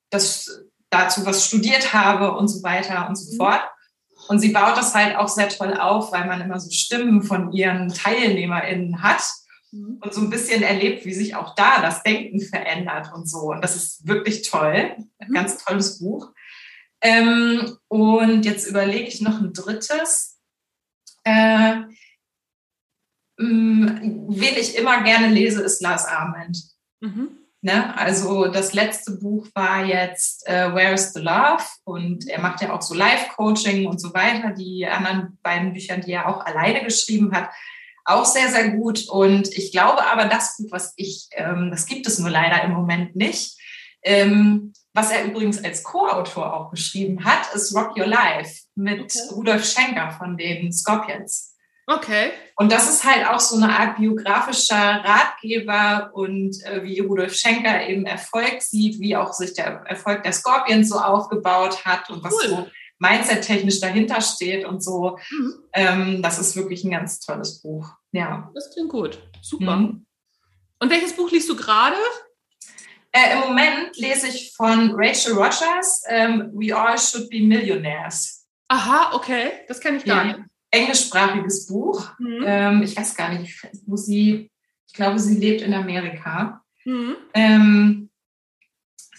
das 0.09 0.63
dazu 0.91 1.25
was 1.25 1.47
studiert 1.47 1.93
habe 1.93 2.33
und 2.33 2.47
so 2.47 2.61
weiter 2.61 3.07
und 3.09 3.15
so 3.15 3.33
mhm. 3.33 3.37
fort. 3.37 3.63
Und 4.31 4.39
sie 4.39 4.53
baut 4.53 4.77
das 4.77 4.95
halt 4.95 5.17
auch 5.17 5.27
sehr 5.27 5.49
toll 5.49 5.73
auf, 5.73 6.13
weil 6.13 6.25
man 6.25 6.39
immer 6.39 6.57
so 6.57 6.71
Stimmen 6.71 7.21
von 7.21 7.51
ihren 7.51 7.89
TeilnehmerInnen 7.89 9.03
hat 9.03 9.21
mhm. 9.71 9.97
und 9.99 10.13
so 10.13 10.21
ein 10.21 10.29
bisschen 10.29 10.63
erlebt, 10.63 11.03
wie 11.03 11.13
sich 11.13 11.35
auch 11.35 11.53
da 11.53 11.81
das 11.81 12.01
Denken 12.01 12.39
verändert 12.39 13.11
und 13.13 13.29
so. 13.29 13.51
Und 13.51 13.61
das 13.61 13.75
ist 13.75 14.07
wirklich 14.07 14.49
toll. 14.49 14.95
Ein 15.19 15.27
mhm. 15.27 15.33
ganz 15.33 15.57
tolles 15.57 15.99
Buch. 15.99 16.31
Ähm, 17.01 17.77
und 17.89 18.45
jetzt 18.45 18.65
überlege 18.69 19.03
ich 19.03 19.19
noch 19.19 19.37
ein 19.41 19.51
drittes. 19.51 20.39
Äh, 21.25 21.79
mm, 23.35 24.27
wen 24.29 24.55
ich 24.57 24.77
immer 24.77 25.03
gerne 25.03 25.27
lese, 25.27 25.61
ist 25.61 25.81
Lars 25.81 26.05
Arment. 26.05 26.57
Mhm. 27.01 27.37
Ne? 27.63 27.95
Also 27.95 28.47
das 28.47 28.73
letzte 28.73 29.11
Buch 29.17 29.47
war 29.53 29.85
jetzt 29.85 30.47
uh, 30.49 30.73
Where 30.73 30.93
is 30.93 31.13
the 31.13 31.21
Love? 31.21 31.63
Und 31.83 32.27
er 32.27 32.41
macht 32.41 32.61
ja 32.61 32.73
auch 32.73 32.81
so 32.81 32.95
Live-Coaching 32.95 33.85
und 33.85 34.01
so 34.01 34.13
weiter. 34.15 34.51
Die 34.51 34.87
anderen 34.87 35.37
beiden 35.43 35.71
Bücher, 35.73 35.97
die 35.97 36.11
er 36.11 36.27
auch 36.27 36.43
alleine 36.43 36.83
geschrieben 36.83 37.31
hat, 37.33 37.49
auch 38.03 38.25
sehr, 38.25 38.49
sehr 38.49 38.71
gut. 38.71 39.07
Und 39.09 39.47
ich 39.55 39.71
glaube 39.71 40.03
aber, 40.05 40.25
das 40.25 40.57
Buch, 40.57 40.71
was 40.71 40.93
ich, 40.95 41.27
ähm, 41.33 41.69
das 41.69 41.85
gibt 41.85 42.07
es 42.07 42.17
nur 42.17 42.31
leider 42.31 42.63
im 42.63 42.71
Moment 42.71 43.15
nicht, 43.15 43.57
ähm, 44.03 44.73
was 44.93 45.11
er 45.11 45.23
übrigens 45.23 45.63
als 45.63 45.83
Co-Autor 45.83 46.53
auch 46.53 46.71
geschrieben 46.71 47.23
hat, 47.23 47.53
ist 47.53 47.75
Rock 47.75 47.95
Your 47.97 48.07
Life 48.07 48.63
mit 48.75 49.01
okay. 49.01 49.33
Rudolf 49.35 49.65
Schenker 49.65 50.11
von 50.11 50.35
den 50.35 50.73
Scorpions. 50.73 51.50
Okay. 51.95 52.31
Und 52.55 52.71
das 52.71 52.89
ist 52.89 53.03
halt 53.03 53.27
auch 53.27 53.39
so 53.39 53.55
eine 53.55 53.77
Art 53.77 53.97
biografischer 53.97 54.75
Ratgeber 54.75 56.11
und 56.13 56.63
äh, 56.63 56.83
wie 56.83 56.99
Rudolf 56.99 57.33
Schenker 57.33 57.87
eben 57.87 58.05
Erfolg 58.05 58.61
sieht, 58.61 58.99
wie 58.99 59.15
auch 59.15 59.33
sich 59.33 59.53
der 59.53 59.83
Erfolg 59.85 60.23
der 60.23 60.33
Scorpions 60.33 60.89
so 60.89 60.97
aufgebaut 60.97 61.85
hat 61.85 62.09
und 62.09 62.23
was 62.23 62.33
cool. 62.33 62.49
so 62.49 62.67
mindset-technisch 62.99 63.79
dahinter 63.79 64.21
steht 64.21 64.63
und 64.63 64.83
so. 64.83 65.17
Mhm. 65.31 65.53
Ähm, 65.73 66.21
das 66.21 66.39
ist 66.39 66.55
wirklich 66.55 66.83
ein 66.83 66.91
ganz 66.91 67.19
tolles 67.19 67.61
Buch. 67.61 67.89
Ja. 68.11 68.51
Das 68.53 68.71
klingt 68.71 68.89
gut. 68.89 69.19
Super. 69.41 69.77
Mhm. 69.77 70.05
Und 70.79 70.89
welches 70.89 71.13
Buch 71.13 71.31
liest 71.31 71.49
du 71.49 71.55
gerade? 71.55 71.97
Äh, 73.11 73.33
Im 73.33 73.39
Moment 73.39 73.97
lese 73.97 74.27
ich 74.27 74.53
von 74.55 74.91
Rachel 74.95 75.33
Rogers, 75.33 76.03
ähm, 76.07 76.51
We 76.53 76.75
All 76.75 76.97
Should 76.97 77.29
Be 77.29 77.41
Millionaires. 77.41 78.47
Aha, 78.67 79.13
okay. 79.13 79.51
Das 79.67 79.81
kenne 79.81 79.97
ich 79.97 80.05
gar 80.05 80.25
ja. 80.25 80.37
nicht 80.37 80.50
englischsprachiges 80.71 81.67
Buch. 81.67 82.11
Mhm. 82.17 82.43
Ähm, 82.45 82.83
ich 82.83 82.95
weiß 82.95 83.15
gar 83.15 83.33
nicht, 83.33 83.67
wo 83.85 83.95
sie, 83.97 84.49
ich 84.87 84.93
glaube, 84.93 85.19
sie 85.19 85.37
lebt 85.37 85.61
in 85.61 85.73
Amerika. 85.73 86.63
Mhm. 86.85 87.15
Ähm, 87.33 88.09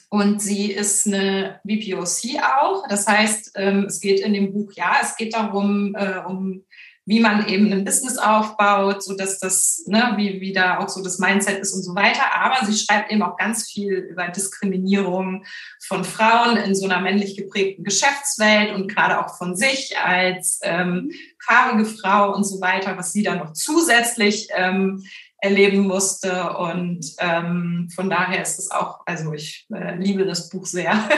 und 0.08 0.42
sie 0.42 0.70
ist 0.70 1.06
eine 1.06 1.60
VPOC 1.64 2.42
auch. 2.42 2.86
Das 2.88 3.06
heißt, 3.06 3.52
ähm, 3.54 3.84
es 3.84 4.00
geht 4.00 4.20
in 4.20 4.34
dem 4.34 4.52
Buch, 4.52 4.72
ja, 4.74 4.96
es 5.00 5.16
geht 5.16 5.32
darum, 5.32 5.94
äh, 5.94 6.18
um 6.26 6.64
wie 7.04 7.18
man 7.18 7.48
eben 7.48 7.72
ein 7.72 7.84
Business 7.84 8.16
aufbaut, 8.16 9.02
so 9.02 9.16
dass 9.16 9.40
das, 9.40 9.82
ne, 9.86 10.14
wie, 10.16 10.40
wie 10.40 10.52
da 10.52 10.78
auch 10.78 10.88
so 10.88 11.02
das 11.02 11.18
Mindset 11.18 11.58
ist 11.58 11.72
und 11.72 11.82
so 11.82 11.94
weiter. 11.96 12.34
Aber 12.36 12.64
sie 12.64 12.78
schreibt 12.78 13.10
eben 13.10 13.22
auch 13.22 13.36
ganz 13.36 13.68
viel 13.68 13.94
über 13.94 14.28
Diskriminierung 14.28 15.44
von 15.84 16.04
Frauen 16.04 16.56
in 16.58 16.76
so 16.76 16.84
einer 16.84 17.00
männlich 17.00 17.36
geprägten 17.36 17.82
Geschäftswelt 17.82 18.72
und 18.72 18.88
gerade 18.88 19.18
auch 19.18 19.36
von 19.36 19.56
sich 19.56 19.98
als 19.98 20.60
ähm, 20.62 21.10
farbige 21.44 21.86
Frau 21.86 22.34
und 22.34 22.44
so 22.44 22.60
weiter, 22.60 22.96
was 22.96 23.12
sie 23.12 23.24
dann 23.24 23.38
noch 23.38 23.52
zusätzlich 23.52 24.48
ähm, 24.54 25.04
erleben 25.42 25.80
musste. 25.86 26.56
Und 26.56 27.04
ähm, 27.18 27.88
von 27.94 28.08
daher 28.08 28.40
ist 28.40 28.58
es 28.58 28.70
auch, 28.70 29.00
also 29.04 29.34
ich 29.34 29.66
äh, 29.74 29.96
liebe 29.96 30.24
das 30.24 30.48
Buch 30.48 30.64
sehr. 30.64 30.92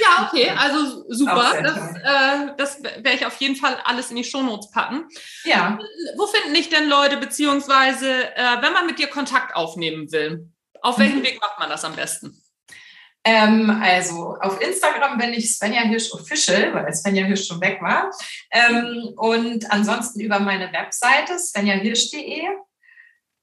Ja, 0.00 0.26
okay, 0.26 0.50
also 0.50 1.04
super. 1.10 1.62
Das, 1.62 1.76
äh, 1.76 2.54
das 2.58 2.82
werde 2.82 3.12
ich 3.12 3.24
auf 3.24 3.36
jeden 3.36 3.54
Fall 3.54 3.76
alles 3.84 4.10
in 4.10 4.16
die 4.16 4.24
Shownotes 4.24 4.72
packen. 4.72 5.04
Ja. 5.44 5.78
Wo 6.16 6.26
finden 6.26 6.54
dich 6.54 6.68
denn 6.68 6.88
Leute, 6.88 7.16
beziehungsweise 7.18 8.34
äh, 8.34 8.62
wenn 8.62 8.72
man 8.72 8.86
mit 8.86 8.98
dir 8.98 9.06
Kontakt 9.06 9.54
aufnehmen 9.54 10.10
will, 10.10 10.50
auf 10.82 10.98
welchem 10.98 11.20
mhm. 11.20 11.24
Weg 11.24 11.40
macht 11.40 11.60
man 11.60 11.70
das 11.70 11.84
am 11.84 11.94
besten? 11.94 12.36
Ähm, 13.22 13.80
also 13.82 14.36
auf 14.40 14.60
Instagram 14.60 15.18
bin 15.18 15.32
ich 15.32 15.56
Svenja 15.56 15.82
Hirsch 15.82 16.12
Official, 16.12 16.74
weil 16.74 16.92
Svenja 16.92 17.24
Hirsch 17.24 17.46
schon 17.46 17.60
weg 17.60 17.80
war. 17.80 18.10
Ähm, 18.50 19.12
und 19.16 19.70
ansonsten 19.70 20.18
über 20.18 20.40
meine 20.40 20.72
Webseite 20.72 21.38
svenjahirsch.de. 21.38 22.42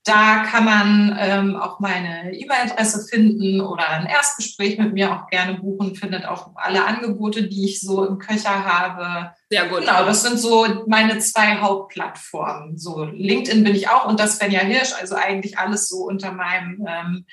Da 0.06 0.44
kann 0.44 0.66
man 0.66 1.18
ähm, 1.18 1.56
auch 1.56 1.80
meine 1.80 2.34
E-Mail-Adresse 2.34 3.08
finden 3.10 3.62
oder 3.62 3.88
ein 3.88 4.06
Erstgespräch 4.06 4.78
mit 4.78 4.94
mir 4.94 5.14
auch 5.14 5.28
gerne 5.28 5.54
buchen, 5.60 5.96
findet 5.96 6.26
auch 6.26 6.52
alle 6.56 6.86
Angebote, 6.86 7.44
die 7.48 7.66
ich 7.66 7.80
so 7.80 8.06
im 8.06 8.18
Köcher 8.18 8.66
habe. 8.66 9.34
Sehr 9.50 9.70
gut. 9.70 9.80
Genau, 9.80 10.06
das 10.06 10.24
sind 10.24 10.38
so 10.38 10.84
meine 10.88 11.20
zwei 11.20 11.56
Hauptplattformen. 11.56 12.78
So 12.78 13.06
LinkedIn 13.06 13.64
bin 13.64 13.76
ich 13.76 13.88
auch 13.88 14.06
und 14.06 14.20
das 14.20 14.36
Svenja 14.36 14.60
Hirsch, 14.60 14.92
also 15.00 15.16
eigentlich 15.16 15.58
alles 15.58 15.88
so 15.88 16.00
unter 16.00 16.34
meinem 16.34 16.86
ähm, 16.86 17.26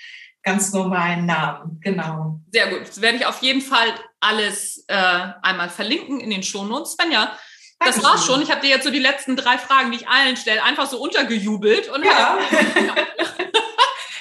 ganz 0.45 0.73
normalen 0.73 1.27
Namen. 1.27 1.81
Genau. 1.83 2.41
Sehr 2.53 2.69
gut. 2.69 2.83
Das 2.87 3.01
werde 3.01 3.19
ich 3.19 3.27
auf 3.27 3.43
jeden 3.43 3.63
Fall 3.63 3.89
alles 4.21 4.85
äh, 4.87 5.29
einmal 5.43 5.71
verlinken 5.71 6.21
in 6.21 6.31
den 6.31 6.45
Shownotes. 6.45 6.93
Svenja, 6.93 7.33
das 7.81 8.03
war's 8.03 8.27
schon. 8.27 8.43
Ich 8.43 8.51
habe 8.51 8.61
dir 8.61 8.69
jetzt 8.69 8.85
so 8.85 8.91
die 8.91 8.99
letzten 8.99 9.37
drei 9.37 9.57
Fragen, 9.59 9.91
die 9.91 9.99
ich 9.99 10.09
allen 10.09 10.37
stelle, 10.37 10.63
einfach 10.63 10.89
so 10.89 11.01
untergejubelt. 11.01 11.89
Und 11.89 12.05
ja. 12.05 12.39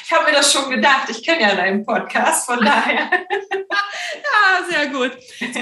ich 0.05 0.11
habe 0.11 0.25
mir 0.25 0.31
das 0.31 0.51
schon 0.51 0.69
gedacht. 0.69 1.09
Ich 1.09 1.23
kenne 1.23 1.41
ja 1.41 1.55
deinen 1.55 1.85
Podcast, 1.85 2.45
von 2.45 2.63
daher. 2.63 3.09
ja, 3.11 4.69
sehr 4.69 4.87
gut. 4.87 5.11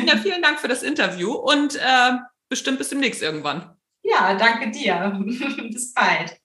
Ja, 0.05 0.17
vielen 0.17 0.41
Dank 0.41 0.59
für 0.59 0.67
das 0.67 0.83
Interview 0.83 1.33
und 1.33 1.75
äh, 1.75 2.11
bestimmt 2.49 2.77
bis 2.77 2.89
demnächst 2.89 3.21
irgendwann. 3.21 3.75
Ja, 4.03 4.35
danke 4.35 4.69
dir. 4.71 5.19
bis 5.71 5.93
bald. 5.93 6.39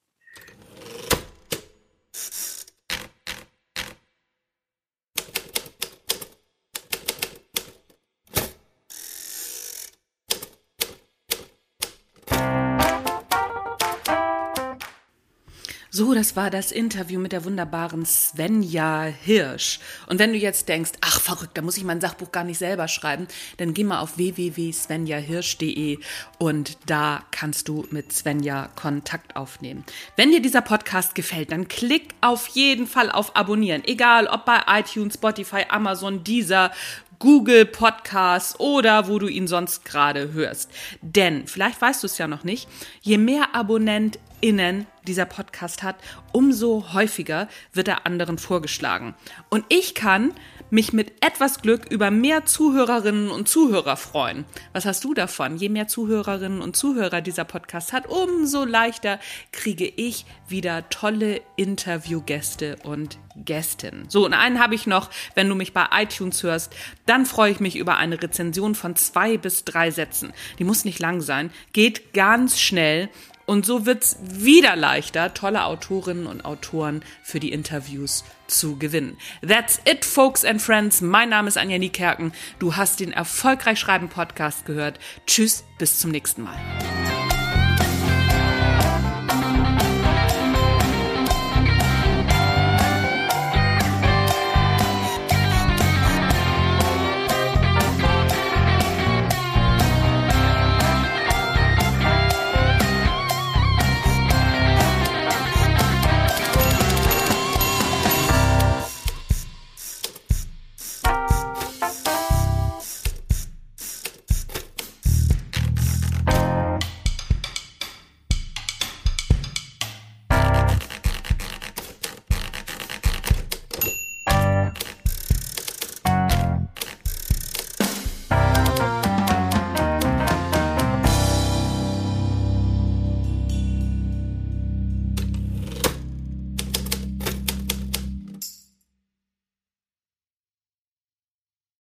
So, 15.95 16.15
das 16.15 16.37
war 16.37 16.49
das 16.49 16.73
Interview 16.73 17.21
mit 17.21 17.33
der 17.33 17.45
wunderbaren 17.45 18.07
Svenja 18.07 19.03
Hirsch. 19.03 19.79
Und 20.07 20.19
wenn 20.19 20.33
du 20.33 20.39
jetzt 20.39 20.71
denkst, 20.71 20.93
ach 21.03 21.21
verrückt, 21.21 21.59
da 21.59 21.61
muss 21.61 21.77
ich 21.77 21.85
mein 21.85 22.01
Sachbuch 22.01 22.33
gar 22.33 22.45
nicht 22.45 22.57
selber 22.57 22.89
schreiben, 22.89 23.29
dann 23.59 23.75
geh 23.75 23.85
mal 23.85 24.01
auf 24.01 24.17
www.svenjahirsch.de 24.17 25.99
und 26.39 26.79
da 26.87 27.23
kannst 27.31 27.69
du 27.69 27.87
mit 27.91 28.11
Svenja 28.11 28.71
Kontakt 28.75 29.37
aufnehmen. 29.37 29.85
Wenn 30.17 30.31
dir 30.31 30.41
dieser 30.41 30.63
Podcast 30.63 31.15
gefällt, 31.15 31.53
dann 31.53 31.69
klick 31.69 32.15
auf 32.23 32.47
jeden 32.47 32.87
Fall 32.87 33.13
auf 33.13 33.37
Abonnieren. 33.37 33.85
Egal 33.85 34.29
ob 34.29 34.47
bei 34.47 34.63
iTunes, 34.69 35.17
Spotify, 35.17 35.67
Amazon, 35.69 36.25
Deezer, 36.25 36.73
Google 37.19 37.67
Podcasts 37.67 38.59
oder 38.59 39.09
wo 39.09 39.19
du 39.19 39.29
ihn 39.29 39.47
sonst 39.47 39.85
gerade 39.85 40.33
hörst. 40.33 40.71
Denn, 41.03 41.47
vielleicht 41.47 41.83
weißt 41.83 42.03
du 42.03 42.07
es 42.07 42.17
ja 42.17 42.27
noch 42.27 42.45
nicht, 42.45 42.67
je 43.03 43.19
mehr 43.19 43.55
AbonnentInnen 44.43 44.87
dieser 45.07 45.25
Podcast 45.25 45.83
hat, 45.83 45.97
umso 46.33 46.93
häufiger 46.93 47.49
wird 47.73 47.89
er 47.89 48.07
anderen 48.07 48.39
vorgeschlagen. 48.39 49.15
Und 49.51 49.65
ich 49.69 49.95
kann 49.95 50.33
mich 50.71 50.93
mit 50.93 51.13
etwas 51.25 51.61
Glück 51.61 51.91
über 51.91 52.11
mehr 52.11 52.47
Zuhörerinnen 52.47 53.31
und 53.31 53.49
Zuhörer 53.49 53.97
freuen. 53.97 54.45
Was 54.73 54.87
hast 54.87 55.05
du 55.05 55.13
davon? 55.13 55.57
Je 55.57 55.69
mehr 55.69 55.89
Zuhörerinnen 55.89 56.63
und 56.63 56.77
Zuhörer 56.77 57.21
dieser 57.21 57.45
Podcast 57.45 57.93
hat, 57.93 58.09
umso 58.09 58.65
leichter 58.65 59.19
kriege 59.51 59.87
ich 59.87 60.25
wieder 60.49 60.89
tolle 60.89 61.43
Interviewgäste 61.57 62.77
und 62.85 63.19
Gästinnen. 63.37 64.09
So, 64.09 64.25
und 64.25 64.35
einen 64.35 64.61
habe 64.61 64.75
ich 64.75 64.87
noch, 64.87 65.11
wenn 65.35 65.49
du 65.49 65.55
mich 65.55 65.73
bei 65.73 65.87
iTunes 65.93 66.43
hörst, 66.43 66.73
dann 67.07 67.27
freue 67.27 67.51
ich 67.51 67.61
mich 67.61 67.77
über 67.77 67.97
eine 67.97 68.23
Rezension 68.23 68.75
von 68.75 68.95
zwei 68.97 69.37
bis 69.37 69.65
drei 69.65 69.91
Sätzen. 69.91 70.33
Die 70.59 70.65
muss 70.65 70.85
nicht 70.85 71.01
lang 71.01 71.21
sein, 71.21 71.51
geht 71.73 72.13
ganz 72.13 72.61
schnell 72.61 73.09
und 73.47 73.67
so 73.67 73.87
wird 73.87 74.03
es 74.03 74.19
wieder 74.21 74.77
leichter, 74.77 75.35
tolle 75.35 75.65
Autorinnen 75.65 76.27
und 76.27 76.45
Autoren 76.45 77.05
für 77.23 77.41
die 77.41 77.53
Interviews 77.53 78.25
zu 78.47 78.79
gewinnen. 78.79 79.17
That's 79.47 79.81
it, 79.85 80.05
folks 80.05 80.45
and 80.45 80.61
friends. 80.61 81.01
Mein 81.01 81.31
Name 81.31 81.49
ist 81.49 81.59
Anja 81.59 81.79
Niekerken. 81.79 82.33
Du 82.59 82.77
hast 82.77 83.01
den 83.01 83.13
Erfolgreich 83.13 83.79
Schreiben 83.79 84.09
Podcast 84.09 84.67
gehört. 84.67 84.99
Tschüss, 85.27 85.65
bis 85.79 85.99
zum 85.99 86.11
nächsten 86.11 86.43
Mal. 86.43 86.59